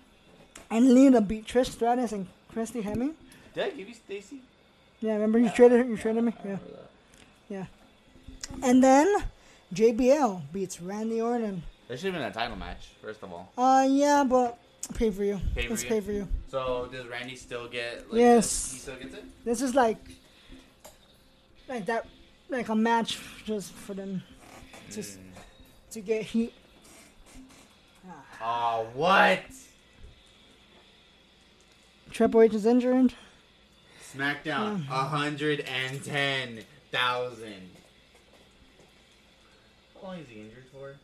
and 0.70 0.92
Lita 0.94 1.20
beat 1.20 1.46
Trish 1.46 1.70
Stratus 1.70 2.12
and 2.12 2.26
Christy 2.52 2.82
Hemme. 2.82 3.14
Did 3.54 3.64
I 3.64 3.70
give 3.70 3.88
you 3.88 3.94
Stacy? 3.94 4.40
Yeah, 5.00 5.14
remember 5.14 5.38
you 5.38 5.50
traded 5.50 5.88
you 5.88 5.96
traded 5.96 6.24
me. 6.24 6.32
Yeah. 6.44 6.56
Yeah. 7.48 7.64
And 8.62 8.82
then 8.82 9.24
JBL 9.74 10.42
beats 10.52 10.80
Randy 10.80 11.20
Orton. 11.20 11.62
There 11.88 11.96
should 11.96 12.14
have 12.14 12.22
been 12.22 12.30
a 12.30 12.32
title 12.32 12.56
match, 12.56 12.88
first 13.00 13.22
of 13.22 13.32
all. 13.32 13.52
Uh, 13.56 13.86
yeah, 13.88 14.24
but 14.24 14.58
pay 14.94 15.10
for 15.10 15.24
you. 15.24 15.40
Pay-per-view? 15.54 15.74
It's 15.74 15.84
pay 15.84 16.00
for 16.00 16.12
you. 16.12 16.28
So 16.50 16.88
does 16.92 17.06
Randy 17.06 17.36
still 17.36 17.68
get? 17.68 18.10
Like, 18.10 18.20
Yes. 18.20 18.72
He 18.72 18.78
still 18.78 18.96
gets 18.96 19.14
it. 19.14 19.24
This 19.44 19.60
is 19.62 19.74
like, 19.74 19.98
like 21.68 21.86
that, 21.86 22.06
like 22.52 22.68
a 22.68 22.74
match 22.74 23.18
just 23.44 23.72
for 23.72 23.94
them 23.94 24.22
Just- 24.90 25.18
to 25.90 26.00
get 26.00 26.24
heat. 26.24 26.52
Oh, 28.44 28.86
what? 28.94 29.40
Triple 32.10 32.42
H 32.42 32.54
is 32.54 32.66
injured. 32.66 33.14
SmackDown, 34.14 34.58
um. 34.58 34.86
a 34.90 35.04
hundred 35.04 35.60
and 35.60 36.04
ten 36.04 36.64
thousand. 36.90 37.70
How 39.94 40.08
long 40.08 40.18
is 40.18 40.28
he 40.28 40.40
injured 40.40 40.64
for? 40.72 40.94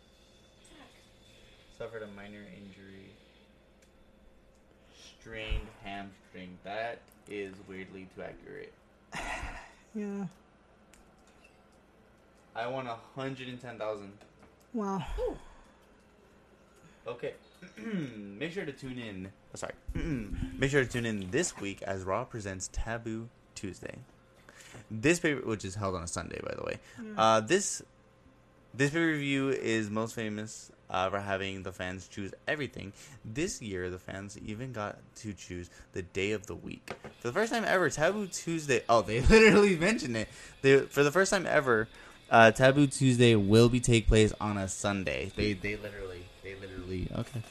Suffered 1.78 2.02
a 2.02 2.08
minor 2.08 2.40
injury. 2.56 3.12
Strained 5.20 5.66
hamstring. 5.84 6.58
That 6.64 6.98
is 7.30 7.54
weirdly 7.68 8.08
too 8.14 8.22
accurate. 8.22 8.72
Yeah. 9.94 10.26
I 12.58 12.66
won 12.66 12.86
a 12.88 12.96
hundred 13.14 13.48
and 13.48 13.60
ten 13.60 13.78
thousand. 13.78 14.12
Wow. 14.74 15.04
Okay. 17.06 17.34
Make 17.78 18.52
sure 18.52 18.64
to 18.64 18.72
tune 18.72 18.98
in. 18.98 19.32
oh, 19.54 19.56
sorry. 19.56 19.74
Make 20.58 20.70
sure 20.70 20.84
to 20.84 20.90
tune 20.90 21.06
in 21.06 21.30
this 21.30 21.56
week 21.60 21.82
as 21.82 22.02
Raw 22.02 22.24
presents 22.24 22.68
Taboo 22.72 23.28
Tuesday. 23.54 23.98
This 24.90 25.20
paper, 25.20 25.46
which 25.46 25.64
is 25.64 25.76
held 25.76 25.94
on 25.94 26.02
a 26.02 26.06
Sunday, 26.08 26.40
by 26.44 26.54
the 26.56 26.64
way. 26.64 26.78
Uh, 27.16 27.40
this 27.40 27.80
This 28.74 28.90
pay 28.90 28.98
per 28.98 29.16
view 29.16 29.50
is 29.50 29.88
most 29.88 30.14
famous 30.14 30.70
uh, 30.90 31.08
for 31.10 31.20
having 31.20 31.62
the 31.62 31.72
fans 31.72 32.08
choose 32.08 32.34
everything. 32.48 32.92
This 33.24 33.62
year, 33.62 33.88
the 33.88 33.98
fans 33.98 34.36
even 34.44 34.72
got 34.72 34.98
to 35.16 35.32
choose 35.32 35.70
the 35.92 36.02
day 36.02 36.32
of 36.32 36.46
the 36.46 36.54
week. 36.56 36.90
For 37.20 37.28
the 37.28 37.32
first 37.32 37.52
time 37.52 37.64
ever, 37.64 37.88
Taboo 37.88 38.26
Tuesday. 38.26 38.82
Oh, 38.88 39.02
they 39.02 39.20
literally 39.34 39.76
mentioned 39.76 40.16
it. 40.16 40.28
They, 40.62 40.80
for 40.80 41.02
the 41.04 41.12
first 41.12 41.30
time 41.32 41.46
ever, 41.46 41.88
uh, 42.30 42.50
Taboo 42.50 42.86
Tuesday 42.86 43.34
will 43.34 43.68
be 43.68 43.80
take 43.80 44.06
place 44.06 44.32
on 44.40 44.56
a 44.56 44.68
Sunday. 44.68 45.30
They 45.34 45.52
they 45.54 45.76
literally 45.76 46.24
they 46.42 46.54
literally 46.54 47.08
okay. 47.16 47.42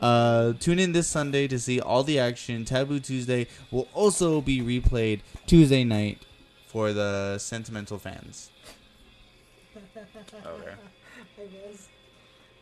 Uh, 0.00 0.54
tune 0.54 0.78
in 0.78 0.92
this 0.92 1.06
Sunday 1.06 1.46
to 1.46 1.58
see 1.58 1.78
all 1.80 2.02
the 2.02 2.18
action. 2.18 2.64
Taboo 2.64 3.00
Tuesday 3.00 3.46
will 3.70 3.88
also 3.92 4.40
be 4.40 4.60
replayed 4.60 5.20
Tuesday 5.46 5.84
night 5.84 6.22
for 6.66 6.92
the 6.92 7.38
sentimental 7.38 7.98
fans. 7.98 8.50
Okay. 10.46 10.72
I 11.38 11.46
guess. 11.46 11.88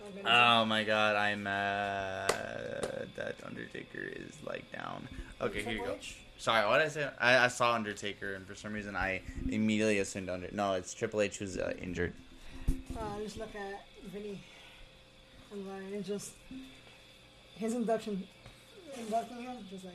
Okay. 0.02 0.22
Oh 0.24 0.64
my 0.64 0.84
god, 0.84 1.16
I'm 1.16 1.42
mad 1.44 3.08
that 3.16 3.36
Undertaker 3.44 4.00
is 4.00 4.32
like 4.44 4.70
down. 4.72 5.08
Okay, 5.40 5.62
here 5.62 5.72
you 5.72 5.84
go. 5.84 5.96
H? 6.38 6.42
Sorry, 6.44 6.66
what 6.66 6.78
did 6.78 6.86
I 6.86 6.88
say? 6.88 7.08
I, 7.20 7.44
I 7.44 7.48
saw 7.48 7.74
Undertaker, 7.74 8.34
and 8.34 8.46
for 8.46 8.54
some 8.54 8.72
reason 8.72 8.96
I 8.96 9.20
immediately 9.50 9.98
assumed 9.98 10.28
Under. 10.28 10.48
No, 10.52 10.74
it's 10.74 10.94
Triple 10.94 11.20
H 11.20 11.38
who's 11.38 11.56
uh, 11.58 11.72
injured. 11.80 12.12
Uh, 12.98 13.18
just 13.22 13.38
look 13.38 13.54
at 13.54 13.84
Vinny. 14.12 14.40
And 15.52 15.66
like, 15.66 15.92
it's 15.92 16.06
just 16.08 16.32
his 17.54 17.74
induction, 17.74 18.24
inducting 18.96 19.42
him, 19.42 19.56
just 19.70 19.84
like. 19.84 19.94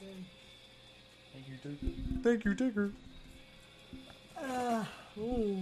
damn. 0.00 0.24
Thank 1.32 1.48
you, 1.48 1.56
Taker. 1.62 2.22
Thank 2.22 2.44
you, 2.44 2.54
Taker. 2.54 2.92
Uh, 4.40 4.84
ooh, 5.18 5.58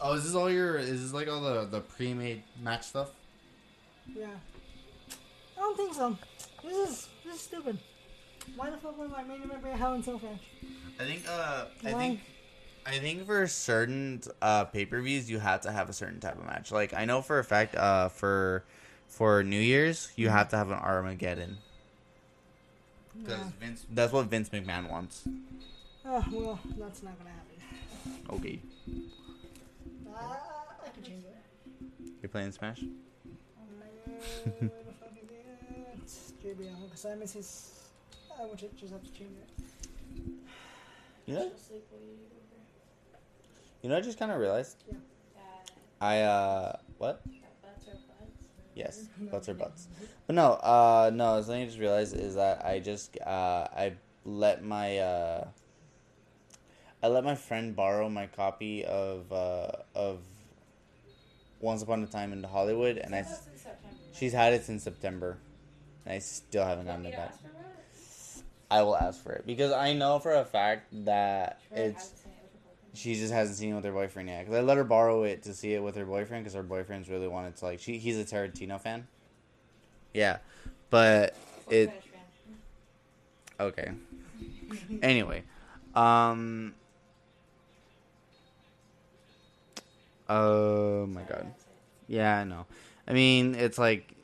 Oh, 0.00 0.14
is 0.14 0.24
this 0.24 0.34
all 0.34 0.50
your? 0.50 0.76
Is 0.78 1.02
this 1.02 1.12
like 1.12 1.28
all 1.28 1.40
the 1.40 1.64
the 1.64 1.80
pre-made 1.80 2.42
match 2.62 2.84
stuff? 2.84 3.10
yeah. 4.14 4.26
I 5.56 5.60
don't 5.60 5.76
think 5.76 5.94
so. 5.94 6.16
This 6.64 6.88
is 6.88 7.08
this 7.24 7.34
is 7.34 7.40
stupid. 7.40 7.78
Why 8.56 8.70
the 8.70 8.76
fuck 8.76 8.98
would 8.98 9.10
my 9.10 9.22
main 9.22 9.42
event 9.42 9.62
be 9.62 9.70
a 9.70 9.76
Hell 9.76 9.94
in 9.94 10.02
Cell? 10.02 10.20
I 11.00 11.04
think. 11.04 11.22
Uh, 11.28 11.64
I 11.86 11.92
Why? 11.92 11.98
think. 11.98 12.20
I 12.86 12.98
think 12.98 13.26
for 13.26 13.46
certain 13.46 14.22
uh, 14.40 14.64
pay 14.64 14.86
per 14.86 15.00
views, 15.02 15.30
you 15.30 15.38
have 15.38 15.60
to 15.62 15.70
have 15.72 15.88
a 15.88 15.92
certain 15.92 16.20
type 16.20 16.38
of 16.38 16.46
match. 16.46 16.72
Like 16.72 16.94
I 16.94 17.04
know 17.04 17.20
for 17.22 17.38
a 17.38 17.44
fact, 17.44 17.74
uh, 17.76 18.08
for 18.08 18.64
for 19.08 19.42
New 19.44 19.60
Year's, 19.60 20.10
you 20.16 20.28
have 20.30 20.48
to 20.50 20.56
have 20.56 20.70
an 20.70 20.78
Armageddon 20.78 21.58
because 23.18 23.38
Yeah. 23.38 23.50
Vince. 23.60 23.86
That's 23.92 24.12
what 24.12 24.26
Vince 24.26 24.48
McMahon 24.48 24.88
wants. 24.90 25.24
Oh 26.06 26.24
well, 26.32 26.58
that's 26.78 27.02
not 27.02 27.14
gonna 27.18 27.30
happen. 27.30 27.44
Okay, 28.30 28.58
Uh, 30.08 30.16
I 30.16 30.88
can 30.94 31.02
change 31.02 31.24
it. 31.24 31.36
you're 32.22 32.28
playing 32.30 32.52
Smash. 32.52 32.80
Where 32.80 34.60
the 34.60 34.92
fuck 34.98 35.12
is 35.22 35.30
it? 35.30 36.58
JBL, 36.58 36.84
because 36.88 37.04
I 37.04 37.14
miss 37.16 37.32
his. 37.34 37.72
I 38.40 38.44
would 38.46 38.58
ju- 38.58 38.70
just 38.78 38.92
have 38.92 39.02
to 39.02 39.12
change 39.12 39.36
it. 39.36 39.50
You 41.26 41.34
know, 41.34 41.48
Just 41.50 41.70
like 41.70 41.84
what 41.90 42.00
you 43.82 43.88
know. 43.90 43.96
I 43.96 44.00
just 44.00 44.18
kind 44.18 44.32
of 44.32 44.38
realized. 44.38 44.82
That, 45.34 45.70
I 46.00 46.20
uh, 46.20 46.76
what? 46.98 47.22
that 47.24 47.92
are 47.92 47.98
butts. 48.08 48.46
Yes, 48.74 49.08
butts 49.30 49.48
are 49.48 49.54
butts. 49.54 49.88
But 50.26 50.36
no, 50.36 50.52
uh, 50.52 51.10
no. 51.12 51.40
Something 51.42 51.62
I 51.62 51.66
just 51.66 51.78
realized 51.78 52.16
is 52.16 52.36
that 52.36 52.64
I 52.64 52.78
just 52.80 53.18
uh, 53.20 53.66
I 53.76 53.94
let 54.24 54.64
my 54.64 54.98
uh, 54.98 55.48
I 57.02 57.08
let 57.08 57.24
my 57.24 57.34
friend 57.34 57.76
borrow 57.76 58.08
my 58.08 58.26
copy 58.26 58.84
of 58.84 59.30
uh, 59.32 59.70
of 59.94 60.20
Once 61.60 61.82
Upon 61.82 62.02
a 62.02 62.06
Time 62.06 62.32
in 62.32 62.42
Hollywood, 62.42 62.98
and 62.98 63.14
I 63.14 63.22
So 63.22 63.30
s- 63.30 63.38
that's 63.38 63.48
in 63.48 63.58
September, 63.58 63.88
right? 63.88 64.16
she's 64.16 64.32
had 64.32 64.52
it 64.54 64.64
since 64.64 64.82
September, 64.82 65.38
and 66.06 66.14
I 66.14 66.18
still 66.20 66.64
haven't 66.64 66.86
gotten 66.86 67.02
me 67.02 67.08
it 67.08 67.12
to 67.12 67.16
back. 67.18 67.34
Ask 68.70 68.76
for 68.76 68.76
that? 68.76 68.76
I 68.76 68.82
will 68.82 68.96
ask 68.96 69.22
for 69.22 69.32
it 69.32 69.46
because 69.46 69.72
I 69.72 69.92
know 69.92 70.18
for 70.18 70.34
a 70.34 70.44
fact 70.44 70.86
that 71.04 71.60
it's 71.74 72.12
it 72.12 72.24
with 72.24 72.24
her 72.24 72.30
boyfriend. 72.60 72.98
she 72.98 73.14
just 73.14 73.32
hasn't 73.32 73.58
seen 73.58 73.72
it 73.72 73.76
with 73.76 73.84
her 73.84 73.92
boyfriend 73.92 74.28
yet. 74.28 74.40
Because 74.46 74.58
I 74.58 74.62
let 74.62 74.76
her 74.76 74.84
borrow 74.84 75.24
it 75.24 75.42
to 75.44 75.54
see 75.54 75.74
it 75.74 75.82
with 75.82 75.96
her 75.96 76.04
boyfriend 76.04 76.44
because 76.44 76.54
her 76.54 76.62
boyfriend's 76.62 77.08
really 77.08 77.28
wanted 77.28 77.56
to 77.56 77.64
like 77.64 77.80
she 77.80 77.98
he's 77.98 78.18
a 78.18 78.24
Tarantino 78.24 78.80
fan. 78.80 79.06
Yeah, 80.14 80.38
but 80.90 81.34
it 81.70 81.92
okay. 83.60 83.92
Anyway, 85.02 85.44
um. 85.94 86.74
Oh 90.28 91.06
my 91.06 91.22
god. 91.22 91.52
Yeah, 92.06 92.38
I 92.38 92.44
know. 92.44 92.66
I 93.06 93.12
mean, 93.12 93.54
it's 93.54 93.78
like 93.78 94.14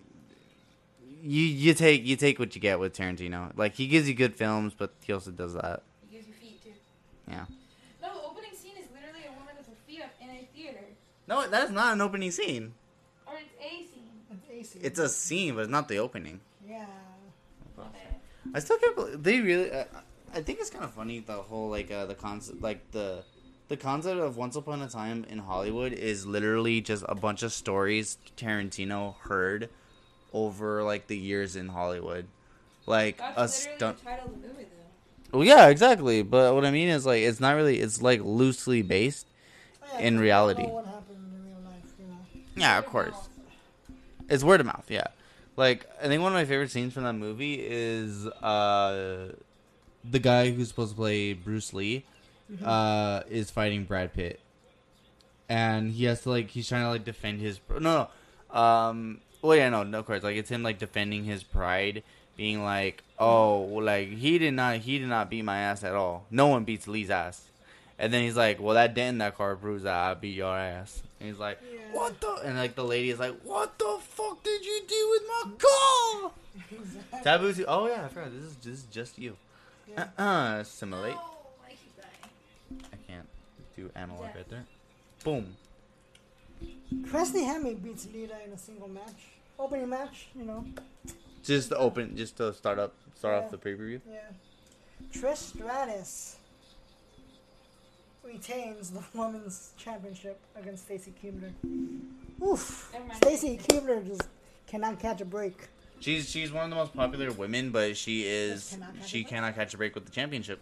you 1.25 1.43
you 1.43 1.75
take 1.75 2.05
you 2.05 2.17
take 2.17 2.39
what 2.39 2.55
you 2.55 2.61
get 2.61 2.79
with 2.79 2.95
Tarantino. 2.95 3.57
Like 3.57 3.75
he 3.75 3.87
gives 3.87 4.07
you 4.09 4.15
good 4.15 4.35
films, 4.35 4.75
but 4.77 4.93
he 5.03 5.13
also 5.13 5.31
does 5.31 5.55
that. 5.55 5.83
He 6.09 6.17
gives 6.17 6.29
you 6.29 6.35
feet 6.35 6.63
too. 6.63 6.71
Yeah. 7.27 7.47
No, 8.03 8.13
the 8.13 8.21
opening 8.23 8.51
scene 8.55 8.77
is 8.79 8.87
literally 8.95 9.25
a 9.27 9.33
woman 9.33 9.55
with 9.57 9.67
her 9.67 9.75
feet 9.87 10.03
up 10.03 10.11
in 10.21 10.29
a 10.29 10.47
theater. 10.55 10.85
No, 11.27 11.49
that's 11.49 11.71
not 11.71 11.95
an 11.95 12.03
opening 12.03 12.31
scene. 12.31 12.75
Or 13.27 13.35
it's 13.37 13.55
a 13.59 13.91
scene. 13.91 14.11
It's 14.31 14.75
AC. 14.75 14.79
It's 14.83 14.99
a 14.99 15.09
scene, 15.09 15.55
but 15.55 15.63
it's 15.63 15.71
not 15.71 15.89
the 15.89 15.99
opening. 15.99 16.41
Yeah. 16.69 16.85
Okay. 17.79 17.89
I 18.55 18.59
still 18.59 18.77
can't 18.79 18.95
believe 18.95 19.23
they 19.23 19.41
really. 19.41 19.71
Uh, 19.71 19.85
I 20.35 20.43
think 20.43 20.59
it's 20.61 20.71
kind 20.71 20.85
of 20.85 20.93
funny 20.93 21.21
the 21.21 21.35
whole 21.35 21.71
like 21.71 21.91
uh, 21.91 22.05
the 22.05 22.15
concept, 22.15 22.61
like 22.61 22.91
the 22.91 23.25
the 23.69 23.79
concept 23.79 24.21
of 24.21 24.37
Once 24.37 24.57
Upon 24.57 24.83
a 24.83 24.89
Time 24.89 25.25
in 25.31 25.39
Hollywood 25.39 25.95
is 25.95 26.27
literally 26.27 26.83
just 26.83 27.03
a 27.09 27.15
bunch 27.15 27.43
of 27.43 27.51
stories 27.51 28.19
Tarantino 28.37 29.15
heard 29.21 29.71
over 30.35 30.83
like 30.83 31.07
the 31.07 31.17
years 31.17 31.57
in 31.57 31.69
Hollywood, 31.69 32.27
like 32.87 33.19
That's 33.19 33.33
a 33.37 33.49
stunt. 33.49 33.99
the 33.99 34.05
title 34.05 34.35
of 34.35 34.43
the 34.43 34.49
movie, 34.49 34.67
though. 35.33 35.39
Well, 35.39 35.47
yeah, 35.47 35.69
exactly. 35.69 36.23
But 36.23 36.55
what 36.55 36.67
I 36.67 36.71
mean 36.71 36.89
is 36.89 37.07
like 37.07 37.23
it's 37.23 37.41
not 37.41 37.57
really. 37.57 37.81
It's 37.81 38.03
like 38.03 38.21
loosely 38.23 38.83
based. 38.83 39.27
Oh, 39.83 39.87
yeah, 39.99 40.07
In 40.07 40.15
'cause 40.15 40.19
we 40.21 40.25
reality. 40.25 40.67
know 40.67 40.73
what 40.73 41.07
in 41.09 41.45
real 41.49 41.63
life, 41.65 41.95
you 41.99 42.05
know. 42.07 42.63
Yeah, 42.63 42.79
of 42.79 42.85
course. 42.87 43.15
mouth. 43.15 43.29
It's 44.29 44.45
word 44.45 44.61
of 44.61 44.67
mouth, 44.67 44.87
yeah. 44.91 45.07
Like 45.57 45.87
I 46.03 46.09
think 46.09 46.23
one 46.23 46.33
of 46.33 46.37
my 46.37 46.45
favorite 46.45 46.71
scenes 46.71 46.93
from 46.93 47.05
that 47.05 47.13
movie 47.15 47.55
is 47.61 48.27
uh 48.27 49.33
the 50.09 50.19
guy 50.19 50.51
who's 50.51 50.69
supposed 50.69 50.91
to 50.93 50.97
play 50.97 51.33
Bruce 51.33 51.73
Lee 51.73 52.05
uh 52.65 53.23
is 53.31 53.51
fighting 53.51 53.85
Brad 53.85 54.13
Pitt. 54.13 54.41
And 55.49 55.91
he 55.93 56.05
has 56.05 56.23
to 56.23 56.31
like 56.31 56.51
he's 56.51 56.69
trying 56.69 56.83
to 56.83 56.89
like 56.91 57.05
defend 57.05 57.41
his 57.41 57.61
no 57.71 58.09
no 58.53 58.59
um 58.59 59.21
well 59.45 59.57
yeah 59.57 59.69
no 59.69 59.83
no 59.83 59.99
of 60.01 60.07
course 60.07 60.23
like 60.23 60.37
it's 60.37 60.49
him 60.51 60.63
like 60.63 60.79
defending 60.79 61.25
his 61.25 61.43
pride 61.43 62.03
being 62.37 62.65
like 62.65 63.03
oh 63.19 63.61
like 63.61 64.09
he 64.09 64.39
did 64.39 64.55
not 64.55 64.79
he 64.79 64.99
did 64.99 65.09
not 65.09 65.29
beat 65.31 65.43
my 65.43 65.59
ass 65.59 65.85
at 65.85 65.95
all. 65.95 66.25
No 66.31 66.47
one 66.49 66.65
beats 66.65 66.89
Lee's 66.89 67.11
ass. 67.11 67.43
And 67.99 68.13
then 68.13 68.23
he's 68.23 68.37
like 68.37 68.59
well 68.61 68.75
that 68.75 68.95
dent 68.95 69.15
in 69.15 69.19
that 69.19 69.37
car 69.37 69.55
proves 69.55 69.85
that 69.85 69.95
I 69.95 70.15
beat 70.15 70.35
your 70.35 70.57
ass. 70.57 71.03
And 71.21 71.29
he's 71.29 71.39
like 71.39 71.59
Yeah. 71.63 71.79
what 71.93 72.21
the 72.21 72.33
and 72.45 72.57
like 72.57 72.75
the 72.75 72.85
lady 72.85 73.11
is 73.11 73.19
like 73.21 73.39
what 73.45 73.79
the 73.79 73.99
fuck 74.01 74.43
did 74.43 74.65
you 74.65 74.81
do 74.89 75.09
with 75.13 75.23
my 75.29 75.51
car? 75.67 77.23
Taboo 77.23 77.53
to- 77.53 77.67
oh 77.67 77.87
yeah 77.87 78.05
I 78.07 78.09
forgot 78.09 78.33
this 78.33 78.45
is 78.45 78.57
this 78.57 78.75
is 78.81 78.85
just 78.85 79.19
you. 79.19 79.37
Yeah. 79.89 80.09
uh-uh 80.19 80.61
assimilate. 80.61 81.15
No, 81.15 81.21
I. 81.69 81.73
I 82.95 82.97
can't 83.07 83.29
do 83.77 83.91
analog 83.95 84.35
right 84.35 84.49
there. 84.49 84.65
Boom. 85.23 85.55
Christy 87.11 87.41
Hemme 87.43 87.81
beats 87.83 88.09
Lita 88.13 88.35
in 88.47 88.53
a 88.53 88.59
single 88.59 88.89
match. 88.89 89.34
Opening 89.59 89.89
match, 89.89 90.27
you 90.37 90.45
know. 90.45 90.65
just 91.45 91.69
to 91.69 91.77
open 91.77 92.17
just 92.17 92.37
to 92.39 92.53
start 92.55 92.79
up 92.79 92.95
start 93.17 93.35
Yeah. 93.35 93.45
off 93.45 93.51
the 93.51 93.59
pay-per-view 93.59 94.01
Yeah. 94.11 94.19
Trish 95.13 95.37
Stratus 95.55 96.37
retains 98.23 98.91
the 98.91 99.03
women's 99.15 99.73
championship 99.77 100.41
against 100.57 100.85
Stacy 100.87 101.13
Keibler. 101.23 101.53
Oof. 102.45 102.93
Stacy 103.17 103.59
Keibler 103.59 104.05
just 104.07 104.23
cannot 104.67 104.99
catch 104.99 105.21
a 105.21 105.25
break. 105.25 105.69
She's 106.01 106.29
she's 106.29 106.51
one 106.51 106.65
of 106.65 106.71
the 106.71 106.77
most 106.77 106.95
popular 106.97 107.31
women, 107.33 107.71
but 107.71 107.97
she 107.97 108.25
is 108.27 108.71
cannot 108.71 108.99
catch 108.99 109.09
she 109.09 109.25
cannot 109.25 109.55
catch 109.55 109.75
a 109.75 109.77
break 109.77 109.95
with 109.95 110.05
the 110.07 110.11
championship. 110.13 110.61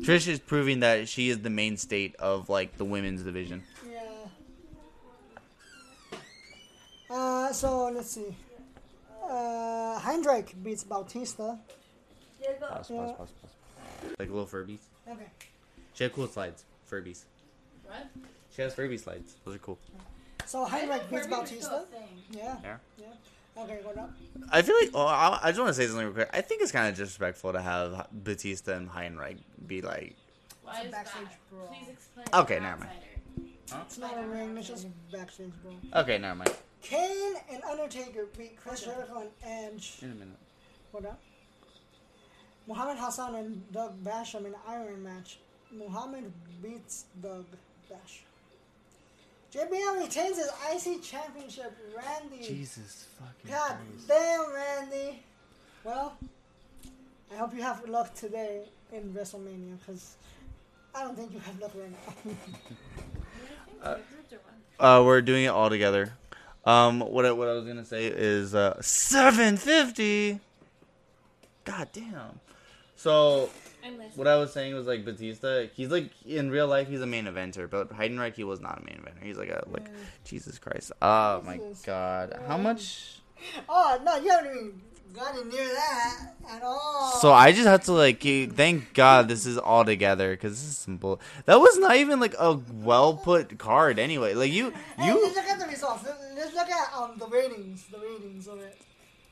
Trish 0.00 0.28
is 0.28 0.38
proving 0.38 0.80
that 0.80 1.08
she 1.08 1.28
is 1.28 1.40
the 1.40 1.50
main 1.50 1.76
state 1.76 2.14
of 2.16 2.48
like 2.48 2.78
the 2.78 2.84
women's 2.84 3.22
division. 3.22 3.62
Yeah. 3.88 4.00
Uh, 7.10 7.52
so 7.52 7.88
let's 7.88 8.10
see. 8.10 8.36
Uh, 9.28 9.98
Heinrich 9.98 10.54
beats 10.62 10.84
Bautista. 10.84 11.58
Yeah, 12.40 12.52
go. 12.60 12.68
Pause, 12.68 12.90
Yeah. 12.90 12.96
pause, 12.98 13.16
pause, 13.16 13.30
pause. 13.42 14.10
Like 14.18 14.28
little 14.30 14.46
Furbies. 14.46 14.78
Okay. 15.08 15.26
She 15.94 16.04
had 16.04 16.12
cool 16.12 16.28
slides. 16.28 16.64
Furbies. 16.90 17.24
What? 17.84 18.06
She 18.54 18.62
has 18.62 18.74
Furby 18.74 18.98
slides. 18.98 19.34
Those 19.44 19.56
are 19.56 19.58
cool. 19.58 19.78
So 20.46 20.64
I 20.64 20.80
didn't 20.80 20.90
Heinrich 20.90 21.10
beats 21.10 21.22
Furby 21.26 21.36
Bautista. 21.36 21.84
Yeah. 22.30 22.56
Yeah. 22.62 22.76
Yeah. 22.98 23.62
Okay, 23.62 23.80
go 23.82 24.00
up. 24.00 24.10
I 24.52 24.62
feel 24.62 24.76
like 24.80 24.90
oh, 24.94 25.06
I, 25.06 25.40
I 25.42 25.48
just 25.48 25.58
want 25.58 25.68
to 25.70 25.74
say 25.74 25.86
something 25.86 26.06
real 26.06 26.14
quick. 26.14 26.30
I 26.32 26.40
think 26.42 26.62
it's 26.62 26.70
kind 26.70 26.88
of 26.88 26.94
disrespectful 26.94 27.52
to 27.52 27.60
have 27.60 28.06
Batista 28.12 28.74
and 28.74 28.88
Heinrich 28.88 29.38
be 29.66 29.82
like. 29.82 30.14
Why 30.62 30.82
is 30.82 30.90
backstage 30.92 31.24
that? 31.24 31.50
brawl. 31.50 31.66
Please 31.66 31.88
explain. 31.88 32.26
Okay, 32.34 32.56
I'm 32.58 32.62
never 32.62 32.78
mind. 32.80 32.90
Huh? 33.70 33.78
It's 33.86 33.98
not 33.98 34.16
a 34.16 34.26
ring. 34.26 34.56
It's 34.56 34.68
just 34.68 34.86
backstage, 35.10 35.50
bro. 35.62 36.00
Okay, 36.02 36.18
never 36.18 36.36
mind. 36.36 36.52
Kane 36.82 37.34
and 37.50 37.62
Undertaker 37.64 38.26
beat 38.36 38.56
Chris 38.62 38.82
Jericho 38.84 39.20
and 39.22 39.30
Edge. 39.74 39.98
In 40.02 40.10
a 40.12 40.14
minute. 40.14 40.36
Hold 40.92 41.06
on. 41.06 41.16
Muhammad 42.66 42.98
Hassan 42.98 43.34
and 43.34 43.72
Doug 43.72 43.96
Basham 44.04 44.44
in 44.46 44.54
Iron 44.68 45.02
match. 45.02 45.38
Muhammad 45.72 46.30
beats 46.62 47.04
Doug 47.22 47.44
Basham. 47.90 48.24
JBL 49.52 49.98
retains 50.04 50.36
his 50.36 50.50
IC 50.94 51.02
championship. 51.02 51.72
Randy. 51.96 52.44
Jesus 52.46 53.06
fucking 53.18 53.50
God 53.50 53.76
Christ. 53.76 54.08
damn, 54.08 54.52
Randy. 54.52 55.22
Well, 55.84 56.12
I 57.32 57.36
hope 57.36 57.54
you 57.54 57.62
have 57.62 57.86
luck 57.88 58.14
today 58.14 58.64
in 58.92 59.12
WrestleMania 59.14 59.78
because 59.78 60.16
I 60.94 61.02
don't 61.04 61.16
think 61.16 61.32
you 61.32 61.40
have 61.40 61.58
luck 61.60 61.72
right 61.74 61.90
now. 61.90 62.32
Uh, 63.80 63.96
Uh, 64.80 65.02
we're 65.06 65.22
doing 65.22 65.44
it 65.44 65.48
all 65.48 65.70
together. 65.70 66.12
Um, 66.64 67.00
what 67.00 67.24
I, 67.24 67.32
what 67.32 67.48
I 67.48 67.52
was 67.52 67.64
gonna 67.64 67.84
say 67.84 68.06
is 68.06 68.54
uh, 68.54 68.80
seven 68.80 69.56
fifty. 69.56 70.40
God 71.64 71.88
damn. 71.92 72.40
So 72.96 73.50
what 74.16 74.26
I 74.26 74.36
was 74.36 74.52
saying 74.52 74.74
was 74.74 74.86
like 74.86 75.04
Batista. 75.04 75.66
He's 75.74 75.90
like 75.90 76.10
in 76.26 76.50
real 76.50 76.66
life, 76.66 76.88
he's 76.88 77.00
a 77.00 77.06
main 77.06 77.26
eventer, 77.26 77.70
but 77.70 77.90
Heidenreich 77.96 78.34
he 78.34 78.44
was 78.44 78.60
not 78.60 78.82
a 78.82 78.84
main 78.84 79.00
eventer. 79.02 79.22
He's 79.24 79.38
like 79.38 79.50
a 79.50 79.64
like 79.70 79.86
Jesus 80.24 80.58
Christ. 80.58 80.92
Oh 81.00 81.42
my 81.42 81.60
God. 81.86 82.38
How 82.46 82.58
much? 82.58 83.20
oh, 83.68 84.00
no, 84.04 84.16
you 84.16 84.30
haven't 84.30 84.50
even 84.50 84.80
gotten 85.14 85.48
near 85.48 85.68
that 85.68 86.34
at 86.50 86.62
all. 86.62 86.87
So 87.20 87.32
I 87.32 87.52
just 87.52 87.66
had 87.66 87.82
to 87.82 87.92
like 87.92 88.22
thank 88.22 88.94
God 88.94 89.28
this 89.28 89.46
is 89.46 89.58
all 89.58 89.84
together 89.84 90.30
because 90.32 90.52
this 90.52 90.68
is 90.70 90.78
simple. 90.78 91.20
That 91.46 91.60
was 91.60 91.78
not 91.78 91.96
even 91.96 92.20
like 92.20 92.34
a 92.38 92.58
well 92.72 93.14
put 93.16 93.58
card 93.58 93.98
anyway. 93.98 94.34
Like 94.34 94.52
you 94.52 94.70
Hey, 94.96 95.06
you 95.06 95.22
let's 95.22 95.36
look 95.36 95.46
at 95.46 95.58
the 95.58 95.66
results. 95.66 96.04
Let- 96.04 96.16
Let's 96.36 96.54
look 96.54 96.70
at 96.70 96.94
um 96.96 97.18
the 97.18 97.26
ratings. 97.26 97.86
The 97.86 97.98
ratings 97.98 98.46
of 98.46 98.60
it. 98.60 98.76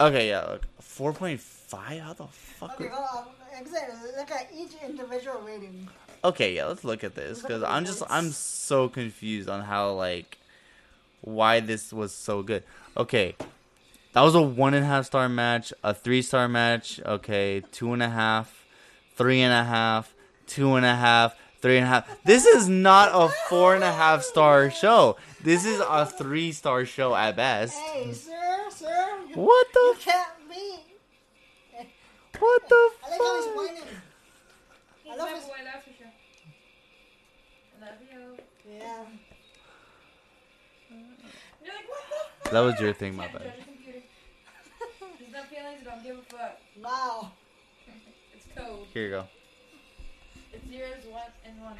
okay 0.00 0.28
yeah 0.28 0.40
look 0.44 0.66
four 0.80 1.12
point 1.12 1.40
five. 1.40 2.00
How 2.00 2.12
the 2.12 2.26
fuck? 2.26 2.74
Okay, 2.80 2.88
hold 2.88 3.06
on. 3.14 3.60
Exactly. 3.60 4.10
Look 4.16 4.30
at 4.30 4.48
each 4.54 4.72
individual 4.84 5.40
rating. 5.40 5.88
Okay, 6.24 6.54
yeah, 6.56 6.64
let's 6.66 6.82
look 6.84 7.04
at 7.04 7.14
this 7.14 7.40
because 7.42 7.62
I'm 7.62 7.84
just. 7.84 8.02
I'm 8.10 8.30
so 8.32 8.88
confused 8.88 9.48
on 9.48 9.62
how 9.62 9.92
like 9.92 10.38
why 11.20 11.60
this 11.60 11.92
was 11.92 12.12
so 12.12 12.42
good. 12.42 12.64
Okay, 12.96 13.36
that 14.16 14.22
was 14.22 14.34
a 14.34 14.40
one 14.40 14.72
and 14.72 14.82
a 14.82 14.88
half 14.88 15.04
star 15.04 15.28
match, 15.28 15.74
a 15.84 15.92
three 15.92 16.22
star 16.22 16.48
match. 16.48 17.00
Okay, 17.04 17.62
two 17.70 17.92
and 17.92 18.02
a 18.02 18.08
half, 18.08 18.64
three 19.14 19.42
and 19.42 19.52
a 19.52 19.62
half, 19.62 20.14
two 20.46 20.74
and 20.76 20.86
a 20.86 20.94
half, 20.96 21.36
three 21.60 21.76
and 21.76 21.84
a 21.84 21.88
half. 21.88 22.08
This 22.24 22.46
is 22.46 22.66
not 22.66 23.10
a 23.12 23.28
four 23.50 23.74
and 23.74 23.84
a 23.84 23.92
half 23.92 24.22
star 24.22 24.70
show. 24.70 25.16
This 25.44 25.66
is 25.66 25.80
a 25.86 26.06
three 26.06 26.52
star 26.52 26.86
show 26.86 27.14
at 27.14 27.36
best. 27.36 27.74
Hey, 27.78 28.10
sir, 28.14 28.32
sir. 28.70 29.18
You, 29.28 29.34
What 29.36 29.66
you 29.74 29.94
the? 29.94 30.00
can't 30.00 30.30
beat. 30.48 30.80
What 32.38 32.68
the 32.68 32.74
I 32.74 33.10
like 33.10 33.18
how 33.20 33.36
he's 33.36 33.56
whining. 33.56 33.82
He's 35.04 35.12
I 35.12 35.16
love 35.16 35.28
his- 35.28 35.44
boy, 35.44 35.52
that's 35.64 35.84
for 35.84 35.92
sure. 35.92 36.12
I 37.76 37.84
love 37.84 37.94
you. 38.10 38.36
Yeah. 38.78 39.04
You're 41.64 41.74
like, 41.74 41.88
what 41.88 41.98
the 42.08 42.44
fuck? 42.44 42.52
That 42.52 42.60
was 42.60 42.80
your 42.80 42.92
thing, 42.92 43.16
my 43.16 43.26
Can't 43.26 43.38
bad. 43.38 43.42
judge 43.56 43.60
a 43.60 43.64
computer. 43.64 43.98
There's 45.18 45.32
no 45.32 45.42
feelings, 45.44 45.80
don't 45.84 45.95
give 46.06 46.18
a 46.18 46.22
fuck. 46.22 46.58
Wow. 46.82 47.30
It's 48.34 48.46
code. 48.56 48.86
Here 48.94 49.04
you 49.04 49.10
go. 49.10 49.24
It's 50.52 50.68
zeros, 50.68 51.04
one, 51.10 51.22
and 51.44 51.60
one. 51.62 51.74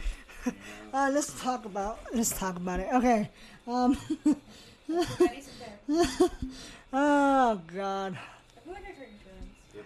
Uh, 0.95 1.11
let's 1.13 1.41
talk 1.43 1.65
about 1.65 1.99
let's 2.15 2.31
talk 2.39 2.57
about 2.57 2.79
it. 2.79 2.87
Okay. 2.95 3.29
Um. 3.67 3.99
Ready, 4.89 5.41
sit 5.43 5.55
there. 5.89 6.31
oh 6.93 7.61
God. 7.75 8.17
I 8.17 8.61
feel 8.65 8.73
like 8.73 8.85
I 8.85 8.93
hurt. 8.95 9.85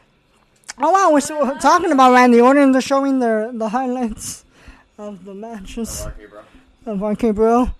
Oh 0.78 0.90
wow, 0.92 1.10
we're 1.12 1.20
still 1.20 1.56
talking 1.58 1.92
about 1.92 2.12
Randy 2.12 2.40
Orton. 2.40 2.72
They're 2.72 2.82
showing 2.82 3.20
the 3.20 3.50
the 3.54 3.70
highlights 3.70 4.44
of 4.98 5.24
the 5.24 5.32
matches 5.34 6.06
Okay, 6.06 6.26
bro. 6.26 6.42
of 6.86 7.00
RK 7.02 7.34
Bro. 7.34 7.70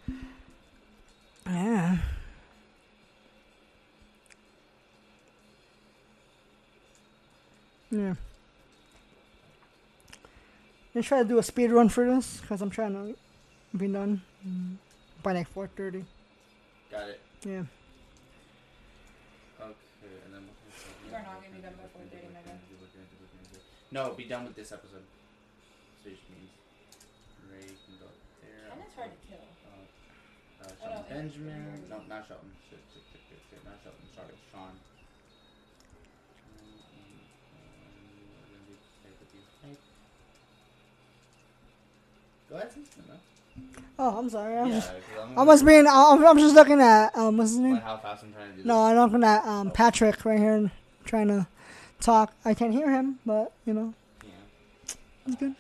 Yeah. 1.47 1.99
Yeah. 7.91 8.15
Let's 10.95 11.07
try 11.07 11.23
to 11.23 11.29
do 11.29 11.39
a 11.39 11.43
speed 11.43 11.71
run 11.71 11.89
for 11.89 12.05
this 12.07 12.41
because 12.41 12.63
I'm 12.63 12.71
trying 12.71 12.95
to 12.95 13.15
be 13.77 13.87
done 13.89 14.23
by 15.23 15.33
like 15.33 15.53
4:30. 15.53 16.05
Got 16.91 17.09
it. 17.09 17.21
Yeah. 17.45 17.63
Okay, 19.61 20.15
and 20.27 20.35
then 20.35 20.43
You 21.07 21.15
are 21.15 21.23
not 21.23 21.43
gonna 21.43 21.55
be 21.55 21.63
done 21.63 21.75
by 21.79 21.87
4:30, 21.95 22.35
my. 22.35 22.41
No, 23.93 24.15
be 24.15 24.25
done 24.25 24.45
with 24.47 24.55
this 24.55 24.71
episode. 24.73 25.03
Which 26.05 26.19
means 26.31 26.51
Ray 27.51 27.67
can 27.67 27.95
go 27.99 28.07
there. 28.43 28.71
And 28.73 28.81
it's 28.87 28.95
hard 28.95 29.11
to 29.11 29.19
kill. 29.27 29.43
Uh, 29.67 30.65
uh, 30.65 30.71
Oh, 30.83 30.95
no, 30.95 31.05
Benjamin. 31.09 31.83
No, 31.91 31.99
not 32.09 32.27
Shelton. 32.27 32.51
Shit, 32.71 32.79
shit, 32.95 33.03
shit, 33.11 33.23
shit, 33.31 33.41
shit. 33.51 33.61
Not 33.67 33.79
Shelton. 33.83 34.07
Sorry, 34.15 34.35
Sean. 34.51 34.79
Go 42.51 42.57
ahead, 42.57 42.73
Simpson, 42.73 43.05
no? 43.09 43.15
Oh, 43.99 44.19
I'm 44.19 44.29
sorry. 44.31 44.59
I'm 44.59 44.69
Yeah, 44.69 44.75
just 44.75 44.89
'cause 44.89 44.99
I'm 45.23 45.31
I 45.33 45.35
gonna 45.37 45.47
was 45.51 45.63
being 45.63 45.87
I'm, 45.87 46.25
I'm 46.27 46.39
just 46.39 46.55
looking 46.55 46.81
at 46.81 47.17
um 47.17 47.37
what's 47.37 47.51
his 47.51 47.61
name? 47.61 47.75
like 47.75 47.85
how 47.85 47.97
fast 47.99 48.25
I'm 48.25 48.33
trying 48.33 48.51
to 48.51 48.57
do 48.63 48.69
No, 48.69 48.83
I'm 48.83 48.97
looking 48.97 49.25
at 49.25 49.45
um 49.45 49.71
Patrick 49.71 50.25
right 50.25 50.39
here 50.39 50.71
trying 51.05 51.29
to 51.29 51.47
talk. 52.01 52.33
I 52.45 52.55
can't 52.55 52.73
hear 52.73 52.91
him, 52.91 53.19
but 53.27 53.53
you 53.67 53.75
know. 53.75 53.95
Yeah. 54.25 54.31
it's 55.27 55.37
good. 55.37 55.55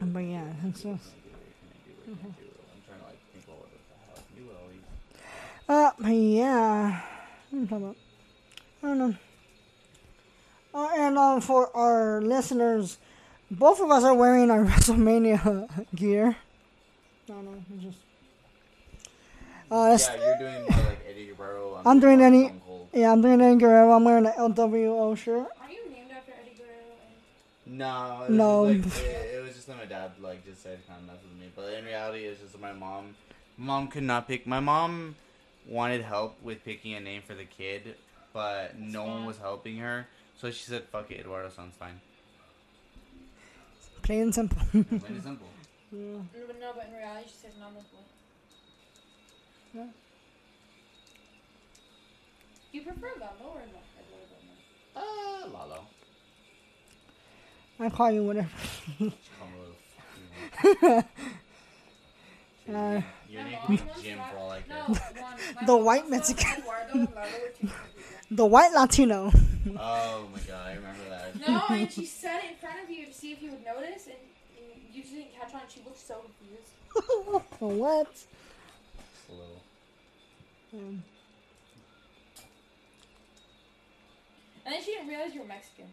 But 0.00 0.20
yeah, 0.20 0.44
it's 0.66 0.82
just 0.82 0.84
can 0.84 0.92
I 0.92 0.94
do? 0.94 1.02
What 1.02 1.56
can 1.58 1.68
I 1.68 1.80
do? 1.84 1.94
What 1.96 2.20
can 2.20 2.26
I 2.26 2.32
do? 2.38 2.46
I'm 2.72 2.82
trying 2.86 3.00
to 3.00 3.04
like 3.06 3.18
think 3.32 3.44
about 3.44 3.58
what 3.58 3.70
the 3.72 3.78
hell 4.06 4.14
I 4.14 4.22
can 4.22 4.36
do 4.38 4.48
with 4.48 4.56
all 4.60 4.68
these. 4.70 6.06
uh 6.08 6.08
yeah. 6.38 7.00
What 7.50 7.58
am 7.58 7.64
I 7.64 7.66
talking 7.66 7.84
about? 7.84 7.96
I 8.82 8.86
don't 8.86 8.98
know. 8.98 9.14
Uh, 10.74 10.88
and 10.98 11.18
um, 11.18 11.40
for 11.40 11.74
our 11.76 12.20
listeners, 12.20 12.98
both 13.50 13.80
of 13.80 13.90
us 13.90 14.04
are 14.04 14.14
wearing 14.14 14.50
our 14.50 14.64
WrestleMania 14.64 15.86
gear. 15.94 16.36
I 17.28 17.32
don't 17.32 17.44
know. 17.44 17.62
it's 17.74 17.84
just. 17.84 17.98
Uh, 19.70 19.90
it's, 19.94 20.08
Yeah, 20.08 20.16
you're 20.16 20.38
doing 20.38 20.62
more 20.70 20.84
like 20.86 21.04
Eddie 21.08 21.32
Guerrero. 21.36 21.82
I'm 21.84 22.00
doing 22.00 22.18
more 22.18 22.26
any- 22.26 22.48
Stone 22.48 22.60
yeah, 22.94 23.12
I'm 23.12 23.20
doing 23.20 23.40
Eddie 23.40 23.58
Guerrero. 23.58 23.92
I'm 23.92 24.04
wearing 24.04 24.24
the 24.24 24.30
LWO 24.30 25.16
shirt. 25.16 25.46
Are 25.60 25.70
you 25.70 25.90
named 25.90 26.10
after 26.10 26.32
Eddie 26.32 26.56
Guerrero? 26.56 26.96
No, 27.66 28.26
No. 28.28 28.62
Like, 28.62 28.76
it, 28.98 29.34
it 29.36 29.42
was 29.44 29.54
just 29.54 29.66
that 29.66 29.76
my 29.76 29.84
dad 29.84 30.12
like 30.20 30.44
just 30.46 30.62
said 30.62 30.78
kind 30.88 31.00
of 31.02 31.06
mess 31.06 31.18
with 31.22 31.38
me, 31.38 31.50
but 31.54 31.72
in 31.74 31.84
reality, 31.84 32.24
it's 32.24 32.40
just 32.40 32.58
my 32.58 32.72
mom. 32.72 33.14
Mom 33.58 33.88
could 33.88 34.04
not 34.04 34.26
pick. 34.26 34.46
My 34.46 34.60
mom 34.60 35.16
wanted 35.66 36.02
help 36.02 36.42
with 36.42 36.64
picking 36.64 36.94
a 36.94 37.00
name 37.00 37.20
for 37.26 37.34
the 37.34 37.44
kid, 37.44 37.94
but 38.32 38.78
no 38.78 39.04
one 39.04 39.26
was 39.26 39.36
helping 39.36 39.76
her. 39.78 40.06
So 40.40 40.50
she 40.50 40.64
said, 40.64 40.84
"Fuck 40.84 41.10
it, 41.10 41.20
Eduardo 41.20 41.50
sounds 41.50 41.74
fine." 41.76 42.00
Plain 44.08 44.22
and 44.22 44.34
simple. 44.34 44.56
Plain 44.72 44.86
and 44.90 45.22
simple. 45.28 45.46
yeah. 45.92 45.98
No, 46.00 46.24
but 46.46 46.58
no, 46.58 46.72
but 46.74 46.86
in 46.88 46.96
reality, 46.96 47.28
she 47.28 47.34
said 47.42 47.50
normal 47.60 47.82
boy. 47.82 47.98
Yeah. 49.74 49.84
You 52.72 52.80
prefer 52.84 53.10
Lalo 53.20 53.52
or 53.52 53.60
Lo- 53.60 53.84
Eduardo? 54.00 54.36
Uh, 54.96 55.48
Lalo. 55.52 55.80
I 57.80 57.90
call 57.90 58.10
you 58.10 58.24
whatever. 58.24 58.48
She 58.96 59.04
me 59.04 59.12
a 59.42 59.44
little 59.58 59.76
fucking- 60.64 61.04
Shit, 62.66 62.74
Uh, 62.74 63.00
Your 63.28 63.42
name 63.44 63.58
could 63.66 63.76
be 63.96 64.02
Jim 64.02 64.18
for 64.30 64.38
all 64.38 64.50
I 64.52 64.60
care. 64.62 64.84
No, 64.88 65.66
The 65.66 65.76
white 65.76 66.08
Mexican. 66.08 66.62
thought 68.30 68.46
Eduardo 68.46 68.66
and 68.66 68.74
Lalo 68.74 68.82
were 68.82 68.86
two 68.88 69.06
different 69.06 69.64
people. 69.64 69.76
The 69.76 69.76
white 69.76 69.76
Latino. 69.76 69.78
Oh 69.80 70.28
my 70.32 70.40
god, 70.40 70.66
I 70.66 70.74
remember 70.74 71.08
that. 71.10 71.48
No, 71.48 71.62
and 71.76 71.92
she 71.92 72.04
said 72.06 72.40
it 72.44 72.50
in 72.52 72.56
front 72.56 72.82
of 72.82 72.90
you 72.90 73.06
to 73.06 73.12
see 73.12 73.32
if 73.32 73.42
you 73.42 73.50
would 73.50 73.64
notice, 73.64 74.06
and 74.06 74.16
you 74.92 75.02
just 75.02 75.14
didn't 75.14 75.34
catch 75.38 75.54
on. 75.54 75.60
She 75.68 75.80
looked 75.84 76.00
so 76.00 76.22
confused. 76.22 77.52
what? 77.60 78.12
Just 78.12 78.26
a 79.28 79.32
little. 79.32 79.62
Um, 80.74 81.02
And 84.64 84.74
then 84.74 84.82
she 84.84 84.92
didn't 84.92 85.08
realize 85.08 85.32
you 85.34 85.40
were 85.40 85.46
Mexican. 85.46 85.86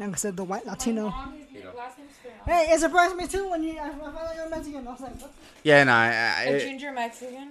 like 0.00 0.10
I 0.10 0.14
said, 0.16 0.36
the 0.36 0.42
white 0.42 0.66
Latino. 0.66 1.10
mom, 1.10 1.34
his 1.38 1.48
Here 1.48 1.58
you 1.62 1.70
go. 1.70 1.78
last 1.78 1.96
name's 1.98 2.10
Ferran. 2.24 2.44
Hey, 2.66 2.72
it 2.72 2.80
surprised 2.80 3.14
me 3.14 3.26
too 3.28 3.48
when 3.48 3.62
you 3.62 3.78
I 3.78 3.90
found 3.90 4.16
out 4.16 4.34
you 4.34 4.42
were 4.42 4.48
Mexican. 4.48 4.88
I 4.88 4.90
was 4.90 5.00
like, 5.00 5.20
what? 5.20 5.32
Yeah, 5.62 5.84
no, 5.84 5.92
I, 5.92 6.06
A 6.46 6.56
I, 6.56 6.58
ginger 6.58 6.90
Mexican. 6.90 7.50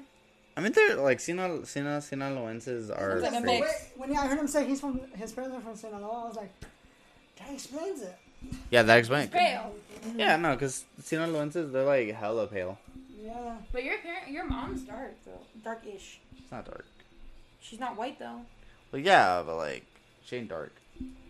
I 0.60 0.62
mean, 0.62 0.74
they're 0.74 0.98
like 0.98 1.20
Sinal, 1.20 1.62
Sinal, 1.62 2.02
Sinaloenses 2.02 2.92
are. 2.92 3.22
Like 3.22 3.34
a 3.34 3.40
mix. 3.40 3.92
When 3.96 4.14
I 4.14 4.28
heard 4.28 4.40
him 4.40 4.48
say 4.50 4.66
he's 4.68 4.82
from 4.82 5.00
his 5.16 5.32
parents 5.32 5.56
are 5.56 5.62
from 5.62 5.78
Sinaloa, 5.78 6.26
I 6.26 6.28
was 6.28 6.36
like, 6.36 6.52
that 7.38 7.54
explains 7.54 8.02
it. 8.02 8.18
Yeah, 8.70 8.84
that 8.84 8.98
explains. 8.98 9.30
Pale. 9.30 9.74
Mm-hmm. 10.06 10.20
Yeah, 10.20 10.36
no, 10.36 10.56
because 10.56 10.84
Sinaloenses, 11.02 11.72
they're 11.72 11.86
like 11.86 12.14
hella 12.14 12.46
pale. 12.48 12.78
Yeah. 13.24 13.56
But 13.72 13.86
your 13.86 14.00
parent, 14.00 14.28
your 14.28 14.44
mom's 14.44 14.82
dark 14.82 15.14
though, 15.26 15.40
darkish. 15.64 16.20
It's 16.38 16.52
not 16.52 16.66
dark. 16.66 16.86
She's 17.62 17.80
not 17.80 17.96
white 17.96 18.20
though. 18.20 18.42
Well, 18.92 19.02
yeah, 19.02 19.42
but 19.46 19.56
like, 19.56 19.86
she 20.26 20.36
ain't 20.36 20.50
dark. 20.50 20.74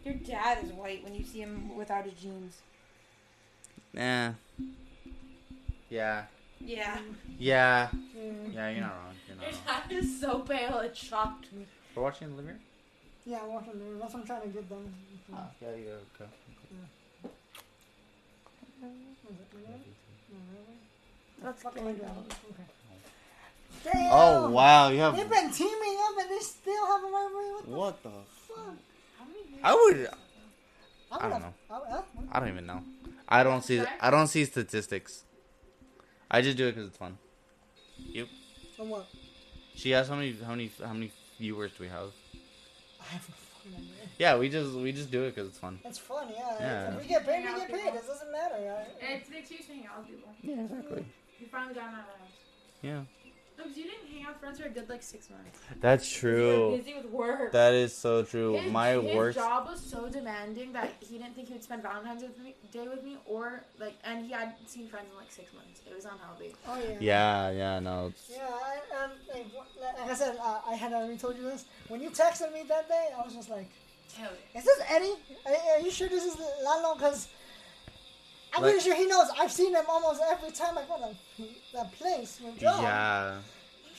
Your 0.03 0.15
dad 0.15 0.63
is 0.63 0.71
white 0.71 1.03
when 1.03 1.13
you 1.13 1.23
see 1.23 1.41
him 1.41 1.77
without 1.77 2.05
his 2.05 2.13
jeans. 2.13 2.57
Nah. 3.93 4.31
Yeah. 5.91 6.23
Yeah. 6.61 6.99
Yeah. 7.37 7.89
Mm. 8.17 8.53
Yeah, 8.53 8.69
you're 8.69 8.81
not 8.81 8.91
wrong. 8.95 9.15
You're 9.27 9.37
not 9.37 9.43
Your 9.45 9.51
wrong. 9.51 9.81
dad 9.89 9.91
is 9.97 10.19
so 10.21 10.39
pale, 10.39 10.79
it 10.79 10.95
shocked 10.95 11.51
me. 11.53 11.65
We're 11.95 12.03
watching 12.03 12.25
in 12.27 12.31
the 12.31 12.37
living 12.37 12.51
room? 12.51 12.59
Yeah, 13.25 13.45
walking 13.45 13.79
there. 13.79 13.97
That's 13.99 14.13
what 14.13 14.21
I'm 14.21 14.25
trying 14.27 14.41
to 14.41 14.47
get 14.49 14.69
them. 14.69 14.93
Oh, 15.33 15.37
yeah, 15.61 15.75
you 15.75 15.85
go. 16.17 16.25
That's 21.41 21.61
Fuck 21.63 21.73
good. 21.75 21.83
my 21.83 21.89
Okay. 21.91 21.99
Damn! 23.83 24.07
Oh, 24.11 24.49
wow. 24.49 24.89
You 24.89 24.99
have. 24.99 25.15
They've 25.15 25.29
been 25.29 25.51
teaming 25.51 25.97
up 26.03 26.17
and 26.21 26.29
they 26.29 26.39
still 26.39 26.85
have 26.87 27.01
a 27.01 27.05
rivalry. 27.05 27.49
What 27.51 27.63
the 27.65 27.71
What 27.71 28.03
the? 28.03 28.09
fuck? 28.47 28.57
How 29.17 29.25
many 29.25 29.59
I 29.63 29.73
would. 29.73 29.97
is? 29.97 30.07
I 31.11 31.29
don't 31.29 31.41
know. 31.41 31.53
I. 31.71 32.01
I 32.31 32.39
don't 32.39 32.49
even 32.49 32.65
know. 32.65 32.83
I 33.27 33.43
don't 33.43 33.63
see. 33.63 33.81
I 34.01 34.09
don't 34.11 34.27
see 34.27 34.43
statistics. 34.45 35.23
I 36.31 36.41
just 36.41 36.57
do 36.57 36.67
it 36.67 36.73
because 36.75 36.87
it's 36.87 36.97
fun. 36.97 37.17
So 38.77 38.83
what? 38.85 39.07
She 39.75 39.93
asked 39.93 40.09
how 40.09 40.15
many, 40.15 40.35
how 40.45 40.51
many, 40.51 40.71
how 40.83 40.93
many 40.93 41.11
viewers 41.39 41.71
do 41.77 41.83
we 41.83 41.89
have? 41.89 42.09
I 43.01 43.05
have 43.13 43.27
a 43.27 43.31
fucking 43.31 43.75
idea. 43.75 44.09
Yeah, 44.17 44.37
we 44.37 44.49
just 44.49 44.71
we 44.73 44.91
just 44.91 45.09
do 45.11 45.23
it 45.23 45.35
because 45.35 45.49
it's 45.49 45.57
fun. 45.57 45.79
It's 45.85 45.97
fun, 45.97 46.27
yeah. 46.35 46.55
Yeah. 46.59 46.93
If 46.95 47.01
we 47.01 47.07
get 47.07 47.25
paid, 47.25 47.43
Hang 47.43 47.53
we 47.55 47.59
get 47.61 47.69
paid. 47.69 47.83
people. 47.85 47.97
It 47.99 48.07
doesn't 48.07 48.31
matter. 48.31 48.55
I, 48.55 49.13
It's 49.13 49.29
an 49.29 49.35
excuse 49.35 49.65
to 49.67 49.73
hang 49.73 49.85
out 49.87 49.99
with 49.99 50.07
people. 50.07 50.31
Yeah, 50.43 50.63
exactly. 50.63 51.05
You 51.39 51.47
finally 51.47 51.73
got 51.73 51.89
him 51.89 51.95
out 51.95 51.99
of 52.01 52.05
the 52.13 52.19
house. 52.19 52.31
Yeah, 52.81 53.01
No, 53.59 53.65
because 53.65 53.77
you 53.77 53.83
didn't 53.83 54.07
hang 54.11 54.23
out 54.23 54.29
with 54.33 54.39
friends 54.39 54.59
for 54.59 54.67
a 54.67 54.69
good 54.69 54.87
like 54.89 55.03
six 55.03 55.29
months. 55.29 55.59
that's 55.81 56.23
You 56.23 56.29
were 56.29 56.35
true. 56.37 56.77
busy 56.77 56.93
with 56.95 57.05
work. 57.11 57.51
That 57.51 57.73
is 57.73 57.93
so 57.93 58.23
true. 58.23 58.53
his, 58.53 58.71
My 58.71 58.91
his 58.91 59.15
work. 59.15 59.35
job 59.35 59.67
was 59.67 59.81
so 59.81 60.07
demanding 60.07 60.71
that 60.73 60.93
he 61.01 61.17
didn't 61.17 61.35
think 61.35 61.47
he 61.49 61.53
would 61.53 61.63
spend 61.63 61.83
Valentine's 61.83 62.21
with 62.23 62.37
me, 62.39 62.55
Day 62.71 62.87
with 62.87 63.03
me, 63.03 63.17
or 63.25 63.61
like, 63.79 63.95
and 64.05 64.25
he 64.25 64.31
hadn't 64.31 64.69
seen 64.69 64.87
friends 64.87 65.07
in 65.11 65.17
like 65.17 65.31
six 65.31 65.53
months. 65.53 65.81
It 65.89 65.93
was 65.93 66.05
unhealthy. 66.05 66.55
oh 66.67 66.79
yeah. 66.79 66.97
Yeah, 67.01 67.51
yeah, 67.51 67.79
no. 67.79 68.07
It's, 68.07 68.29
Yeah, 68.31 68.47
I, 68.47 69.03
um, 69.03 69.11
like, 69.33 69.45
like 69.99 70.09
I 70.09 70.13
said, 70.13 70.37
uh, 70.41 70.59
I 70.67 70.75
had 70.75 70.93
already 70.93 71.17
told 71.17 71.35
you 71.35 71.43
this. 71.43 71.65
When 71.89 71.99
you 72.01 72.09
texted 72.11 72.53
me 72.53 72.63
that 72.69 72.87
day, 72.87 73.09
I 73.17 73.21
was 73.23 73.33
just 73.33 73.49
like, 73.49 73.69
Hell 74.17 74.31
"Is 74.55 74.63
this 74.63 74.79
Eddie? 74.89 75.13
Are, 75.45 75.53
are 75.75 75.79
you 75.81 75.91
sure 75.91 76.07
this 76.09 76.23
is 76.25 76.35
Lalo?" 76.63 76.95
Because 76.95 77.27
I'm 78.55 78.63
Like- 78.63 78.71
pretty 78.73 78.85
sure 78.85 78.95
he 78.95 79.05
knows. 79.05 79.27
I've 79.37 79.51
seen 79.51 79.73
him 79.75 79.85
almost 79.87 80.21
every 80.29 80.51
time 80.51 80.77
I 80.77 80.83
go 80.83 80.97
to 80.97 81.43
that 81.73 81.91
place 81.93 82.39
Joe. 82.59 82.79
yeah. 82.81 83.37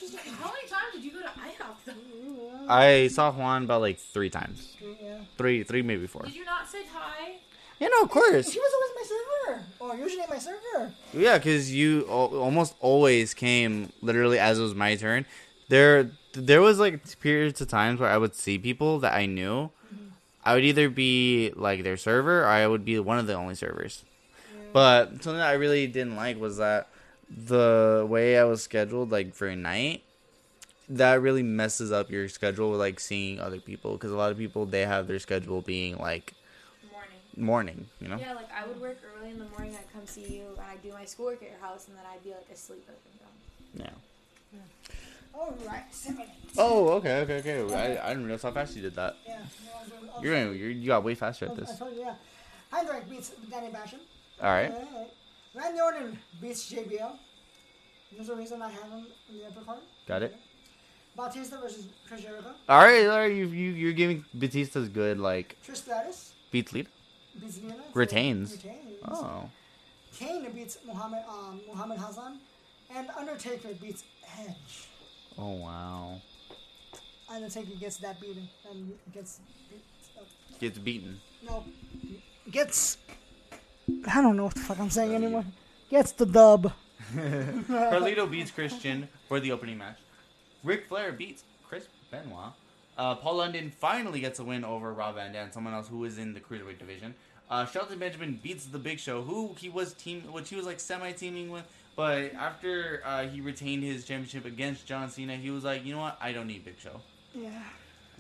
Like, 0.03 0.27
How 0.29 0.51
many 0.53 0.67
times 0.67 0.95
did 0.95 1.05
you 1.05 1.13
go 1.13 1.21
to 1.21 1.29
IHOP 1.29 1.77
though? 1.85 2.67
I 2.69 3.09
saw 3.09 3.31
Juan 3.33 3.65
about 3.65 3.81
like 3.83 3.99
three 3.99 4.31
times. 4.31 4.77
yeah. 4.81 5.19
Three, 5.37 5.63
three, 5.63 5.83
maybe 5.83 6.07
four. 6.07 6.23
Did 6.23 6.35
you 6.35 6.45
not 6.45 6.69
say 6.69 6.85
hi? 6.93 7.35
Yeah, 7.79 7.89
no, 7.89 8.03
of 8.03 8.11
course. 8.11 8.53
He 8.53 8.59
was 8.59 8.73
always 8.75 8.93
my 8.97 9.05
server, 9.15 9.63
or 9.81 9.97
usually 9.97 10.25
my 10.29 10.39
server. 10.39 10.93
Yeah, 11.15 11.39
because 11.39 11.73
you 11.75 12.07
al- 12.09 12.35
almost 12.37 12.75
always 12.81 13.33
came 13.35 13.91
literally 14.03 14.39
as 14.39 14.59
it 14.59 14.63
was 14.63 14.75
my 14.75 14.97
turn. 14.97 15.25
There, 15.69 16.11
there 16.33 16.61
was 16.61 16.79
like 16.79 17.19
periods 17.21 17.61
of 17.61 17.69
times 17.69 18.01
where 18.01 18.11
I 18.11 18.19
would 18.19 18.35
see 18.35 18.59
people 18.59 18.99
that 19.01 19.15
I 19.15 19.27
knew. 19.27 19.71
Mm-hmm. 19.95 20.09
I 20.45 20.55
would 20.55 20.65
either 20.65 20.89
be 20.91 21.53
like 21.57 21.83
their 21.83 21.97
server, 21.97 22.43
or 22.43 22.47
I 22.49 22.67
would 22.67 22.85
be 22.85 22.99
one 22.99 23.19
of 23.19 23.27
the 23.27 23.35
only 23.35 23.55
servers. 23.55 24.05
But 24.73 25.09
something 25.23 25.37
that 25.37 25.49
I 25.49 25.53
really 25.55 25.87
didn't 25.87 26.17
like 26.17 26.39
was 26.41 26.59
that 26.59 26.89
the 27.29 28.07
way 28.09 28.39
I 28.39 28.45
was 28.45 28.63
scheduled, 28.63 29.11
like 29.11 29.35
for 29.35 29.47
a 29.49 29.57
night, 29.57 30.03
that 30.89 31.21
really 31.21 31.43
messes 31.43 31.93
up 31.93 32.11
your 32.11 32.29
schedule 32.29 32.71
with 32.73 32.81
like 32.81 32.99
seeing 33.01 33.41
other 33.41 33.61
people. 33.61 33.93
Because 33.93 34.13
a 34.13 34.17
lot 34.17 34.33
of 34.33 34.39
people 34.39 34.67
they 34.67 34.83
have 34.87 35.07
their 35.07 35.19
schedule 35.19 35.61
being 35.63 35.97
like 35.99 36.35
Morning. 37.37 37.37
morning, 37.37 37.87
you 38.01 38.09
know. 38.09 38.19
Yeah, 38.19 38.35
like 38.35 38.49
I 38.53 38.67
would 38.67 38.81
work 38.81 38.99
early 39.19 39.31
in 39.31 39.39
the 39.39 39.45
morning. 39.47 39.77
I'd 39.79 39.93
come 39.93 40.07
see 40.07 40.23
you, 40.23 40.47
and 40.57 40.61
I'd 40.71 40.83
do 40.83 40.93
my 40.93 41.05
schoolwork 41.05 41.43
at 41.43 41.51
your 41.51 41.61
house, 41.61 41.87
and 41.89 41.97
then 41.97 42.05
I'd 42.13 42.23
be 42.25 42.31
like 42.31 42.49
asleep 42.53 42.85
at 42.89 42.97
the 43.77 43.83
Yeah. 43.83 43.91
All 45.33 45.57
right, 45.65 45.85
seven. 45.93 46.25
Oh, 46.59 46.89
okay, 46.95 47.21
okay, 47.21 47.39
okay. 47.39 47.75
I, 47.75 48.05
I 48.05 48.09
didn't 48.09 48.25
realize 48.25 48.43
how 48.43 48.51
fast 48.51 48.75
you 48.75 48.83
did 48.83 48.97
that. 48.97 49.17
Yeah. 49.25 49.39
no, 49.39 49.43
I 49.43 49.83
was- 49.85 49.93
I 49.93 50.17
was- 50.17 50.25
You're, 50.25 50.53
you're 50.53 50.71
you 50.71 50.87
got 50.89 51.05
way 51.05 51.15
faster 51.15 51.47
at 51.47 51.55
this. 51.55 51.69
I 51.69 51.71
this. 51.71 51.79
told 51.79 51.95
you, 51.95 52.01
yeah. 52.01 52.15
Heinrich 52.73 53.09
beats 53.09 53.31
Danny 53.49 53.69
Basham. 53.69 54.01
All 54.43 54.49
right. 54.51 54.71
Alright. 54.73 55.11
Randy 55.55 55.81
Orton 55.81 56.19
beats 56.41 56.71
JBL. 56.73 57.13
There's 58.17 58.29
a 58.29 58.35
reason 58.37 58.63
I 58.63 58.71
have 58.71 58.83
him 58.91 59.07
in 59.29 59.39
the 59.39 59.47
upper 59.47 59.61
card. 59.65 59.79
Got 60.07 60.23
it. 60.23 60.37
Batista 61.17 61.61
versus 61.61 61.87
Chris 62.09 62.23
Jericho. 62.23 62.53
All 62.69 62.79
right, 62.79 63.07
all 63.07 63.19
right. 63.19 63.33
You 63.33 63.47
you 63.49 63.71
you're 63.73 63.93
giving 63.93 64.25
Batista's 64.39 64.89
good 64.89 65.19
like 65.19 65.57
Trish 65.67 65.77
Stratus 65.77 66.33
beats 66.51 66.73
lead. 66.73 66.87
beats 67.41 67.59
Nina. 67.61 67.75
Retains. 67.95 68.53
Retains. 68.53 68.99
Oh, 69.09 69.51
Kane 70.17 70.51
beats 70.53 70.79
Muhammad 70.87 71.21
um, 71.29 71.61
Muhammad 71.69 71.99
Hassan. 71.99 72.39
And 72.95 73.09
Undertaker 73.17 73.69
beats 73.81 74.03
Edge. 74.39 74.89
oh 75.39 75.53
wow. 75.57 76.21
Undertaker 77.29 77.75
gets 77.79 77.99
that 77.99 78.21
beating 78.21 78.49
and 78.71 78.93
gets 79.13 79.41
beat, 79.69 79.83
uh, 80.19 80.23
Gets 80.59 80.79
beaten. 80.79 81.21
no 81.47 81.65
gets 82.51 82.99
I 84.07 84.21
don't 84.23 84.37
know 84.37 84.45
what 84.45 84.55
the 84.55 84.61
fuck 84.61 84.79
I'm 84.79 84.91
saying 84.91 85.15
anymore. 85.15 85.45
Gets 85.91 86.13
the 86.13 86.27
dub. 86.27 86.73
Carlito 87.15 88.31
beats 88.31 88.51
Christian 88.51 89.09
for 89.29 89.41
the 89.41 89.53
opening 89.53 89.79
match. 89.79 89.99
Ric 90.63 90.87
Flair 90.89 91.13
beats 91.13 91.43
Chris 91.69 91.89
Benoit. 92.11 92.53
Uh, 92.97 93.15
Paul 93.15 93.37
London 93.37 93.71
finally 93.71 94.21
gets 94.21 94.39
a 94.39 94.45
win 94.45 94.65
over 94.65 94.93
Rob 94.93 95.15
Van 95.15 95.33
Dam, 95.33 95.51
someone 95.53 95.73
else 95.73 95.89
who 95.89 96.05
is 96.05 96.19
in 96.19 96.35
the 96.35 96.41
cruiserweight 96.41 96.79
division. 96.79 97.15
Uh, 97.49 97.67
Shelton 97.67 97.99
Benjamin 97.99 98.39
beats 98.43 98.67
the 98.67 98.79
Big 98.79 98.99
Show, 99.01 99.23
who 99.23 99.55
he 99.59 99.69
was 99.69 99.95
team, 99.95 100.21
which 100.33 100.51
he 100.51 100.57
was 100.57 100.67
like 100.67 100.79
semi-teaming 100.79 101.51
with. 101.51 101.65
But 101.97 102.33
after 102.35 103.03
uh, 103.05 103.27
he 103.27 103.41
retained 103.41 103.83
his 103.83 104.05
championship 104.05 104.45
against 104.45 104.87
John 104.87 105.11
Cena, 105.11 105.35
he 105.37 105.51
was 105.51 105.65
like, 105.65 105.85
you 105.85 105.93
know 105.95 106.01
what? 106.01 106.19
I 106.21 106.33
don't 106.33 106.47
need 106.47 106.65
Big 106.65 106.79
Show. 106.79 107.01
Yeah. 107.35 107.51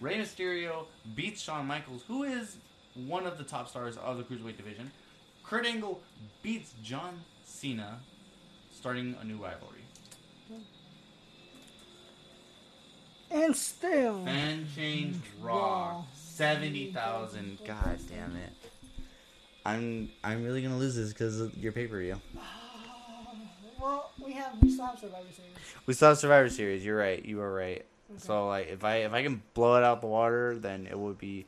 Rey 0.00 0.16
Mysterio 0.16 0.86
beats 1.14 1.42
Shawn 1.42 1.66
Michaels, 1.66 2.02
who 2.08 2.24
is 2.24 2.56
one 2.94 3.26
of 3.26 3.38
the 3.38 3.44
top 3.44 3.68
stars 3.68 3.96
of 3.98 4.16
the 4.16 4.24
cruiserweight 4.24 4.56
division. 4.56 4.90
Kurt 5.50 5.66
Angle 5.66 6.00
beats 6.42 6.74
John 6.80 7.18
Cena, 7.44 7.98
starting 8.72 9.16
a 9.20 9.24
new 9.24 9.42
rivalry. 9.42 9.80
And 13.32 13.56
still. 13.56 14.24
Fan 14.24 14.68
change 14.76 15.16
Raw 15.40 15.56
Raw. 15.56 16.04
seventy 16.14 16.92
thousand. 16.92 17.58
God 17.66 17.98
damn 18.08 18.36
it! 18.36 18.52
I'm 19.66 20.10
I'm 20.22 20.44
really 20.44 20.62
gonna 20.62 20.78
lose 20.78 20.94
this 20.94 21.12
because 21.12 21.40
of 21.40 21.58
your 21.58 21.72
pay 21.72 21.88
per 21.88 21.98
view. 21.98 22.20
Well, 23.80 24.10
we 24.22 24.34
have 24.34 24.52
we 24.60 24.70
still 24.70 24.84
have 24.84 24.98
Survivor 24.98 25.32
Series. 25.34 25.52
We 25.86 25.94
saw 25.94 26.12
Survivor 26.12 26.50
Series. 26.50 26.84
You're 26.84 26.98
right. 26.98 27.24
You 27.24 27.40
are 27.40 27.50
right. 27.50 27.86
So 28.18 28.46
like, 28.46 28.68
if 28.68 28.84
I 28.84 28.96
if 28.96 29.14
I 29.14 29.22
can 29.22 29.42
blow 29.54 29.76
it 29.76 29.84
out 29.84 30.02
the 30.02 30.06
water, 30.06 30.58
then 30.58 30.86
it 30.86 30.98
would 30.98 31.16
be 31.16 31.46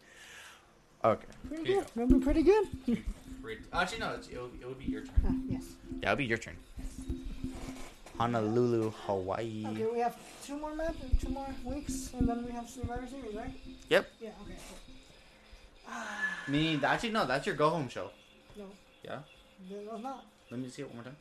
okay. 1.05 1.27
Pretty 1.47 1.65
Here 1.67 1.83
good. 1.83 1.89
That'll 1.95 2.19
be 2.19 2.25
pretty 2.25 2.43
good. 2.43 3.05
Great. 3.43 3.59
Actually, 3.73 3.99
no. 4.01 4.13
It's, 4.15 4.29
it, 4.29 4.41
would, 4.41 4.53
it 4.61 4.67
would 4.67 4.79
be 4.79 4.85
your 4.85 5.03
turn. 5.03 5.15
Ah, 5.27 5.33
yes. 5.49 5.65
Yeah, 6.01 6.13
it'll 6.13 6.17
be 6.17 6.25
your 6.25 6.39
turn. 6.39 6.57
Honolulu, 8.19 8.93
Hawaii. 9.07 9.65
Okay, 9.67 9.87
we 9.93 9.99
have 9.99 10.17
two 10.45 10.57
more 10.59 10.75
matches, 10.75 11.11
two 11.21 11.31
more 11.31 11.49
weeks, 11.65 12.11
and 12.17 12.29
then 12.29 12.45
we 12.45 12.53
have 12.53 12.69
Survivor 12.69 13.07
Series, 13.07 13.35
right? 13.35 13.51
Yep. 13.89 14.07
Yeah. 14.21 14.29
Okay. 14.45 14.57
Cool. 14.69 15.95
Meaning, 16.49 16.85
actually, 16.85 17.11
no. 17.11 17.27
That's 17.27 17.47
your 17.47 17.57
go 17.57 17.71
home 17.71 17.89
show. 17.89 18.11
No, 18.57 18.65
Yeah. 19.03 19.19
it 19.71 19.91
was 19.91 20.01
not. 20.03 20.25
Let 20.51 20.61
me 20.61 20.69
see 20.69 20.83
it 20.83 20.89
one 20.89 20.97
more 20.97 21.05
time. 21.05 21.17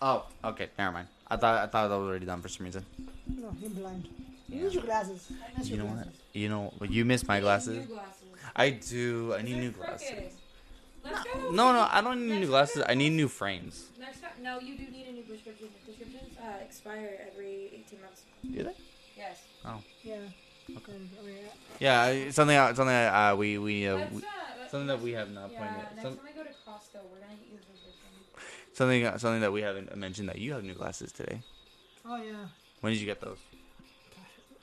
Oh, 0.00 0.26
okay. 0.50 0.68
Never 0.78 0.92
mind. 0.92 1.08
I 1.28 1.36
thought 1.36 1.56
I 1.58 1.66
thought 1.66 1.88
that 1.88 1.96
was 1.96 2.06
already 2.08 2.26
done 2.26 2.40
for 2.40 2.48
some 2.48 2.66
reason. 2.66 2.84
No, 3.26 3.52
you're 3.60 3.70
blind. 3.70 4.06
You 4.48 4.62
need 4.62 4.72
your 4.72 4.84
glasses. 4.84 5.28
I 5.32 5.58
miss 5.58 5.68
You 5.68 5.76
your 5.76 5.84
know 5.86 5.92
what? 5.92 6.08
You 6.32 6.48
know, 6.48 6.72
well, 6.78 6.88
you 6.90 7.04
miss 7.04 7.26
my 7.26 7.40
glasses. 7.40 7.78
New 7.78 7.94
glasses. 7.94 8.22
I 8.54 8.70
do. 8.70 9.34
I 9.34 9.42
need 9.42 9.54
They're 9.54 9.60
new 9.62 9.72
crooked. 9.72 9.98
glasses. 9.98 10.32
Let's 11.10 11.24
go. 11.24 11.50
No, 11.50 11.72
no, 11.72 11.86
I 11.90 12.00
don't 12.00 12.26
need 12.28 12.40
new 12.40 12.46
glasses. 12.46 12.82
I 12.88 12.94
need 12.94 13.10
new 13.12 13.28
frames. 13.28 13.88
Next 13.98 14.20
time, 14.20 14.30
no, 14.42 14.58
you 14.60 14.76
do 14.76 14.84
need 14.90 15.06
a 15.08 15.12
new 15.12 15.22
prescription. 15.22 15.68
Prescriptions 15.84 16.36
uh, 16.42 16.62
expire 16.64 17.28
every 17.32 17.70
18 17.86 18.00
months. 18.00 18.22
Do 18.44 18.62
they? 18.64 18.74
Yes. 19.16 19.42
Oh. 19.64 19.80
Yeah. 20.02 20.16
Okay. 20.76 20.92
And, 20.92 21.08
I 21.18 21.50
Yeah, 21.80 22.30
something. 22.30 22.56
uh, 22.56 22.68
Something 22.74 22.86
that 22.88 23.12
uh, 23.32 23.36
we 23.36 23.58
we, 23.58 23.88
uh, 23.88 23.96
Let's, 23.96 24.12
we 24.12 24.18
uh, 24.18 24.22
let's- 24.58 24.70
something 24.70 24.86
that 24.88 25.00
we 25.00 25.12
have 25.12 25.30
not 25.30 25.50
Yeah, 25.52 25.58
pointed. 25.58 25.76
next 25.96 26.02
Some, 26.02 26.16
time 26.16 26.24
we 26.26 26.32
go 26.36 26.44
to 26.44 26.54
Costco, 26.68 27.00
we're 27.10 27.20
gonna 27.24 27.34
get 27.40 27.48
you 27.50 27.56
a 27.56 27.64
prescription. 27.64 28.10
something 28.74 29.04
uh, 29.06 29.16
something 29.18 29.40
that 29.40 29.52
we 29.52 29.62
haven't 29.62 29.96
mentioned 29.96 30.28
that 30.28 30.38
you 30.38 30.52
have 30.52 30.62
new 30.62 30.74
glasses 30.74 31.10
today. 31.12 31.40
oh 32.04 32.16
yeah. 32.22 32.46
When 32.80 32.92
did 32.92 33.00
you 33.00 33.06
get 33.06 33.20
those? 33.20 33.38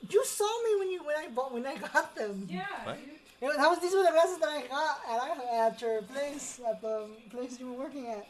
You 0.08 0.24
saw 0.24 0.44
me 0.64 0.76
when 0.78 0.90
you 0.90 1.02
when 1.04 1.16
I 1.16 1.28
bought 1.28 1.52
when 1.52 1.66
I 1.66 1.76
got 1.76 2.14
them. 2.14 2.46
Yeah. 2.48 2.64
What? 2.84 2.96
dude. 3.04 3.18
It 3.40 3.44
was- 3.44 3.56
that 3.56 3.68
was 3.68 3.78
these 3.80 3.92
were 3.94 4.02
the 4.02 4.10
glasses 4.12 4.38
that 4.38 4.48
I 4.48 4.66
got 4.66 5.00
at, 5.10 5.20
I- 5.22 5.66
at 5.66 5.80
your 5.80 6.02
place 6.02 6.60
at 6.66 6.80
the 6.80 7.08
place 7.30 7.58
you 7.60 7.72
were 7.72 7.84
working 7.84 8.06
at. 8.08 8.26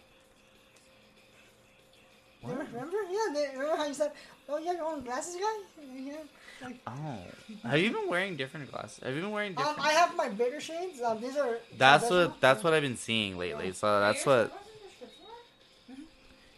Remember? 2.43 2.65
remember? 2.73 2.97
Yeah, 3.11 3.33
they, 3.35 3.49
remember 3.59 3.77
how 3.77 3.87
you 3.87 3.95
said, 3.95 4.13
"Oh, 4.49 4.59
you 4.59 4.67
have 4.67 4.77
your 4.77 4.87
own 4.87 5.03
glasses, 5.03 5.37
guy?" 5.37 5.83
Yeah. 5.95 6.15
Like, 6.63 6.79
Oh, 6.87 7.19
have 7.69 7.81
you 7.81 7.91
been 7.91 8.09
wearing 8.09 8.37
different 8.37 8.71
glasses? 8.71 9.03
Have 9.03 9.15
you 9.15 9.21
been 9.23 9.31
wearing 9.31 9.57
um, 9.59 9.65
different? 9.65 9.81
I 9.81 9.93
have 9.93 10.17
my 10.17 10.29
bigger 10.29 10.61
shades. 10.61 11.01
Um, 11.03 11.21
these 11.21 11.37
are. 11.37 11.59
that's 11.77 12.05
professional. 12.05 12.29
what 12.31 12.41
that's 12.41 12.65
what 12.65 12.73
I've 12.75 12.83
been 12.83 12.97
seeing 12.97 13.37
lately. 13.37 13.73
So 13.73 14.01
that's 14.01 14.25
what. 14.25 14.53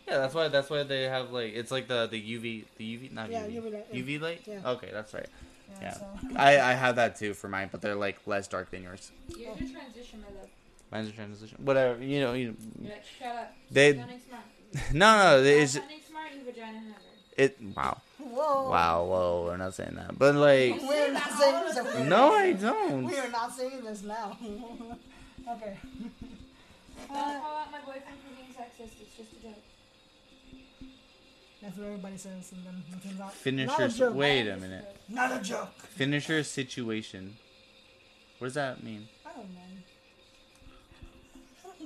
Yeah, 0.07 0.19
that's 0.19 0.35
why 0.35 0.49
that's 0.49 0.71
why 0.71 0.83
they 0.85 1.03
have 1.05 1.31
like 1.33 1.53
it's 1.55 1.71
like 1.71 1.87
the 1.89 2.07
the 2.07 2.21
UV 2.21 2.65
the 2.77 2.85
UV 2.97 3.13
not 3.13 3.31
Yeah, 3.31 3.43
UV 3.45 3.53
UV 3.53 3.73
light, 3.73 3.87
yeah. 3.93 4.01
UV 4.01 4.21
light. 4.21 4.43
Yeah. 4.47 4.71
Okay, 4.71 4.91
that's 4.93 5.13
right. 5.13 5.29
Yeah. 5.71 5.77
Yeah. 5.83 5.95
So. 5.95 6.07
I 6.37 6.61
I 6.71 6.73
have 6.75 6.97
that 6.97 7.17
too 7.17 7.35
for 7.35 7.49
mine, 7.49 7.69
but 7.71 7.81
they're 7.83 7.95
like 7.95 8.19
less 8.27 8.49
dark 8.49 8.71
than 8.71 8.83
yours. 8.83 9.11
Here's 9.29 9.39
your 9.61 9.69
transition, 9.71 10.21
my 10.23 10.39
love. 10.39 10.49
Mine's 10.91 11.09
a 11.09 11.13
transition. 11.13 11.59
Whatever 11.65 12.03
you 12.03 12.21
know. 12.21 12.33
You 12.33 12.57
You're 12.81 12.93
like, 12.93 13.05
shut 13.19 13.37
up. 13.37 13.53
They- 13.71 13.95
Sounding 13.95 14.21
no 14.93 15.17
no 15.39 15.43
it's 15.43 15.73
Sounding 15.73 15.99
smart, 16.07 16.27
you 16.35 16.45
vagina 16.45 16.79
hammer. 16.79 16.95
it 17.39 17.57
wow 17.75 18.03
Whoa. 18.19 18.69
wow 18.71 19.05
whoa 19.05 19.45
we're 19.47 19.57
not 19.57 19.73
saying 19.73 19.95
that 19.97 20.19
but 20.19 20.35
like 20.35 20.79
We're 20.83 21.11
not 21.11 21.31
saying 21.33 21.65
this. 21.65 21.99
no 22.07 22.33
I 22.35 22.53
don't. 22.53 23.05
We 23.05 23.17
are 23.17 23.31
not 23.31 23.51
saying 23.57 23.83
this 23.83 24.03
now. 24.03 24.37
okay. 25.49 25.77
Don't 27.09 27.09
call 27.09 27.57
out 27.57 27.73
my 27.73 27.79
boyfriend 27.81 28.19
for 28.21 28.35
being 28.37 28.53
sexist. 28.53 29.01
It's 29.01 29.17
just 29.17 29.33
a 29.33 29.43
joke. 29.43 29.63
That's 31.63 31.77
what 31.77 31.87
everybody 31.89 32.17
says, 32.17 32.53
and 32.53 32.65
then 32.65 32.83
it 32.93 33.03
turns 33.09 33.21
out. 33.21 33.33
Finish 33.35 33.67
not 33.67 33.79
your 33.79 33.89
a 33.89 33.91
joke. 33.91 34.15
wait 34.15 34.47
It's 34.47 34.57
a 34.57 34.61
minute. 34.61 34.97
Not 35.09 35.41
a 35.41 35.43
joke. 35.43 35.73
Finisher 35.83 36.43
situation. 36.45 37.37
What 38.39 38.47
does 38.49 38.55
that 38.55 38.83
mean? 38.85 39.09
I 39.27 39.31
don't 39.33 39.51
know. 39.53 39.61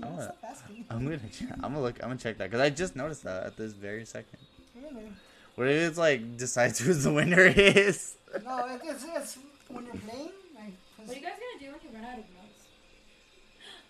I 0.07 0.11
wanna- 0.11 0.23
Stop 0.25 0.39
asking. 0.49 0.85
I'm 0.91 1.05
gonna 1.05 1.19
ch- 1.19 1.43
I'm 1.55 1.61
gonna 1.61 1.81
look 1.81 2.03
I'm 2.03 2.09
gonna 2.11 2.19
check 2.21 2.37
that 2.39 2.51
because 2.51 2.61
I 2.61 2.69
just 2.71 2.97
noticed 2.97 3.25
that 3.25 3.45
at 3.47 3.57
this 3.57 3.73
very 3.73 4.05
second. 4.05 4.39
Really? 4.77 5.07
What 5.55 5.69
if 5.69 5.89
it's 5.91 5.99
like 5.99 6.37
decides 6.37 6.79
who 6.79 6.93
the 6.93 7.13
winner 7.13 7.41
is? 7.41 8.17
No, 8.45 8.59
it, 8.67 8.81
it's, 8.85 9.05
it's 9.05 9.39
when 9.69 9.85
you're 9.87 9.95
playing. 9.95 10.31
Like, 10.55 10.73
'cause- 10.97 11.09
What 11.09 11.17
are 11.17 11.21
you 11.21 11.27
guys 11.27 11.33
gonna 11.33 11.61
do 11.61 11.67
when 11.79 11.81
you 11.93 11.99
run 11.99 12.05
out 12.05 12.19
of 12.19 12.25
notes? 12.25 12.67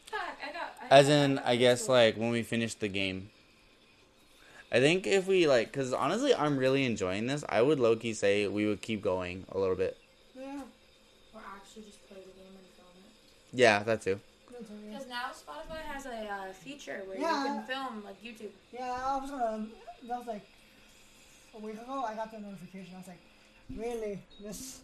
Fuck, 0.10 0.38
I 0.48 0.52
got. 0.52 0.76
I 0.90 0.98
As 0.98 1.06
got- 1.06 1.12
in, 1.12 1.34
got 1.36 1.46
I 1.46 1.56
guess 1.56 1.88
like 1.88 2.16
when 2.16 2.30
we 2.30 2.42
finish 2.44 2.74
the 2.74 2.88
game. 2.88 3.30
I 4.72 4.80
think 4.80 5.06
if 5.06 5.26
we 5.26 5.46
like, 5.46 5.70
cause 5.72 5.92
honestly, 5.92 6.34
I'm 6.34 6.56
really 6.56 6.84
enjoying 6.86 7.26
this. 7.26 7.44
I 7.48 7.60
would 7.60 7.78
low 7.78 7.94
key 7.94 8.14
say 8.14 8.48
we 8.48 8.66
would 8.66 8.80
keep 8.80 9.02
going 9.02 9.44
a 9.52 9.58
little 9.58 9.76
bit. 9.76 9.98
yeah. 10.34 10.62
Or 11.34 11.40
actually 11.54 11.82
just 11.82 12.06
play 12.08 12.16
the 12.20 12.32
game 12.40 12.48
and 12.56 12.66
film 12.74 12.88
it. 13.04 13.58
Yeah, 13.60 13.82
that 13.82 14.00
too. 14.00 14.18
that's 14.50 14.70
all 14.70 14.76
right. 14.76 14.90
Because 14.92 15.08
now 15.08 15.24
Spotify 15.34 15.80
has 15.92 16.06
a 16.06 16.26
uh, 16.26 16.52
feature 16.54 17.02
where 17.06 17.18
Yeah. 17.18 17.38
you 17.42 17.48
can 17.48 17.62
film 17.64 18.02
like 18.04 18.22
YouTube. 18.24 18.50
Yeah, 18.72 18.90
I 19.04 19.18
was 19.20 19.30
gonna. 19.30 19.66
That 20.08 20.18
was 20.18 20.26
like 20.26 20.46
a 21.54 21.58
week 21.60 21.74
ago. 21.74 22.04
I 22.08 22.14
got 22.14 22.30
the 22.32 22.40
notification. 22.40 22.94
I 22.94 22.98
was 22.98 23.08
like, 23.08 23.20
really? 23.76 24.20
This, 24.42 24.80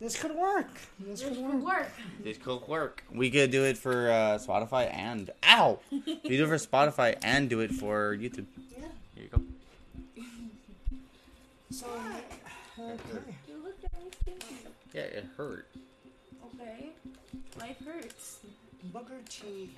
this 0.00 0.20
could 0.20 0.34
work. 0.34 0.68
This 0.98 1.20
This 1.20 1.28
could 1.28 1.36
could 1.38 1.62
work. 1.62 1.62
work. 1.64 1.90
This 2.24 2.38
could 2.38 2.68
work. 2.68 3.04
We 3.12 3.30
could 3.30 3.50
do 3.52 3.62
it 3.64 3.78
for 3.78 4.10
uh, 4.10 4.38
Spotify 4.38 4.92
and 4.92 5.30
ow. 5.46 5.78
we 5.92 6.16
do 6.36 6.44
it 6.44 6.48
for 6.48 6.56
Spotify 6.58 7.16
and 7.22 7.48
do 7.48 7.60
it 7.60 7.70
for 7.72 8.16
YouTube. 8.16 8.46
Yeah. 8.76 8.84
Here 9.18 9.26
you 9.32 9.36
go. 9.36 10.22
So. 11.70 11.86
Okay. 12.78 13.34
You 13.48 13.64
looked 13.64 13.84
at 13.84 13.92
me 13.98 14.10
stinky. 14.22 14.54
Yeah, 14.94 15.00
it 15.02 15.26
hurt. 15.36 15.66
Okay. 16.54 16.90
Life 17.58 17.84
hurts. 17.84 18.38
Booker 18.92 19.18
T. 19.28 19.70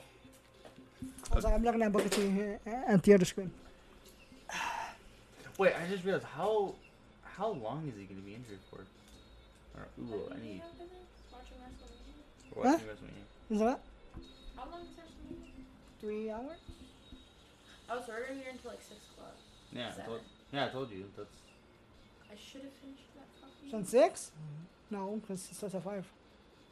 I 1.32 1.34
was 1.34 1.45
like, 1.45 1.55
I'm 1.55 1.62
looking 1.64 1.80
at 1.80 1.91
Booker 1.91 2.11
T 2.11 2.26
uh, 2.26 2.30
here 2.30 2.61
at 2.66 3.03
the 3.03 3.14
other 3.14 3.24
screen. 3.24 3.51
Wait, 5.57 5.72
I 5.74 5.86
just 5.88 6.05
realized 6.05 6.26
how 6.26 6.74
how 7.24 7.49
long 7.49 7.88
is 7.88 7.95
he 7.99 8.05
gonna 8.05 8.20
be 8.20 8.34
injured 8.34 8.59
for? 8.68 8.84
Or, 9.74 9.88
ooh, 10.01 10.30
I 10.30 10.45
need. 10.45 10.62
Watching 11.32 11.57
WrestleMania. 11.57 12.72
watching 12.72 12.86
WrestleMania. 12.86 13.53
Is 13.53 13.59
that 13.61 13.80
How 14.57 14.70
long 14.70 14.80
is 14.82 14.88
WrestleMania? 14.88 15.64
three 15.99 16.30
hours? 16.30 16.59
Oh, 17.91 18.01
so 18.07 18.12
we're 18.12 18.34
here 18.34 18.45
until 18.53 18.70
like 18.70 18.80
6 18.82 18.93
o'clock. 19.14 19.34
Yeah, 19.72 19.88
I 19.88 19.91
Seven. 19.91 20.05
told, 20.07 20.20
yeah, 20.53 20.64
I 20.66 20.68
told 20.68 20.91
you. 20.91 21.05
That's 21.16 21.28
I 22.30 22.34
should 22.36 22.62
have 22.62 22.72
finished 22.74 23.03
that 23.16 23.26
coffee. 23.41 23.70
Since 23.70 23.91
six? 23.91 24.30
No, 24.91 25.18
because 25.20 25.49
it 25.51 25.55
starts 25.57 25.74
at 25.74 25.82
five. 25.84 26.05